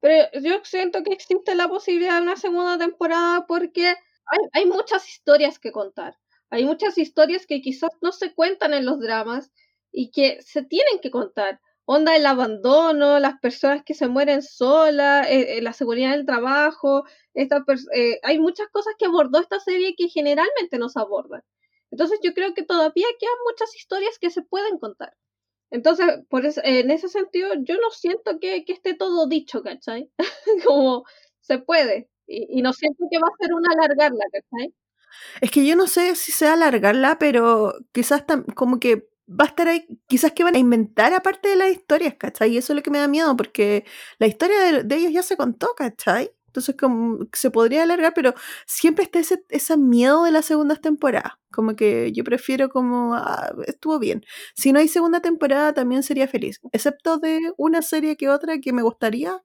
Pero 0.00 0.28
yo 0.40 0.60
siento 0.62 1.02
que 1.02 1.12
existe 1.12 1.54
la 1.56 1.68
posibilidad 1.68 2.16
de 2.16 2.22
una 2.22 2.36
segunda 2.36 2.78
temporada 2.78 3.44
porque 3.46 3.88
hay, 3.88 4.38
hay 4.52 4.66
muchas 4.66 5.08
historias 5.08 5.58
que 5.58 5.72
contar. 5.72 6.16
Hay 6.50 6.64
muchas 6.64 6.96
historias 6.96 7.44
que 7.46 7.60
quizás 7.60 7.90
no 8.00 8.12
se 8.12 8.32
cuentan 8.34 8.72
en 8.72 8.86
los 8.86 9.00
dramas 9.00 9.50
y 9.96 10.10
que 10.10 10.42
se 10.42 10.62
tienen 10.62 11.00
que 11.00 11.10
contar. 11.10 11.58
Onda 11.86 12.16
el 12.16 12.26
abandono, 12.26 13.18
las 13.18 13.40
personas 13.40 13.82
que 13.82 13.94
se 13.94 14.08
mueren 14.08 14.42
solas, 14.42 15.26
eh, 15.30 15.56
eh, 15.56 15.62
la 15.62 15.72
seguridad 15.72 16.10
del 16.10 16.26
trabajo, 16.26 17.04
esta 17.32 17.64
eh, 17.94 18.20
hay 18.22 18.38
muchas 18.38 18.68
cosas 18.68 18.94
que 18.98 19.06
abordó 19.06 19.40
esta 19.40 19.58
serie 19.58 19.94
que 19.96 20.08
generalmente 20.08 20.76
no 20.78 20.90
se 20.90 21.00
abordan. 21.00 21.40
Entonces 21.90 22.18
yo 22.22 22.34
creo 22.34 22.52
que 22.52 22.62
todavía 22.62 23.06
quedan 23.18 23.36
muchas 23.50 23.74
historias 23.74 24.18
que 24.20 24.28
se 24.28 24.42
pueden 24.42 24.78
contar. 24.78 25.14
Entonces, 25.70 26.06
por 26.28 26.44
eso, 26.44 26.60
en 26.62 26.90
ese 26.90 27.08
sentido, 27.08 27.54
yo 27.62 27.76
no 27.76 27.90
siento 27.90 28.38
que, 28.38 28.66
que 28.66 28.74
esté 28.74 28.94
todo 28.94 29.26
dicho, 29.26 29.62
¿cachai? 29.62 30.10
como 30.66 31.04
se 31.40 31.58
puede. 31.58 32.10
Y, 32.26 32.58
y, 32.58 32.62
no 32.62 32.74
siento 32.74 33.04
que 33.10 33.18
va 33.18 33.28
a 33.28 33.42
ser 33.42 33.54
una 33.54 33.70
alargarla, 33.72 34.24
¿cachai? 34.30 34.74
Es 35.40 35.50
que 35.50 35.66
yo 35.66 35.74
no 35.74 35.86
sé 35.86 36.14
si 36.16 36.32
sea 36.32 36.52
alargarla, 36.52 37.18
pero 37.18 37.74
quizás 37.92 38.24
como 38.54 38.78
que 38.78 39.08
va 39.28 39.44
a 39.44 39.48
estar 39.48 39.68
ahí, 39.68 39.86
quizás 40.06 40.32
que 40.32 40.44
van 40.44 40.54
a 40.56 40.58
inventar 40.58 41.12
aparte 41.14 41.48
de 41.48 41.56
las 41.56 41.70
historias, 41.70 42.14
¿cachai? 42.14 42.52
Y 42.52 42.58
eso 42.58 42.72
es 42.72 42.76
lo 42.76 42.82
que 42.82 42.90
me 42.90 42.98
da 42.98 43.08
miedo, 43.08 43.36
porque 43.36 43.84
la 44.18 44.26
historia 44.26 44.58
de, 44.60 44.82
de 44.84 44.96
ellos 44.96 45.12
ya 45.12 45.22
se 45.22 45.36
contó, 45.36 45.74
¿cachai? 45.76 46.30
Entonces 46.56 46.76
se 47.34 47.50
podría 47.50 47.82
alargar, 47.82 48.14
pero 48.14 48.34
siempre 48.66 49.04
está 49.04 49.18
ese, 49.18 49.44
ese 49.50 49.76
miedo 49.76 50.24
de 50.24 50.32
la 50.32 50.40
segunda 50.42 50.76
temporada. 50.76 51.38
Como 51.50 51.76
que 51.76 52.12
yo 52.12 52.24
prefiero 52.24 52.70
como, 52.70 53.14
ah, 53.14 53.52
estuvo 53.66 53.98
bien. 53.98 54.24
Si 54.54 54.72
no 54.72 54.78
hay 54.78 54.88
segunda 54.88 55.20
temporada 55.20 55.74
también 55.74 56.02
sería 56.02 56.28
feliz, 56.28 56.60
excepto 56.72 57.18
de 57.18 57.52
una 57.58 57.82
serie 57.82 58.16
que 58.16 58.28
otra 58.30 58.58
que 58.60 58.72
me 58.72 58.82
gustaría, 58.82 59.42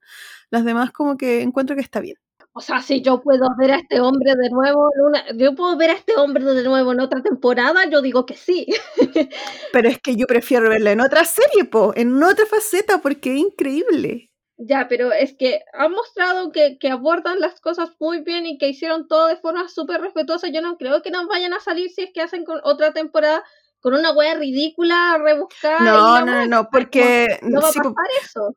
las 0.50 0.64
demás 0.64 0.92
como 0.92 1.16
que 1.18 1.42
encuentro 1.42 1.76
que 1.76 1.82
está 1.82 2.00
bien. 2.00 2.16
O 2.54 2.60
sea, 2.60 2.82
si 2.82 3.00
yo 3.00 3.22
puedo 3.22 3.46
ver 3.58 3.72
a 3.72 3.76
este 3.76 4.00
hombre 4.00 4.34
de 4.36 4.50
nuevo 4.50 4.90
en 4.94 5.04
una, 5.06 5.24
yo 5.34 5.54
puedo 5.54 5.74
ver 5.76 5.90
a 5.90 5.94
este 5.94 6.16
hombre 6.16 6.44
de 6.44 6.62
nuevo 6.62 6.92
en 6.92 7.00
otra 7.00 7.22
temporada, 7.22 7.86
yo 7.88 8.02
digo 8.02 8.26
que 8.26 8.36
sí. 8.36 8.66
Pero 9.72 9.88
es 9.88 9.98
que 10.00 10.16
yo 10.16 10.26
prefiero 10.26 10.68
verla 10.68 10.92
en 10.92 11.00
otra 11.00 11.24
serie, 11.24 11.64
po, 11.64 11.92
en 11.96 12.22
otra 12.22 12.44
faceta, 12.44 12.98
porque 12.98 13.32
es 13.32 13.38
increíble. 13.38 14.28
Ya, 14.58 14.86
pero 14.86 15.12
es 15.12 15.34
que 15.36 15.62
han 15.72 15.90
mostrado 15.90 16.52
que, 16.52 16.78
que 16.78 16.88
abordan 16.88 17.40
las 17.40 17.58
cosas 17.60 17.90
muy 17.98 18.20
bien 18.20 18.46
y 18.46 18.58
que 18.58 18.68
hicieron 18.68 19.08
todo 19.08 19.26
de 19.26 19.36
forma 19.36 19.68
súper 19.68 20.00
respetuosa. 20.00 20.48
Yo 20.48 20.60
no 20.60 20.76
creo 20.76 21.02
que 21.02 21.10
nos 21.10 21.26
vayan 21.26 21.52
a 21.52 21.58
salir 21.58 21.90
si 21.90 22.02
es 22.02 22.10
que 22.12 22.20
hacen 22.20 22.44
con 22.44 22.60
otra 22.62 22.92
temporada 22.92 23.42
con 23.80 23.94
una 23.94 24.12
wea 24.12 24.34
ridícula, 24.34 25.18
rebuscada. 25.18 25.80
No, 25.80 26.20
no, 26.20 26.26
no, 26.26 26.46
no, 26.46 26.68
porque 26.70 27.40
no 27.42 27.60
va 27.60 27.68
a 27.68 27.72
pasar 27.72 27.92
eso. 28.22 28.56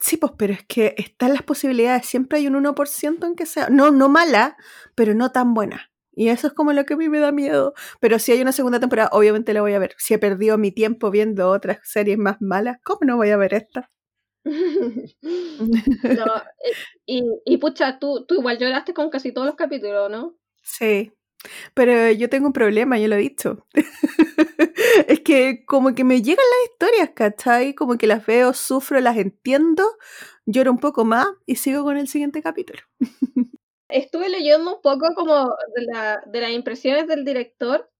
Sí, 0.00 0.16
pues, 0.18 0.32
pero 0.36 0.52
es 0.52 0.64
que 0.66 0.94
están 0.98 1.32
las 1.32 1.42
posibilidades, 1.42 2.06
siempre 2.06 2.38
hay 2.38 2.46
un 2.46 2.54
1% 2.54 3.26
en 3.26 3.34
que 3.34 3.46
sea, 3.46 3.68
no, 3.70 3.90
no 3.90 4.08
mala, 4.08 4.56
pero 4.94 5.14
no 5.14 5.32
tan 5.32 5.54
buena. 5.54 5.90
Y 6.12 6.28
eso 6.28 6.46
es 6.46 6.52
como 6.54 6.72
lo 6.72 6.84
que 6.86 6.94
a 6.94 6.96
mí 6.96 7.08
me 7.08 7.18
da 7.18 7.32
miedo. 7.32 7.74
Pero 8.00 8.18
si 8.18 8.32
hay 8.32 8.40
una 8.40 8.52
segunda 8.52 8.80
temporada, 8.80 9.10
obviamente 9.12 9.52
la 9.52 9.60
voy 9.60 9.74
a 9.74 9.78
ver. 9.78 9.94
Si 9.98 10.14
he 10.14 10.18
perdido 10.18 10.56
mi 10.58 10.72
tiempo 10.72 11.10
viendo 11.10 11.50
otras 11.50 11.78
series 11.84 12.18
más 12.18 12.38
malas, 12.40 12.78
¿cómo 12.84 13.00
no 13.02 13.16
voy 13.16 13.30
a 13.30 13.36
ver 13.36 13.54
esta? 13.54 13.90
no, 14.44 16.26
eh, 16.36 16.72
y, 17.04 17.22
y 17.44 17.56
pucha, 17.58 17.98
tú, 17.98 18.24
tú 18.26 18.36
igual 18.36 18.58
lloraste 18.58 18.94
con 18.94 19.10
casi 19.10 19.32
todos 19.32 19.46
los 19.46 19.56
capítulos, 19.56 20.10
¿no? 20.10 20.36
Sí, 20.62 21.12
pero 21.74 22.10
yo 22.12 22.28
tengo 22.28 22.48
un 22.48 22.52
problema, 22.52 22.98
yo 22.98 23.08
lo 23.08 23.16
he 23.16 23.18
dicho. 23.18 23.66
es 25.08 25.20
que 25.20 25.64
como 25.64 25.94
que 25.94 26.04
me 26.04 26.22
llegan 26.22 26.44
las 26.44 26.70
historias, 26.70 27.10
¿cachai? 27.14 27.74
Como 27.74 27.98
que 27.98 28.06
las 28.06 28.24
veo, 28.24 28.52
sufro, 28.52 29.00
las 29.00 29.16
entiendo, 29.16 29.96
lloro 30.46 30.70
un 30.72 30.78
poco 30.78 31.04
más 31.04 31.26
y 31.46 31.56
sigo 31.56 31.84
con 31.84 31.96
el 31.96 32.08
siguiente 32.08 32.42
capítulo. 32.42 32.80
Estuve 33.88 34.28
leyendo 34.28 34.76
un 34.76 34.82
poco 34.82 35.08
como 35.14 35.50
de, 35.74 35.84
la, 35.92 36.22
de 36.26 36.40
las 36.40 36.50
impresiones 36.50 37.06
del 37.06 37.24
director 37.24 37.90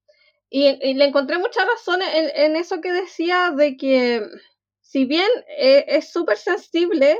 y, 0.50 0.94
le 0.94 1.04
encontré 1.04 1.38
muchas 1.38 1.66
razones 1.66 2.08
en, 2.12 2.56
eso 2.56 2.80
que 2.80 2.92
decía 2.92 3.52
de 3.56 3.76
que 3.76 4.22
si 4.80 5.04
bien 5.04 5.28
eh, 5.58 5.84
es 5.88 6.12
súper 6.12 6.36
sensible, 6.36 7.18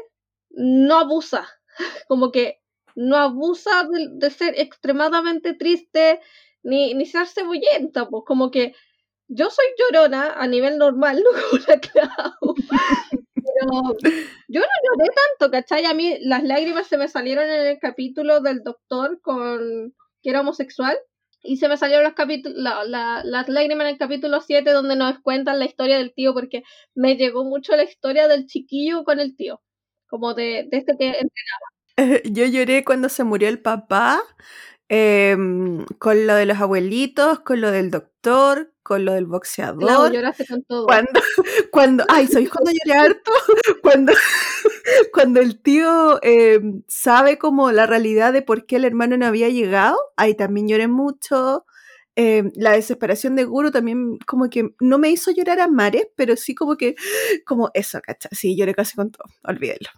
no 0.50 0.98
abusa. 0.98 1.48
Como 2.08 2.32
que 2.32 2.60
no 2.94 3.16
abusa 3.16 3.84
de, 3.84 4.08
de 4.12 4.30
ser 4.30 4.58
extremadamente 4.58 5.52
triste 5.54 6.20
ni, 6.66 6.94
ni 6.94 7.06
ser 7.06 7.26
cebollenta, 7.28 8.08
pues 8.08 8.24
como 8.26 8.50
que 8.50 8.74
yo 9.28 9.50
soy 9.50 9.66
llorona 9.78 10.32
a 10.32 10.46
nivel 10.46 10.78
normal, 10.78 11.16
no 11.24 11.30
como 11.30 11.64
la 11.66 11.80
Clau. 11.80 12.54
Pero 13.34 13.96
yo 14.48 14.60
no 14.60 14.66
lloré 14.84 15.10
tanto, 15.38 15.50
¿cachai? 15.50 15.84
A 15.84 15.94
mí 15.94 16.18
las 16.20 16.42
lágrimas 16.42 16.86
se 16.86 16.98
me 16.98 17.08
salieron 17.08 17.44
en 17.44 17.66
el 17.66 17.78
capítulo 17.78 18.40
del 18.40 18.62
doctor 18.62 19.20
con 19.20 19.94
que 20.22 20.30
era 20.30 20.40
homosexual. 20.40 20.96
Y 21.42 21.58
se 21.58 21.68
me 21.68 21.76
salieron 21.76 22.04
los 22.04 22.14
la, 22.56 22.84
la, 22.84 23.22
las 23.24 23.48
lágrimas 23.48 23.86
en 23.86 23.92
el 23.92 23.98
capítulo 23.98 24.40
7 24.40 24.68
donde 24.70 24.96
nos 24.96 25.20
cuentan 25.20 25.60
la 25.60 25.64
historia 25.64 25.96
del 25.96 26.12
tío, 26.12 26.34
porque 26.34 26.64
me 26.94 27.16
llegó 27.16 27.44
mucho 27.44 27.76
la 27.76 27.84
historia 27.84 28.26
del 28.26 28.46
chiquillo 28.46 29.04
con 29.04 29.20
el 29.20 29.36
tío, 29.36 29.62
como 30.08 30.34
de, 30.34 30.66
de 30.68 30.78
este 30.78 30.96
que 30.98 31.06
entrenaba. 31.06 32.22
Yo 32.24 32.46
lloré 32.46 32.84
cuando 32.84 33.08
se 33.08 33.22
murió 33.22 33.48
el 33.48 33.60
papá, 33.60 34.20
eh, 34.88 35.36
con 35.98 36.26
lo 36.26 36.34
de 36.34 36.46
los 36.46 36.58
abuelitos, 36.58 37.40
con 37.40 37.60
lo 37.60 37.70
del 37.70 37.90
doctor, 37.90 38.72
con 38.82 39.04
lo 39.04 39.14
del 39.14 39.26
boxeador. 39.26 39.80
Claro, 39.80 40.12
lloraste 40.12 40.46
con 40.46 40.62
todo. 40.62 40.86
Cuando, 40.86 41.10
cuando, 41.72 42.04
ay, 42.08 42.28
¿sabéis 42.28 42.50
cuando 42.50 42.70
lloré 42.70 42.98
harto? 42.98 43.32
Cuando, 43.82 44.12
cuando 45.12 45.40
el 45.40 45.60
tío 45.60 46.20
eh, 46.22 46.60
sabe 46.86 47.38
como 47.38 47.72
la 47.72 47.86
realidad 47.86 48.32
de 48.32 48.42
por 48.42 48.66
qué 48.66 48.76
el 48.76 48.84
hermano 48.84 49.16
no 49.16 49.26
había 49.26 49.48
llegado, 49.48 49.96
ahí 50.16 50.34
también 50.34 50.68
lloré 50.68 50.88
mucho. 50.88 51.64
Eh, 52.18 52.44
la 52.54 52.72
desesperación 52.72 53.36
de 53.36 53.44
Guru 53.44 53.70
también 53.70 54.18
como 54.26 54.48
que 54.48 54.70
no 54.80 54.98
me 54.98 55.10
hizo 55.10 55.30
llorar 55.32 55.60
a 55.60 55.68
mares, 55.68 56.06
pero 56.16 56.36
sí 56.36 56.54
como 56.54 56.76
que, 56.76 56.94
como 57.44 57.70
eso, 57.74 58.00
¿cachai? 58.02 58.30
Sí, 58.32 58.56
lloré 58.56 58.74
casi 58.74 58.96
con 58.96 59.10
todo, 59.10 59.24
olvídelo. 59.42 59.88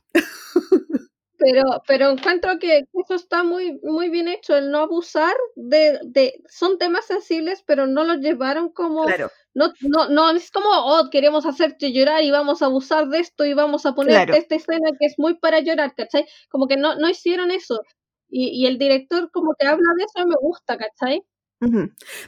Pero, 1.39 1.83
pero 1.87 2.11
encuentro 2.11 2.59
que 2.59 2.85
eso 2.93 3.15
está 3.15 3.45
muy, 3.45 3.79
muy 3.85 4.11
bien 4.11 4.27
hecho, 4.27 4.57
el 4.57 4.71
no 4.71 4.79
abusar 4.79 5.35
de, 5.55 6.01
de, 6.05 6.43
son 6.49 6.79
temas 6.79 7.07
sensibles, 7.07 7.63
pero 7.65 7.87
no 7.87 8.03
los 8.03 8.19
llevaron 8.19 8.71
como, 8.73 9.05
claro. 9.05 9.31
no, 9.55 9.73
no, 9.83 10.09
no 10.09 10.31
es 10.31 10.51
como, 10.51 10.69
oh, 10.69 11.09
queremos 11.11 11.47
hacerte 11.47 11.93
llorar 11.93 12.25
y 12.25 12.33
vamos 12.33 12.61
a 12.61 12.67
abusar 12.67 13.09
de 13.09 13.21
esto 13.21 13.45
y 13.45 13.55
vamos 13.55 13.87
a 13.87 13.95
poner 13.95 14.15
claro. 14.15 14.35
esta 14.35 14.57
escena 14.57 14.91
que 14.99 15.07
es 15.07 15.15
muy 15.17 15.35
para 15.35 15.61
llorar, 15.61 15.95
¿cachai? 15.95 16.27
Como 16.51 16.67
que 16.67 16.77
no, 16.77 16.97
no 16.97 17.09
hicieron 17.09 17.53
eso. 17.53 17.81
Y, 18.29 18.49
y 18.49 18.67
el 18.67 18.77
director 18.77 19.31
como 19.31 19.55
que 19.59 19.67
habla 19.67 19.89
de 19.97 20.05
eso 20.05 20.27
me 20.27 20.37
gusta, 20.41 20.77
¿cachai? 20.77 21.25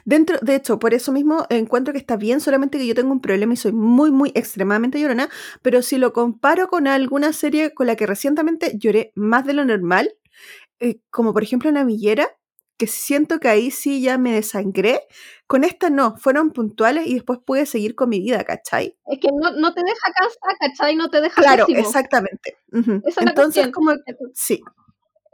Dentro, 0.03 0.37
de 0.41 0.55
hecho, 0.55 0.79
por 0.79 0.93
eso 0.93 1.11
mismo 1.11 1.45
encuentro 1.49 1.93
que 1.93 1.99
está 1.99 2.17
bien, 2.17 2.41
solamente 2.41 2.77
que 2.77 2.87
yo 2.87 2.95
tengo 2.95 3.11
un 3.11 3.21
problema 3.21 3.53
y 3.53 3.57
soy 3.57 3.71
muy, 3.71 4.11
muy 4.11 4.31
extremadamente 4.35 4.99
llorona, 4.99 5.29
pero 5.61 5.81
si 5.81 5.97
lo 5.97 6.11
comparo 6.11 6.67
con 6.67 6.87
alguna 6.87 7.31
serie 7.31 7.73
con 7.73 7.87
la 7.87 7.95
que 7.95 8.05
recientemente 8.05 8.77
lloré 8.77 9.13
más 9.15 9.45
de 9.45 9.53
lo 9.53 9.63
normal, 9.63 10.13
eh, 10.79 10.99
como 11.09 11.33
por 11.33 11.43
ejemplo 11.43 11.71
Navillera, 11.71 12.27
que 12.77 12.87
siento 12.87 13.39
que 13.39 13.47
ahí 13.47 13.69
sí 13.69 14.01
ya 14.01 14.17
me 14.17 14.33
desangré, 14.33 15.01
con 15.45 15.63
esta 15.63 15.89
no, 15.89 16.17
fueron 16.17 16.51
puntuales 16.51 17.05
y 17.05 17.13
después 17.13 17.39
pude 17.45 17.65
seguir 17.67 17.95
con 17.95 18.09
mi 18.09 18.19
vida, 18.19 18.43
¿cachai? 18.43 18.97
Es 19.05 19.19
que 19.19 19.27
no, 19.31 19.51
no 19.51 19.73
te 19.73 19.81
deja 19.81 20.11
cansar, 20.17 20.57
¿cachai? 20.59 20.95
No 20.95 21.09
te 21.09 21.21
deja 21.21 21.41
Claro, 21.41 21.67
pésimo. 21.67 21.85
exactamente. 21.87 22.57
Esa 23.05 23.21
Entonces, 23.21 23.71
como, 23.71 23.91
sí. 24.33 24.61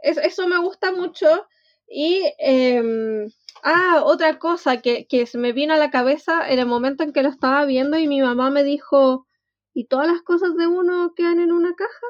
Es, 0.02 0.18
eso 0.18 0.46
me 0.46 0.58
gusta 0.58 0.92
mucho 0.92 1.46
y... 1.88 2.22
Eh, 2.38 3.28
Ah, 3.62 4.02
otra 4.04 4.38
cosa 4.38 4.80
que, 4.80 5.06
que 5.06 5.26
se 5.26 5.38
me 5.38 5.52
vino 5.52 5.74
a 5.74 5.76
la 5.78 5.90
cabeza 5.90 6.48
en 6.48 6.58
el 6.58 6.66
momento 6.66 7.02
en 7.02 7.12
que 7.12 7.22
lo 7.22 7.28
estaba 7.28 7.64
viendo 7.64 7.98
y 7.98 8.06
mi 8.08 8.20
mamá 8.20 8.50
me 8.50 8.62
dijo, 8.64 9.26
¿y 9.74 9.86
todas 9.86 10.06
las 10.06 10.22
cosas 10.22 10.56
de 10.56 10.66
uno 10.66 11.12
quedan 11.14 11.40
en 11.40 11.52
una 11.52 11.74
caja? 11.74 12.06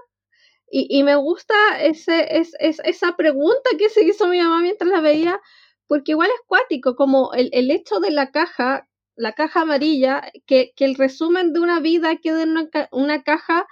Y, 0.71 0.87
y 0.91 1.03
me 1.05 1.17
gusta 1.17 1.55
ese, 1.81 2.39
es, 2.39 2.53
es, 2.61 2.81
esa 2.85 3.17
pregunta 3.17 3.71
que 3.79 3.89
se 3.89 4.05
hizo 4.05 4.29
mi 4.29 4.41
mamá 4.41 4.61
mientras 4.61 4.91
la 4.91 5.01
veía, 5.01 5.41
porque 5.87 6.13
igual 6.13 6.31
es 6.31 6.41
cuático, 6.47 6.97
como 6.97 7.33
el, 7.35 7.51
el 7.53 7.71
hecho 7.71 8.01
de 8.01 8.11
la 8.11 8.31
caja, 8.31 8.89
la 9.17 9.33
caja 9.33 9.63
amarilla, 9.63 10.31
que, 10.47 10.73
que 10.77 10.85
el 10.85 10.97
resumen 10.97 11.53
de 11.55 11.61
una 11.61 11.81
vida 11.81 12.17
quede 12.17 12.43
en 12.43 12.51
una, 12.51 12.69
una 12.93 13.23
caja, 13.23 13.67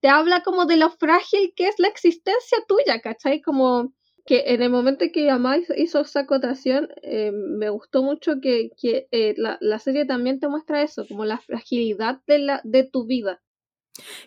te 0.00 0.08
habla 0.08 0.42
como 0.42 0.66
de 0.66 0.76
lo 0.76 0.90
frágil 0.90 1.54
que 1.56 1.68
es 1.68 1.76
la 1.78 1.88
existencia 1.88 2.58
tuya, 2.68 3.00
¿cachai? 3.00 3.40
Como 3.40 3.92
que 4.26 4.44
en 4.46 4.62
el 4.62 4.70
momento 4.70 5.04
en 5.04 5.12
que 5.12 5.30
mamá 5.30 5.58
hizo 5.76 6.00
esa 6.00 6.20
acotación, 6.20 6.88
eh, 7.02 7.30
me 7.32 7.68
gustó 7.68 8.02
mucho 8.02 8.40
que, 8.40 8.70
que 8.80 9.06
eh, 9.10 9.34
la, 9.36 9.58
la, 9.60 9.78
serie 9.78 10.06
también 10.06 10.40
te 10.40 10.48
muestra 10.48 10.82
eso, 10.82 11.06
como 11.06 11.24
la 11.24 11.38
fragilidad 11.38 12.20
de, 12.26 12.38
la, 12.38 12.60
de 12.64 12.84
tu 12.84 13.06
vida. 13.06 13.42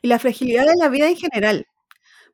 Y 0.01 0.07
la 0.07 0.19
fragilidad 0.19 0.65
de 0.65 0.75
la 0.77 0.89
vida 0.89 1.09
en 1.09 1.15
general. 1.15 1.65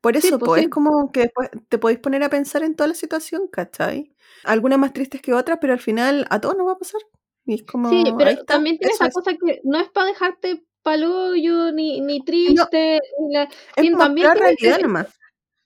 Por 0.02 0.18
eso, 0.18 0.28
sí, 0.28 0.36
pues, 0.38 0.60
sí. 0.60 0.66
es 0.66 0.70
como 0.70 1.12
que 1.14 1.22
después 1.22 1.50
te 1.70 1.78
podéis 1.78 2.00
poner 2.00 2.24
a 2.24 2.30
pensar 2.30 2.64
en 2.64 2.76
toda 2.76 2.90
la 2.90 2.94
situación, 2.94 3.48
¿cachai? 3.48 4.14
Algunas 4.44 4.78
más 4.78 4.92
tristes 4.92 5.22
que 5.22 5.34
otras, 5.34 5.60
pero 5.62 5.72
al 5.72 5.80
final 5.80 6.28
a 6.30 6.42
todos 6.42 6.58
nos 6.58 6.68
va 6.68 6.74
a 6.74 6.78
pasar. 6.78 7.00
Y 7.46 7.56
es 7.56 7.64
como, 7.64 7.90
sí, 7.90 8.04
pero 8.18 8.44
también 8.44 8.78
tiene 8.78 8.94
esa 8.94 9.08
es. 9.08 9.14
cosa 9.14 9.32
que 9.32 9.62
no 9.64 9.80
es 9.80 9.90
para 9.90 10.08
dejarte 10.08 10.66
palollo 10.82 11.72
ni, 11.72 12.02
ni 12.02 12.24
triste. 12.26 13.00
No, 13.18 13.26
ni 13.26 13.34
la, 13.34 13.44
es 13.78 13.98
también 13.98 14.28
la 14.28 14.34
realidad 14.34 14.80
nomás. 14.82 15.08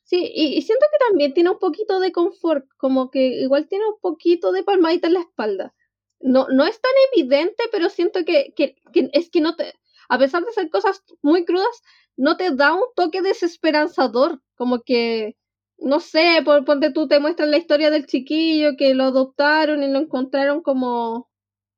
Sí, 0.07 0.31
y, 0.33 0.57
y, 0.57 0.61
siento 0.61 0.85
que 0.89 1.05
también 1.09 1.33
tiene 1.33 1.49
un 1.49 1.59
poquito 1.59 1.99
de 1.99 2.13
confort, 2.13 2.65
como 2.77 3.11
que 3.11 3.41
igual 3.41 3.67
tiene 3.67 3.85
un 3.87 3.99
poquito 3.99 4.53
de 4.53 4.63
palmadita 4.63 5.07
en 5.07 5.15
la 5.15 5.19
espalda. 5.19 5.73
No, 6.21 6.47
no 6.49 6.65
es 6.65 6.79
tan 6.79 6.93
evidente, 7.13 7.63
pero 7.73 7.89
siento 7.89 8.23
que, 8.25 8.53
que, 8.55 8.77
que, 8.93 9.09
es 9.11 9.29
que 9.29 9.41
no 9.41 9.57
te, 9.57 9.73
a 10.07 10.17
pesar 10.17 10.45
de 10.45 10.53
ser 10.53 10.69
cosas 10.69 11.03
muy 11.21 11.43
crudas, 11.43 11.81
no 12.15 12.37
te 12.37 12.51
da 12.51 12.73
un 12.73 12.85
toque 12.95 13.21
desesperanzador, 13.21 14.41
como 14.55 14.81
que, 14.81 15.35
no 15.77 15.99
sé, 15.99 16.41
por 16.45 16.63
ponte 16.63 16.91
tú 16.91 17.09
te 17.09 17.19
muestran 17.19 17.51
la 17.51 17.57
historia 17.57 17.91
del 17.91 18.07
chiquillo 18.07 18.77
que 18.77 18.93
lo 18.93 19.05
adoptaron 19.05 19.83
y 19.83 19.91
lo 19.91 19.99
encontraron 19.99 20.61
como 20.61 21.29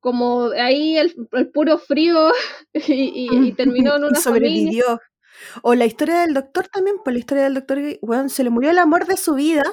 como 0.01 0.51
ahí 0.51 0.97
el, 0.97 1.13
puro 1.53 1.77
frío 1.77 2.32
y, 2.73 3.51
terminó 3.53 3.97
en 3.97 4.03
una 4.05 4.19
sobrevivió. 4.19 4.99
O 5.62 5.76
la 5.76 5.86
historia 5.86 6.22
del 6.22 6.34
doctor 6.34 6.68
también, 6.68 6.98
pues 7.04 7.14
la 7.14 7.20
historia 7.20 7.44
del 7.44 7.54
doctor, 7.56 7.80
bueno, 8.02 8.30
se 8.30 8.44
le 8.44 8.50
murió 8.50 8.72
el 8.72 8.78
amor 8.78 9.06
de 9.06 9.18
su 9.18 9.36
vida, 9.36 9.64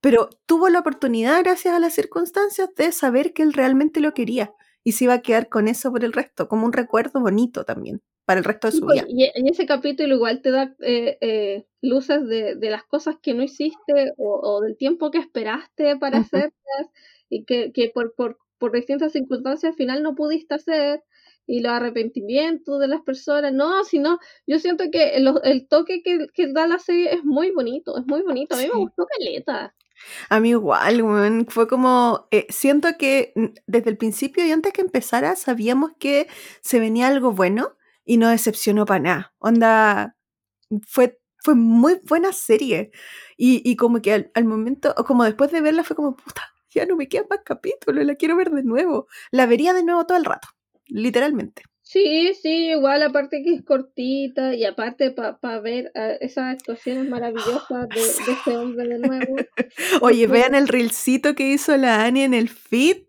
pero 0.00 0.30
tuvo 0.46 0.68
la 0.68 0.80
oportunidad, 0.80 1.42
gracias 1.42 1.74
a 1.74 1.78
las 1.78 1.94
circunstancias, 1.94 2.68
de 2.76 2.92
saber 2.92 3.32
que 3.32 3.42
él 3.42 3.52
realmente 3.52 4.00
lo 4.00 4.14
quería 4.14 4.52
y 4.84 4.92
se 4.92 5.04
iba 5.04 5.14
a 5.14 5.22
quedar 5.22 5.48
con 5.48 5.68
eso 5.68 5.90
por 5.90 6.04
el 6.04 6.12
resto, 6.12 6.48
como 6.48 6.66
un 6.66 6.72
recuerdo 6.72 7.20
bonito 7.20 7.64
también 7.64 8.02
para 8.24 8.38
el 8.38 8.44
resto 8.44 8.68
de 8.68 8.72
su 8.72 8.80
pues, 8.80 9.04
vida. 9.04 9.06
Y 9.08 9.30
en 9.38 9.48
ese 9.48 9.66
capítulo 9.66 10.14
igual 10.14 10.40
te 10.40 10.50
da 10.50 10.74
eh, 10.80 11.18
eh, 11.20 11.66
luces 11.82 12.26
de, 12.26 12.54
de, 12.54 12.70
las 12.70 12.84
cosas 12.84 13.16
que 13.20 13.34
no 13.34 13.42
hiciste 13.42 14.12
o, 14.16 14.60
del 14.62 14.76
tiempo 14.76 15.10
que 15.10 15.18
esperaste 15.18 15.96
para 15.96 16.18
hacerlas 16.18 16.52
y 17.28 17.44
que, 17.44 17.72
que 17.72 17.90
por, 17.92 18.14
por, 18.14 18.38
por 18.58 18.72
distintas 18.72 19.12
circunstancias 19.12 19.72
al 19.72 19.76
final 19.76 20.02
no 20.02 20.14
pudiste 20.14 20.54
hacer 20.54 21.02
y 21.46 21.60
los 21.60 21.72
arrepentimientos 21.72 22.80
de 22.80 22.88
las 22.88 23.02
personas, 23.02 23.52
no, 23.52 23.84
sino 23.84 24.18
yo 24.46 24.58
siento 24.58 24.84
que 24.90 25.16
el, 25.16 25.32
el 25.44 25.68
toque 25.68 26.02
que, 26.02 26.26
que, 26.32 26.52
da 26.52 26.66
la 26.66 26.78
serie 26.78 27.14
es 27.14 27.24
muy 27.24 27.50
bonito, 27.50 27.98
es 27.98 28.06
muy 28.06 28.22
bonito, 28.22 28.54
a 28.54 28.58
mí 28.58 28.68
me 28.72 28.78
gustó 28.78 29.06
Caleta. 29.06 29.74
A 30.28 30.40
mí 30.40 30.50
igual, 30.50 31.46
fue 31.48 31.68
como, 31.68 32.26
eh, 32.30 32.46
siento 32.48 32.88
que 32.98 33.32
desde 33.66 33.90
el 33.90 33.96
principio 33.96 34.44
y 34.44 34.50
antes 34.50 34.72
que 34.72 34.80
empezara 34.80 35.36
sabíamos 35.36 35.92
que 35.98 36.28
se 36.60 36.80
venía 36.80 37.08
algo 37.08 37.32
bueno 37.32 37.76
y 38.04 38.16
no 38.16 38.28
decepcionó 38.28 38.86
para 38.86 39.00
nada. 39.00 39.34
Onda, 39.38 40.16
fue, 40.86 41.20
fue 41.38 41.54
muy 41.54 42.00
buena 42.04 42.32
serie. 42.32 42.90
Y, 43.36 43.62
y 43.68 43.76
como 43.76 44.02
que 44.02 44.12
al, 44.12 44.30
al, 44.34 44.44
momento, 44.44 44.94
como 45.06 45.24
después 45.24 45.50
de 45.52 45.60
verla 45.60 45.84
fue 45.84 45.96
como, 45.96 46.16
puta, 46.16 46.42
ya 46.70 46.86
no 46.86 46.96
me 46.96 47.08
quedan 47.08 47.26
más 47.30 47.40
capítulos, 47.44 48.04
la 48.04 48.16
quiero 48.16 48.36
ver 48.36 48.50
de 48.50 48.62
nuevo. 48.62 49.06
La 49.30 49.46
vería 49.46 49.72
de 49.72 49.84
nuevo 49.84 50.06
todo 50.06 50.18
el 50.18 50.24
rato, 50.24 50.48
literalmente. 50.86 51.62
Sí, 51.82 52.32
sí, 52.40 52.70
igual 52.70 53.02
aparte 53.02 53.42
que 53.42 53.52
es 53.54 53.62
cortita 53.62 54.54
y 54.54 54.64
aparte 54.64 55.10
para 55.10 55.60
ver 55.60 55.92
uh, 55.94 56.16
esas 56.20 56.54
actuaciones 56.54 57.08
maravillosas 57.08 57.88
de, 57.90 58.00
de, 58.00 58.32
este 58.32 58.56
hombre 58.56 58.88
de 58.88 58.98
nuevo. 58.98 59.36
Oye, 60.00 60.26
vean 60.26 60.54
el 60.54 60.66
reelcito 60.66 61.34
que 61.34 61.50
hizo 61.50 61.76
la 61.76 62.04
Annie 62.04 62.24
en 62.24 62.32
el 62.32 62.48
feed. 62.48 63.02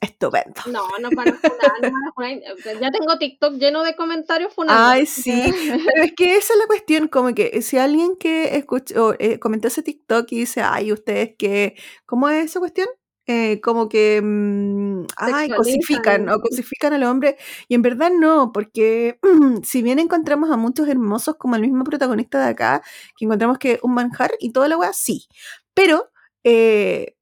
Estupendo. 0.00 0.60
No, 0.66 0.86
no 1.00 1.10
para 1.10 1.32
funar, 1.32 1.92
no 1.92 2.12
para 2.14 2.80
Ya 2.80 2.90
tengo 2.90 3.18
TikTok 3.18 3.54
lleno 3.54 3.82
de 3.84 3.94
comentarios 3.94 4.52
funando. 4.52 4.80
Ay, 4.80 5.06
sí. 5.06 5.52
Pero 5.86 6.04
es 6.04 6.12
que 6.14 6.36
esa 6.36 6.54
es 6.54 6.58
la 6.58 6.66
cuestión, 6.66 7.08
como 7.08 7.34
que 7.34 7.62
si 7.62 7.78
alguien 7.78 8.16
que 8.16 8.56
escuchó, 8.56 9.14
eh, 9.18 9.38
comentó 9.38 9.68
ese 9.68 9.82
TikTok 9.82 10.26
y 10.32 10.38
dice, 10.40 10.60
ay, 10.62 10.92
ustedes 10.92 11.34
que, 11.36 11.76
¿cómo 12.04 12.28
es 12.28 12.46
esa 12.46 12.58
cuestión? 12.58 12.88
Eh, 13.26 13.60
como 13.60 13.88
que 13.88 14.20
mm, 14.20 14.91
ay, 15.16 15.48
cosifican 15.50 16.28
o 16.28 16.40
cosifican 16.40 16.92
al 16.92 17.04
hombre 17.04 17.36
y 17.68 17.74
en 17.74 17.82
verdad 17.82 18.10
no, 18.16 18.52
porque 18.52 19.18
si 19.62 19.82
bien 19.82 19.98
encontramos 19.98 20.50
a 20.50 20.56
muchos 20.56 20.88
hermosos 20.88 21.36
como 21.36 21.56
el 21.56 21.62
mismo 21.62 21.84
protagonista 21.84 22.42
de 22.44 22.50
acá, 22.50 22.82
que 23.16 23.24
encontramos 23.24 23.58
que 23.58 23.78
un 23.82 23.94
manjar 23.94 24.32
y 24.40 24.52
toda 24.52 24.68
la 24.68 24.76
weá, 24.76 24.92
sí, 24.92 25.26
pero 25.74 26.10
eh, 26.44 27.14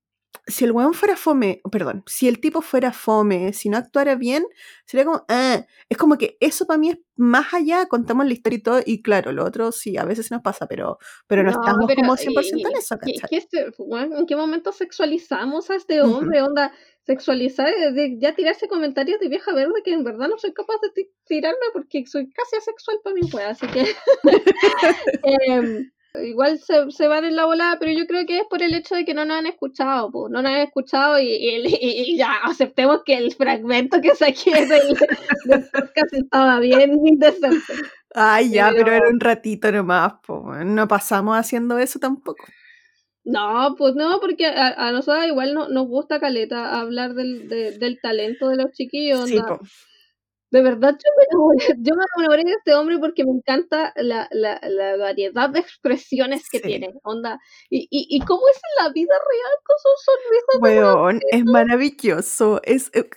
si 0.47 0.65
el 0.65 0.73
weón 0.73 0.95
fuera 0.95 1.17
fome, 1.17 1.61
perdón, 1.71 2.03
si 2.07 2.29
el 2.29 2.41
tipo 2.41 2.63
fuera 2.63 2.93
fome, 2.93 3.53
si 3.53 3.69
no 3.69 3.77
actuara 3.77 4.15
bien, 4.15 4.45
sería 4.85 5.05
como, 5.05 5.25
ah, 5.29 5.65
es 5.89 5.97
como 5.97 6.19
que 6.19 6.37
eso 6.41 6.67
para 6.67 6.79
mí 6.79 6.91
es 6.91 6.99
más 7.17 7.53
allá, 7.55 7.87
contamos 7.87 8.27
la 8.27 8.33
historia 8.33 8.59
y 8.59 8.63
todo, 8.63 8.81
y 8.85 9.03
claro, 9.03 9.33
lo 9.33 9.45
otro 9.45 9.73
sí, 9.73 9.97
a 9.97 10.05
veces 10.05 10.27
se 10.27 10.35
nos 10.35 10.43
pasa, 10.43 10.67
pero, 10.67 10.99
pero 11.27 11.43
no, 11.43 11.51
estamos 11.51 11.91
como 11.95 12.17
100% 12.17 12.69
en 12.69 12.77
eso, 12.77 12.97
este, 13.31 13.73
¿En 14.17 14.27
qué 14.27 14.37
momento 14.37 14.73
sexualizamos 14.73 15.71
a 15.71 15.77
este 15.77 16.01
hombre? 16.01 16.43
Onda, 16.43 16.73
sexualizar, 17.05 17.73
de, 17.93 18.19
ya 18.19 18.35
tirarse 18.35 18.69
comentarios 18.69 19.21
de 19.21 19.29
vieja 19.29 19.53
verde 19.53 19.83
que 19.85 19.93
en 19.93 20.05
verdad 20.05 20.29
no 20.29 20.39
soy 20.39 20.53
capaz 20.53 20.77
de 20.83 21.11
tirarme 21.25 21.67
porque 21.73 22.07
soy 22.07 22.31
casi 22.31 22.57
asexual 22.57 22.99
para 23.03 23.15
mi 23.15 23.29
juega, 23.31 23.51
así 23.51 23.67
que... 23.67 23.85
eh, 25.25 25.91
Igual 26.15 26.59
se, 26.59 26.91
se, 26.91 27.07
van 27.07 27.25
en 27.25 27.37
la 27.37 27.45
volada, 27.45 27.79
pero 27.79 27.93
yo 27.93 28.07
creo 28.07 28.27
que 28.27 28.39
es 28.39 28.45
por 28.51 28.63
el 28.63 28.75
hecho 28.75 28.97
de 28.97 29.05
que 29.05 29.15
no 29.15 29.25
nos 29.25 29.39
han 29.39 29.47
escuchado, 29.47 30.11
no 30.29 30.43
nos 30.43 30.51
han 30.51 30.61
escuchado 30.61 31.21
y, 31.21 32.17
ya 32.17 32.35
aceptemos 32.43 33.03
que 33.05 33.17
el 33.17 33.33
fragmento 33.33 34.01
que 34.01 34.15
saqué 34.17 34.67
del, 34.67 34.97
del 35.45 35.71
podcast 35.71 36.13
estaba 36.13 36.59
bien 36.59 36.99
indecente. 37.07 37.73
Ay, 38.13 38.51
ya, 38.51 38.73
pero, 38.75 38.91
era 38.91 39.09
un 39.09 39.21
ratito 39.21 39.71
nomás, 39.71 40.15
pues 40.27 40.65
no 40.65 40.89
pasamos 40.89 41.37
haciendo 41.37 41.79
eso 41.79 42.01
tampoco. 42.01 42.45
No, 43.23 43.77
pues 43.79 43.95
no, 43.95 44.19
porque 44.21 44.47
a, 44.47 44.91
nosotros 44.91 45.27
igual 45.27 45.55
no, 45.55 45.69
nos 45.69 45.87
gusta 45.87 46.19
Caleta 46.19 46.81
hablar 46.81 47.15
del, 47.15 47.49
del 47.49 48.01
talento 48.01 48.49
de 48.49 48.57
los 48.57 48.73
chiquillos. 48.73 49.29
Sí, 49.29 49.39
de 50.51 50.63
verdad, 50.63 50.93
yo 50.93 51.11
me, 51.17 51.25
enamoré, 51.31 51.59
yo 51.79 51.95
me 51.95 52.05
enamoré 52.17 52.45
de 52.45 52.53
este 52.53 52.75
hombre 52.75 52.99
porque 52.99 53.25
me 53.25 53.33
encanta 53.33 53.93
la, 53.97 54.29
la, 54.33 54.61
la 54.63 54.97
variedad 54.97 55.49
de 55.51 55.61
expresiones 55.61 56.49
que 56.51 56.61
tiene, 56.61 56.93
onda. 57.03 57.39
Y, 57.69 57.89
y, 57.91 58.07
y, 58.11 58.21
cómo 58.21 58.43
es 58.49 58.57
en 58.57 58.85
la 58.85 58.93
vida 58.93 59.15
real 59.31 59.53
con 59.65 59.77
su 59.79 59.89
sonrisa. 60.05 60.83
Weón, 60.83 61.21
es 61.31 61.45
maravilloso. 61.45 62.61
Es, 62.65 62.91
eh, 62.95 63.09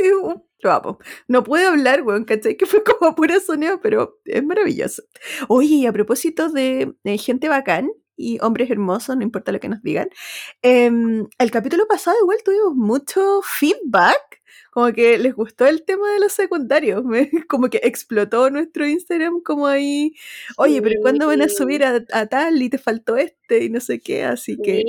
es, 0.00 0.42
lo 0.60 0.72
amo. 0.72 0.98
No 1.28 1.44
puedo 1.44 1.68
hablar, 1.68 2.02
weón, 2.02 2.24
¿cachai? 2.24 2.56
Que 2.56 2.66
fue 2.66 2.82
como 2.82 3.14
pura 3.14 3.38
soneo, 3.40 3.80
pero 3.80 4.18
es 4.24 4.42
maravilloso. 4.42 5.02
Oye, 5.48 5.76
y 5.76 5.86
a 5.86 5.92
propósito 5.92 6.48
de, 6.48 6.94
gente 7.18 7.48
bacán, 7.48 7.90
y 8.18 8.38
hombres 8.40 8.70
hermosos, 8.70 9.14
no 9.14 9.22
importa 9.22 9.52
lo 9.52 9.60
que 9.60 9.68
nos 9.68 9.82
digan. 9.82 10.08
Em, 10.62 11.26
el 11.38 11.50
capítulo 11.50 11.86
pasado 11.86 12.16
igual 12.22 12.38
tuvimos 12.42 12.74
mucho 12.74 13.42
feedback 13.42 14.35
como 14.76 14.92
que 14.92 15.16
les 15.16 15.34
gustó 15.34 15.64
el 15.64 15.84
tema 15.84 16.12
de 16.12 16.20
los 16.20 16.34
secundarios, 16.34 17.02
como 17.48 17.70
que 17.70 17.80
explotó 17.82 18.50
nuestro 18.50 18.86
Instagram 18.86 19.40
como 19.40 19.66
ahí, 19.66 20.12
oye, 20.58 20.82
pero 20.82 21.00
¿cuándo 21.00 21.28
van 21.28 21.40
a 21.40 21.48
subir 21.48 21.82
a, 21.82 22.04
tal 22.26 22.60
y 22.60 22.68
te 22.68 22.76
faltó 22.76 23.16
este 23.16 23.64
y 23.64 23.70
no 23.70 23.80
sé 23.80 24.00
qué? 24.00 24.24
Así 24.24 24.58
que 24.62 24.84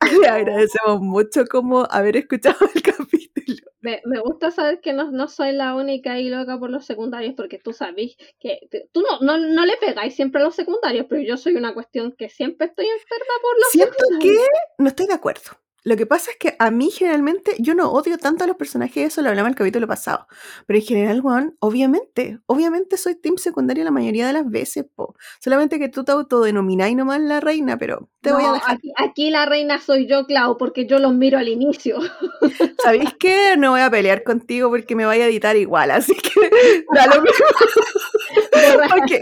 le 0.20 0.28
agradecemos 0.28 1.00
mucho 1.00 1.46
como 1.46 1.86
haber 1.90 2.18
escuchado 2.18 2.58
el 2.74 2.82
capítulo. 2.82 3.56
Me, 3.80 4.02
gusta 4.22 4.50
saber 4.50 4.82
que 4.82 4.92
no, 4.92 5.10
no, 5.10 5.28
soy 5.28 5.52
la 5.52 5.76
única 5.76 6.20
y 6.20 6.28
loca 6.28 6.58
por 6.58 6.68
los 6.68 6.84
secundarios, 6.84 7.32
porque 7.34 7.58
tú 7.58 7.72
sabes 7.72 8.18
que 8.38 8.68
tú 8.92 9.00
no, 9.00 9.20
no, 9.20 9.38
no 9.38 9.64
le 9.64 9.78
pegáis 9.78 10.14
siempre 10.14 10.42
a 10.42 10.44
los 10.44 10.54
secundarios, 10.54 11.06
pero 11.08 11.22
yo 11.22 11.38
soy 11.38 11.56
una 11.56 11.72
cuestión 11.72 12.12
que 12.12 12.28
siempre 12.28 12.66
estoy 12.66 12.84
enferma 12.84 13.34
por 13.40 13.58
los 13.60 13.70
Siento 13.70 13.96
que 14.20 14.36
no 14.76 14.88
estoy 14.88 15.06
de 15.06 15.14
acuerdo. 15.14 15.52
Lo 15.86 15.96
que 15.96 16.04
pasa 16.04 16.32
es 16.32 16.36
que 16.36 16.56
a 16.58 16.72
mí 16.72 16.90
generalmente, 16.90 17.54
yo 17.60 17.76
no 17.76 17.92
odio 17.92 18.18
tanto 18.18 18.42
a 18.42 18.48
los 18.48 18.56
personajes, 18.56 19.06
eso 19.06 19.22
lo 19.22 19.28
hablaba 19.28 19.46
en 19.46 19.52
el 19.52 19.56
capítulo 19.56 19.86
pasado. 19.86 20.26
Pero 20.66 20.80
en 20.80 20.84
general, 20.84 21.20
Juan, 21.20 21.56
obviamente, 21.60 22.40
obviamente 22.46 22.96
soy 22.96 23.14
team 23.14 23.36
secundario 23.36 23.84
la 23.84 23.92
mayoría 23.92 24.26
de 24.26 24.32
las 24.32 24.50
veces, 24.50 24.84
po. 24.96 25.14
Solamente 25.38 25.78
que 25.78 25.88
tú 25.88 26.02
te 26.02 26.10
autodenomináis 26.10 26.96
nomás 26.96 27.20
la 27.20 27.38
reina, 27.38 27.78
pero 27.78 28.10
te 28.20 28.32
voy 28.32 28.42
a 28.44 28.54
dejar. 28.54 28.78
Aquí, 28.96 29.30
la 29.30 29.46
reina 29.46 29.80
soy 29.80 30.08
yo, 30.08 30.26
Clau, 30.26 30.58
porque 30.58 30.86
yo 30.86 30.98
los 30.98 31.14
miro 31.14 31.38
al 31.38 31.46
inicio. 31.46 31.98
¿Sabéis 32.82 33.14
qué? 33.20 33.56
No 33.56 33.70
voy 33.70 33.82
a 33.82 33.88
pelear 33.88 34.24
contigo 34.24 34.68
porque 34.70 34.96
me 34.96 35.06
vaya 35.06 35.26
a 35.26 35.28
editar 35.28 35.54
igual, 35.54 35.92
así 35.92 36.16
que 36.16 36.50
da 36.94 37.06
lo 37.06 37.22
mismo. 37.22 37.46
Sí, 39.06 39.20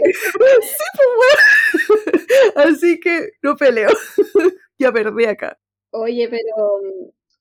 pues 0.95 1.09
bueno. 2.55 2.69
Así 2.71 2.99
que 2.99 3.33
no 3.43 3.55
peleo. 3.55 3.89
ya 4.79 4.91
perdí 4.91 5.25
acá. 5.25 5.59
Oye, 5.95 6.27
pero 6.29 6.79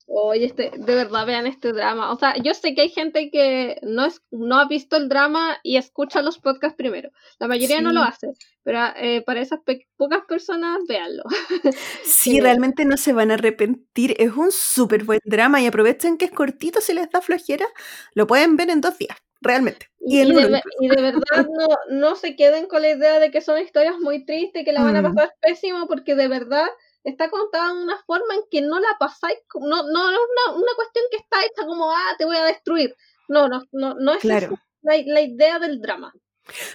oye, 0.07 0.47
este, 0.47 0.71
de 0.77 0.95
verdad 0.95 1.27
vean 1.27 1.47
este 1.47 1.73
drama. 1.73 2.13
O 2.13 2.19
sea, 2.19 2.35
yo 2.43 2.55
sé 2.55 2.75
que 2.75 2.83
hay 2.83 2.89
gente 2.89 3.31
que 3.31 3.79
no 3.83 4.05
es, 4.05 4.23
no 4.31 4.59
ha 4.59 4.69
visto 4.69 4.97
el 4.97 5.09
drama 5.09 5.59
y 5.63 5.77
escucha 5.77 6.23
los 6.23 6.39
podcasts 6.39 6.77
primero. 6.77 7.11
La 7.39 7.49
mayoría 7.49 7.81
no 7.81 7.93
lo 7.93 8.03
hace, 8.03 8.29
pero 8.63 8.81
eh, 8.97 9.23
para 9.23 9.41
esas 9.41 9.61
pocas 9.97 10.21
personas, 10.29 10.79
véanlo. 10.89 11.23
Sí, 12.05 12.41
realmente 12.41 12.85
no 12.85 12.97
se 12.97 13.13
van 13.13 13.31
a 13.31 13.35
arrepentir. 13.35 14.15
Es 14.19 14.33
un 14.33 14.51
súper 14.51 15.05
buen 15.05 15.21
drama 15.25 15.61
y 15.61 15.67
aprovechen 15.67 16.17
que 16.17 16.27
es 16.27 16.31
cortito, 16.31 16.81
si 16.81 16.95
les 16.95 17.11
da 17.11 17.21
flojera, 17.21 17.67
lo 18.15 18.27
pueden 18.27 18.57
ver 18.57 18.71
en 18.71 18.81
dos 18.81 18.97
días. 18.99 19.17
Realmente. 19.41 19.91
Y, 20.01 20.21
y, 20.21 20.33
de, 20.33 20.63
y 20.81 20.89
de, 20.89 21.03
verdad 21.03 21.21
no, 21.53 21.67
no 21.91 22.17
se 22.17 22.35
queden 22.35 22.67
con 22.67 22.81
la 22.81 22.91
idea 22.91 23.21
de 23.21 23.31
que 23.31 23.43
son 23.43 23.61
historias 23.61 23.97
muy 24.01 24.25
tristes 24.25 24.63
y 24.63 24.65
que 24.65 24.73
la 24.73 24.83
van 24.83 24.97
a 24.97 25.03
mm. 25.03 25.15
pasar 25.15 25.35
pésimo 25.43 25.87
porque 25.87 26.15
de 26.15 26.29
verdad 26.29 26.67
está 27.05 27.31
contada 27.31 27.75
de 27.75 27.83
una 27.85 28.03
forma 28.07 28.35
en 28.35 28.41
que 28.51 28.63
no 28.63 28.81
la 28.81 28.97
pasáis, 28.99 29.39
no, 29.55 29.83
no, 29.83 30.11
es 30.11 30.19
una, 30.19 30.57
una, 30.57 30.75
cuestión 30.75 31.05
que 31.11 31.19
está 31.19 31.45
hecha 31.45 31.67
como, 31.67 31.91
ah, 31.91 32.15
te 32.19 32.25
voy 32.25 32.37
a 32.37 32.45
destruir. 32.45 32.97
No, 33.29 33.49
no, 33.49 33.63
no, 33.73 33.95
no 33.95 34.15
es 34.15 34.25
la, 34.25 34.41
la, 34.83 35.21
idea 35.21 35.59
del 35.59 35.81
drama. 35.81 36.13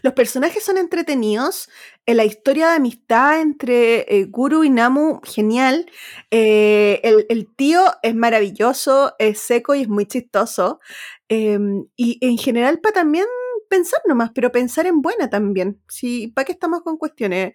Los 0.01 0.13
personajes 0.13 0.63
son 0.63 0.77
entretenidos, 0.77 1.69
eh, 2.07 2.15
la 2.15 2.25
historia 2.25 2.69
de 2.69 2.75
amistad 2.77 3.39
entre 3.39 4.01
eh, 4.07 4.25
Guru 4.25 4.63
y 4.63 4.69
Namu, 4.69 5.21
genial. 5.23 5.91
Eh, 6.31 7.01
el, 7.03 7.25
el, 7.29 7.53
tío 7.55 7.81
es 8.01 8.15
maravilloso, 8.15 9.15
es 9.19 9.39
seco 9.39 9.75
y 9.75 9.81
es 9.81 9.87
muy 9.87 10.07
chistoso. 10.07 10.79
Em, 11.27 11.85
y 11.95 12.17
en 12.25 12.37
general 12.39 12.79
para 12.79 12.93
también 12.93 13.27
pensar 13.69 14.01
nomás, 14.07 14.31
pero 14.33 14.51
pensar 14.51 14.87
en 14.87 15.01
buena 15.01 15.29
también. 15.29 15.79
Sí, 15.87 16.27
¿para 16.29 16.45
qué 16.45 16.51
estamos 16.53 16.81
con 16.81 16.97
cuestiones? 16.97 17.53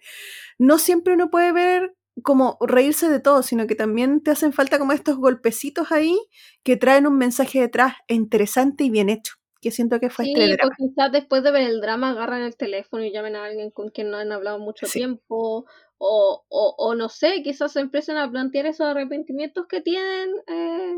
No 0.57 0.79
siempre 0.79 1.13
uno 1.13 1.29
puede 1.29 1.51
ver 1.51 1.95
como 2.23 2.57
reírse 2.61 3.09
de 3.09 3.19
todo, 3.19 3.43
sino 3.43 3.67
que 3.67 3.75
también 3.75 4.21
te 4.23 4.31
hacen 4.31 4.53
falta 4.53 4.79
como 4.79 4.93
estos 4.93 5.17
golpecitos 5.17 5.91
ahí 5.91 6.17
que 6.63 6.77
traen 6.77 7.07
un 7.07 7.17
mensaje 7.17 7.59
detrás 7.61 7.95
interesante 8.07 8.83
y 8.85 8.89
bien 8.91 9.09
hecho. 9.09 9.35
Que 9.61 9.71
siento 9.71 9.99
que 9.99 10.09
fue 10.09 10.25
este 10.25 10.41
Sí, 10.41 10.57
pues 10.61 10.73
quizás 10.77 11.11
después 11.11 11.43
de 11.43 11.51
ver 11.51 11.63
el 11.63 11.81
drama 11.81 12.11
agarran 12.11 12.41
el 12.43 12.55
teléfono 12.55 13.03
y 13.03 13.11
llamen 13.11 13.35
a 13.35 13.45
alguien 13.45 13.69
con 13.71 13.89
quien 13.89 14.09
no 14.11 14.17
han 14.17 14.31
hablado 14.31 14.59
mucho 14.59 14.89
Sí. 14.89 14.91
tiempo. 14.91 15.65
O, 15.97 16.45
o, 16.49 16.75
o 16.77 16.95
no 16.95 17.09
sé, 17.09 17.41
quizás 17.43 17.73
se 17.73 17.79
empiecen 17.81 18.17
a 18.17 18.29
plantear 18.29 18.65
esos 18.65 18.87
arrepentimientos 18.87 19.67
que 19.67 19.81
tienen. 19.81 20.29
eh, 20.47 20.95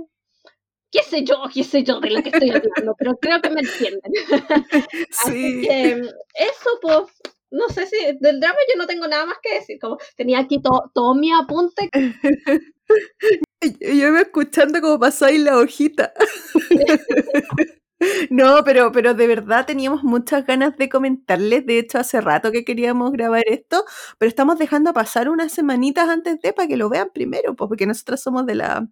qué 0.92 1.04
sé 1.04 1.24
yo, 1.26 1.44
qué 1.54 1.64
sé 1.64 1.84
yo 1.84 2.02
de 2.02 2.12
lo 2.12 2.24
que 2.24 2.30
estoy 2.32 2.52
hablando, 2.52 2.96
pero 3.00 3.18
creo 3.20 3.42
que 3.42 3.52
me 3.52 3.62
entienden. 3.62 4.14
Así 5.18 5.58
Sí. 5.58 5.62
que 5.62 5.92
eso, 6.36 6.70
pues, 6.82 7.06
no 7.52 7.70
sé 7.70 7.86
si 7.88 7.98
del 8.20 8.40
drama 8.40 8.58
yo 8.72 8.78
no 8.78 8.88
tengo 8.88 9.08
nada 9.08 9.26
más 9.26 9.38
que 9.42 9.56
decir. 9.56 9.80
Como 9.80 9.98
tenía 10.16 10.40
aquí 10.40 10.62
to- 10.62 10.92
todo 10.94 11.16
mi 11.16 11.32
apunte. 11.34 11.90
Yo 13.82 14.08
iba 14.08 14.22
escuchando 14.22 14.82
como 14.82 15.00
pasáis 15.00 15.40
la 15.42 15.58
hojita. 15.58 16.14
No, 18.30 18.64
pero, 18.64 18.92
pero 18.92 19.14
de 19.16 19.26
verdad 19.28 19.66
teníamos 19.66 20.04
muchas 20.04 20.46
ganas 20.46 20.78
de 20.78 20.88
comentarles. 20.90 21.66
De 21.66 21.80
hecho, 21.80 21.98
hace 22.00 22.22
rato 22.22 22.52
que 22.52 22.64
queríamos 22.64 23.12
grabar 23.12 23.44
esto, 23.48 23.86
pero 24.20 24.30
estamos 24.30 24.60
dejando 24.60 24.94
pasar 24.94 25.30
unas 25.30 25.52
semanitas 25.52 26.08
antes 26.10 26.40
de 26.42 26.54
para 26.54 26.68
que 26.68 26.78
lo 26.78 26.90
vean 26.90 27.10
primero, 27.14 27.56
pues, 27.56 27.68
porque 27.68 27.88
nosotras 27.88 28.22
somos 28.22 28.46
de, 28.46 28.56
la, 28.56 28.88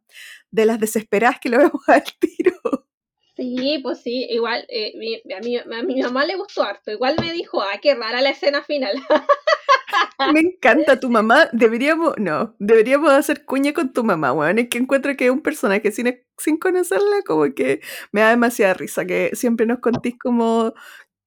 de 0.51 0.65
las 0.65 0.79
desesperadas 0.79 1.39
que 1.39 1.49
lo 1.49 1.57
vemos 1.59 1.81
al 1.87 2.03
tiro. 2.19 2.84
Sí, 3.35 3.79
pues 3.83 4.01
sí, 4.01 4.25
igual 4.29 4.65
eh, 4.69 4.93
mi- 4.97 5.33
a, 5.33 5.39
mi, 5.41 5.57
a 5.57 5.83
mi 5.83 6.01
mamá 6.01 6.25
le 6.25 6.35
gustó 6.35 6.63
harto. 6.63 6.91
Igual 6.91 7.15
me 7.19 7.33
dijo, 7.33 7.61
ah, 7.61 7.79
qué 7.81 7.93
rara 7.95 8.21
la 8.21 8.29
escena 8.29 8.63
final. 8.63 8.95
Me 10.33 10.39
encanta 10.39 10.99
tu 10.99 11.09
mamá. 11.09 11.49
Deberíamos, 11.51 12.15
no, 12.17 12.55
deberíamos 12.59 13.11
hacer 13.11 13.45
cuña 13.45 13.73
con 13.73 13.93
tu 13.93 14.03
mamá, 14.03 14.33
weón. 14.33 14.57
Es 14.59 14.69
que 14.69 14.77
encuentro 14.77 15.15
que 15.15 15.25
es 15.25 15.31
un 15.31 15.41
personaje 15.41 15.91
sin, 15.91 16.19
sin 16.37 16.57
conocerla, 16.57 17.21
como 17.25 17.53
que 17.53 17.81
me 18.11 18.21
da 18.21 18.29
demasiada 18.31 18.73
risa 18.73 19.05
que 19.05 19.31
siempre 19.33 19.65
nos 19.65 19.79
contéis 19.79 20.17
como 20.17 20.73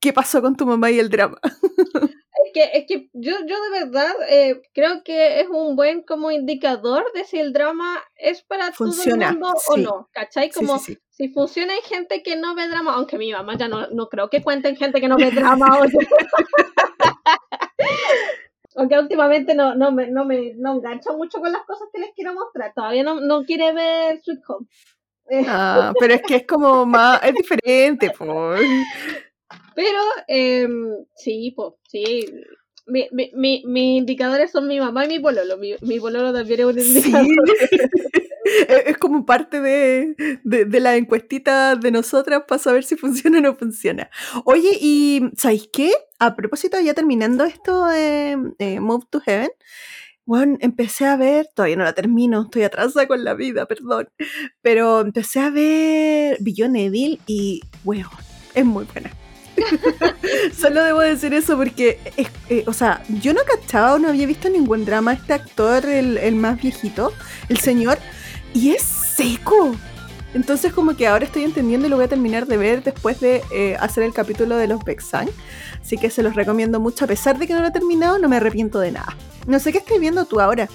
qué 0.00 0.12
pasó 0.12 0.40
con 0.42 0.56
tu 0.56 0.66
mamá 0.66 0.90
y 0.90 0.98
el 0.98 1.10
drama. 1.10 1.38
Es 2.44 2.52
que, 2.54 2.78
es 2.78 2.84
que 2.86 3.10
yo, 3.14 3.32
yo 3.46 3.56
de 3.62 3.70
verdad 3.80 4.12
eh, 4.30 4.62
creo 4.72 5.02
que 5.02 5.40
es 5.40 5.48
un 5.48 5.74
buen 5.74 6.02
como 6.02 6.30
indicador 6.30 7.04
de 7.12 7.24
si 7.24 7.38
el 7.38 7.52
drama 7.52 7.98
es 8.14 8.42
para 8.44 8.72
Funciona, 8.72 9.26
todo 9.26 9.32
el 9.34 9.38
mundo 9.40 9.58
o 9.68 9.76
no, 9.76 10.08
¿cachai? 10.12 10.48
Como 10.50 10.78
sí, 10.78 10.94
sí. 10.94 10.98
Si 11.18 11.28
funciona 11.30 11.74
en 11.74 11.82
gente 11.82 12.22
que 12.22 12.36
no 12.36 12.54
ve 12.54 12.68
drama, 12.68 12.94
aunque 12.94 13.18
mi 13.18 13.32
mamá 13.32 13.58
ya 13.58 13.66
no, 13.66 13.88
no 13.88 14.08
creo 14.08 14.30
que 14.30 14.40
cuenten 14.40 14.76
gente 14.76 15.00
que 15.00 15.08
no 15.08 15.16
ve 15.16 15.32
drama. 15.32 15.66
oye. 15.80 15.98
Aunque 18.76 18.96
últimamente 18.96 19.56
no, 19.56 19.74
no, 19.74 19.90
me, 19.90 20.06
no 20.08 20.24
me 20.24 20.54
no 20.54 20.74
engancho 20.76 21.16
mucho 21.16 21.40
con 21.40 21.50
las 21.52 21.62
cosas 21.64 21.88
que 21.92 21.98
les 22.00 22.10
quiero 22.14 22.32
mostrar. 22.34 22.72
Todavía 22.72 23.02
no, 23.02 23.20
no 23.20 23.44
quiere 23.44 23.72
ver 23.72 24.20
Sweet 24.22 24.38
Home. 24.46 24.66
Eh, 25.30 25.44
Ah, 25.48 25.92
pero 25.98 26.14
es 26.14 26.22
que 26.22 26.36
es 26.36 26.46
como 26.46 26.86
más, 26.86 27.20
es 27.24 27.34
diferente, 27.34 28.12
pues. 28.16 28.60
Pero 29.74 29.98
em, 30.28 30.94
sí, 31.16 31.52
pues, 31.56 31.72
sí. 31.88 32.26
Mi, 32.86 33.08
mi, 33.10 33.32
mi, 33.34 33.62
mis 33.66 33.98
indicadores 33.98 34.52
son 34.52 34.68
mi 34.68 34.78
mamá 34.78 35.06
y 35.06 35.08
mi 35.08 35.18
pololo. 35.18 35.56
Mi, 35.56 35.74
mi 35.80 35.98
pololo 35.98 36.32
también 36.32 36.60
es 36.60 36.66
un 36.66 36.80
Sí. 36.80 36.98
indicador. 36.98 37.26
Es 37.60 37.70
es 38.86 38.96
como 38.98 39.26
parte 39.26 39.60
de, 39.60 40.14
de, 40.44 40.64
de 40.64 40.80
la 40.80 40.96
encuestita 40.96 41.76
de 41.76 41.90
nosotras 41.90 42.42
para 42.48 42.58
saber 42.58 42.84
si 42.84 42.96
funciona 42.96 43.38
o 43.38 43.42
no 43.42 43.54
funciona. 43.56 44.10
Oye, 44.44 44.70
y 44.80 45.22
¿sabéis 45.36 45.68
qué? 45.72 45.92
A 46.18 46.34
propósito, 46.36 46.78
ya 46.80 46.94
terminando 46.94 47.44
esto 47.44 47.86
de 47.86 48.36
eh, 48.58 48.80
Move 48.80 49.04
to 49.10 49.20
Heaven, 49.20 49.50
bueno, 50.26 50.58
empecé 50.60 51.06
a 51.06 51.16
ver, 51.16 51.48
todavía 51.54 51.76
no 51.76 51.84
la 51.84 51.94
termino, 51.94 52.42
estoy 52.42 52.62
atrasada 52.62 53.06
con 53.08 53.24
la 53.24 53.32
vida, 53.34 53.66
perdón, 53.66 54.08
pero 54.60 55.00
empecé 55.00 55.40
a 55.40 55.50
ver 55.50 56.36
Beyond 56.40 56.76
Evil 56.76 57.20
y, 57.26 57.62
weón, 57.84 58.10
es 58.54 58.64
muy 58.64 58.84
buena. 58.92 59.10
Solo 60.56 60.82
debo 60.84 61.00
decir 61.00 61.32
eso 61.34 61.56
porque, 61.56 61.98
es- 62.16 62.28
eh, 62.50 62.64
o 62.66 62.72
sea, 62.72 63.02
yo 63.22 63.32
no 63.32 63.40
cachaba 63.44 63.98
no 63.98 64.08
había 64.08 64.26
visto 64.26 64.48
ningún 64.48 64.84
drama 64.84 65.12
este 65.14 65.32
actor, 65.32 65.84
el, 65.86 66.18
el 66.18 66.34
más 66.34 66.60
viejito, 66.60 67.12
el 67.48 67.58
señor, 67.58 67.98
y 68.54 68.70
es 68.70 68.82
seco. 68.82 69.76
Entonces 70.34 70.72
como 70.72 70.94
que 70.94 71.06
ahora 71.06 71.24
estoy 71.24 71.44
entendiendo 71.44 71.86
y 71.86 71.90
lo 71.90 71.96
voy 71.96 72.04
a 72.04 72.08
terminar 72.08 72.46
de 72.46 72.56
ver 72.56 72.82
después 72.82 73.18
de 73.20 73.42
eh, 73.52 73.76
hacer 73.80 74.04
el 74.04 74.12
capítulo 74.12 74.56
de 74.56 74.68
los 74.68 74.84
Bexan. 74.84 75.28
Así 75.80 75.96
que 75.96 76.10
se 76.10 76.22
los 76.22 76.34
recomiendo 76.34 76.80
mucho. 76.80 77.06
A 77.06 77.08
pesar 77.08 77.38
de 77.38 77.46
que 77.46 77.54
no 77.54 77.60
lo 77.60 77.68
he 77.68 77.70
terminado, 77.70 78.18
no 78.18 78.28
me 78.28 78.36
arrepiento 78.36 78.78
de 78.78 78.92
nada. 78.92 79.16
No 79.46 79.58
sé 79.58 79.72
qué 79.72 79.78
estás 79.78 79.98
viendo 79.98 80.26
tú 80.26 80.40
ahora. 80.40 80.68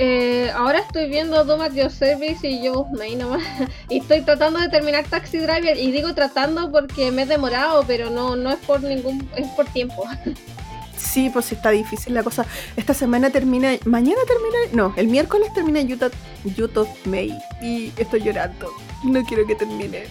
Eh, 0.00 0.50
ahora 0.54 0.78
estoy 0.78 1.08
viendo 1.08 1.44
Do 1.44 1.58
Your 1.68 1.90
Service 1.90 2.46
y 2.46 2.62
yo 2.62 2.86
May 2.96 3.16
nomás. 3.16 3.42
Y 3.88 3.98
estoy 3.98 4.20
tratando 4.22 4.60
de 4.60 4.68
terminar 4.68 5.04
Taxi 5.08 5.38
Driver. 5.38 5.76
Y 5.76 5.92
digo 5.92 6.14
tratando 6.14 6.70
porque 6.70 7.10
me 7.10 7.22
he 7.22 7.26
demorado, 7.26 7.84
pero 7.86 8.10
no, 8.10 8.36
no 8.36 8.50
es 8.50 8.58
por 8.58 8.82
ningún, 8.82 9.28
es 9.36 9.46
por 9.48 9.66
tiempo. 9.66 10.04
Sí, 10.98 11.30
pues 11.30 11.52
está 11.52 11.70
difícil 11.70 12.14
la 12.14 12.22
cosa. 12.22 12.44
Esta 12.76 12.92
semana 12.92 13.30
termina, 13.30 13.70
mañana 13.84 14.20
termina, 14.26 14.58
no, 14.72 14.92
el 14.96 15.08
miércoles 15.08 15.52
termina 15.54 15.80
Utah, 15.80 16.10
Utah 16.44 16.84
May 17.04 17.38
y 17.62 17.92
estoy 17.96 18.22
llorando. 18.22 18.70
No 19.04 19.24
quiero 19.24 19.46
que 19.46 19.54
termine. 19.54 20.06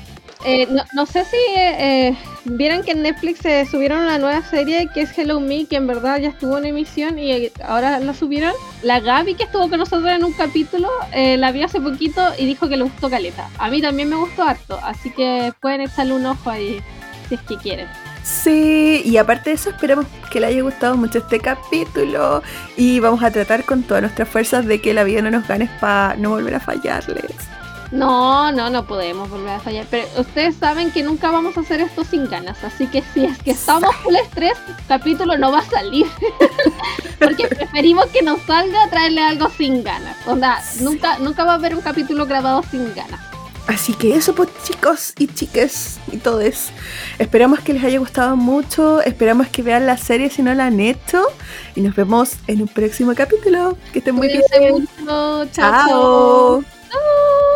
Eh, 0.45 0.67
no, 0.93 1.05
sé 1.05 1.25
si 1.25 1.35
eh, 1.35 2.07
eh, 2.07 2.17
vieron 2.45 2.83
que 2.83 2.91
en 2.91 3.01
Netflix 3.01 3.39
se 3.39 3.65
subieron 3.65 3.99
una 4.01 4.17
nueva 4.17 4.41
serie 4.43 4.87
que 4.93 5.01
es 5.01 5.17
Hello 5.17 5.39
Me, 5.39 5.65
que 5.65 5.75
en 5.75 5.87
verdad 5.87 6.19
ya 6.19 6.29
estuvo 6.29 6.57
en 6.57 6.65
emisión 6.65 7.19
y 7.19 7.31
eh, 7.31 7.51
ahora 7.65 7.99
la 7.99 8.13
subieron. 8.13 8.53
La 8.83 8.99
Gaby 8.99 9.33
que 9.35 9.43
estuvo 9.43 9.67
con 9.67 9.79
nosotros 9.79 10.09
en 10.09 10.23
un 10.23 10.33
capítulo 10.33 10.89
eh, 11.11 11.37
la 11.37 11.51
vio 11.51 11.65
hace 11.65 11.81
poquito 11.81 12.21
y 12.37 12.45
dijo 12.45 12.69
que 12.69 12.77
le 12.77 12.83
gustó 12.83 13.09
Caleta. 13.09 13.49
A 13.57 13.69
mí 13.69 13.81
también 13.81 14.09
me 14.09 14.15
gustó 14.15 14.43
harto, 14.43 14.79
así 14.83 15.11
que 15.11 15.51
pueden 15.59 15.81
echarle 15.81 16.13
un 16.13 16.25
ojo 16.25 16.49
ahí 16.49 16.81
si 17.27 17.35
es 17.35 17.41
que 17.41 17.57
quieren. 17.57 17.87
Sí, 18.27 19.03
y 19.05 19.15
aparte 19.15 19.51
de 19.51 19.55
eso, 19.55 19.69
esperamos 19.69 20.05
que 20.29 20.41
le 20.41 20.47
haya 20.47 20.61
gustado 20.61 20.97
mucho 20.97 21.19
este 21.19 21.39
capítulo 21.39 22.43
y 22.75 22.99
vamos 22.99 23.23
a 23.23 23.31
tratar 23.31 23.63
con 23.63 23.83
todas 23.83 24.01
nuestras 24.01 24.27
fuerzas 24.27 24.65
de 24.65 24.81
que 24.81 24.93
la 24.93 25.05
vida 25.05 25.21
no 25.21 25.31
nos 25.31 25.47
gane 25.47 25.69
para 25.79 26.17
no 26.17 26.31
volver 26.31 26.55
a 26.55 26.59
fallarles. 26.59 27.31
No, 27.91 28.51
no, 28.51 28.69
no 28.69 28.85
podemos 28.85 29.29
volver 29.29 29.51
a 29.51 29.59
fallar. 29.61 29.85
Pero 29.89 30.05
ustedes 30.17 30.57
saben 30.57 30.91
que 30.91 31.03
nunca 31.03 31.31
vamos 31.31 31.57
a 31.57 31.61
hacer 31.61 31.79
esto 31.79 32.03
sin 32.03 32.29
ganas. 32.29 32.61
Así 32.65 32.87
que 32.87 33.01
si 33.13 33.23
es 33.23 33.37
que 33.37 33.51
estamos 33.51 33.95
full 33.97 34.15
estrés, 34.17 34.57
capítulo 34.89 35.37
no 35.37 35.53
va 35.53 35.59
a 35.59 35.65
salir. 35.65 36.05
Porque 37.19 37.47
preferimos 37.47 38.07
que 38.07 38.23
nos 38.23 38.41
salga 38.41 38.89
traerle 38.89 39.21
algo 39.21 39.49
sin 39.49 39.83
ganas. 39.83 40.17
Onda, 40.27 40.61
nunca, 40.81 41.17
nunca 41.19 41.45
va 41.45 41.53
a 41.53 41.55
haber 41.55 41.75
un 41.75 41.81
capítulo 41.81 42.25
grabado 42.25 42.61
sin 42.69 42.93
ganas. 42.93 43.21
Así 43.67 43.93
que 43.93 44.15
eso 44.15 44.33
pues 44.33 44.49
chicos 44.63 45.13
y 45.17 45.27
chiques 45.27 45.99
y 46.11 46.17
todos. 46.17 46.69
Esperamos 47.19 47.59
que 47.59 47.73
les 47.73 47.83
haya 47.83 47.99
gustado 47.99 48.35
mucho, 48.37 49.01
esperamos 49.01 49.47
que 49.47 49.61
vean 49.61 49.85
la 49.85 49.97
serie 49.97 50.29
si 50.29 50.41
no 50.41 50.53
la 50.53 50.67
han 50.67 50.79
hecho 50.79 51.23
y 51.75 51.81
nos 51.81 51.95
vemos 51.95 52.37
en 52.47 52.61
un 52.61 52.67
próximo 52.69 53.13
capítulo. 53.13 53.77
Que 53.91 53.99
estén 53.99 54.15
muy 54.15 54.27
bien. 54.27 54.41
Cuídense 54.49 54.71
mucho. 54.71 55.51
chao. 55.51 55.87
chao. 55.87 56.63
Chao. 56.89 57.46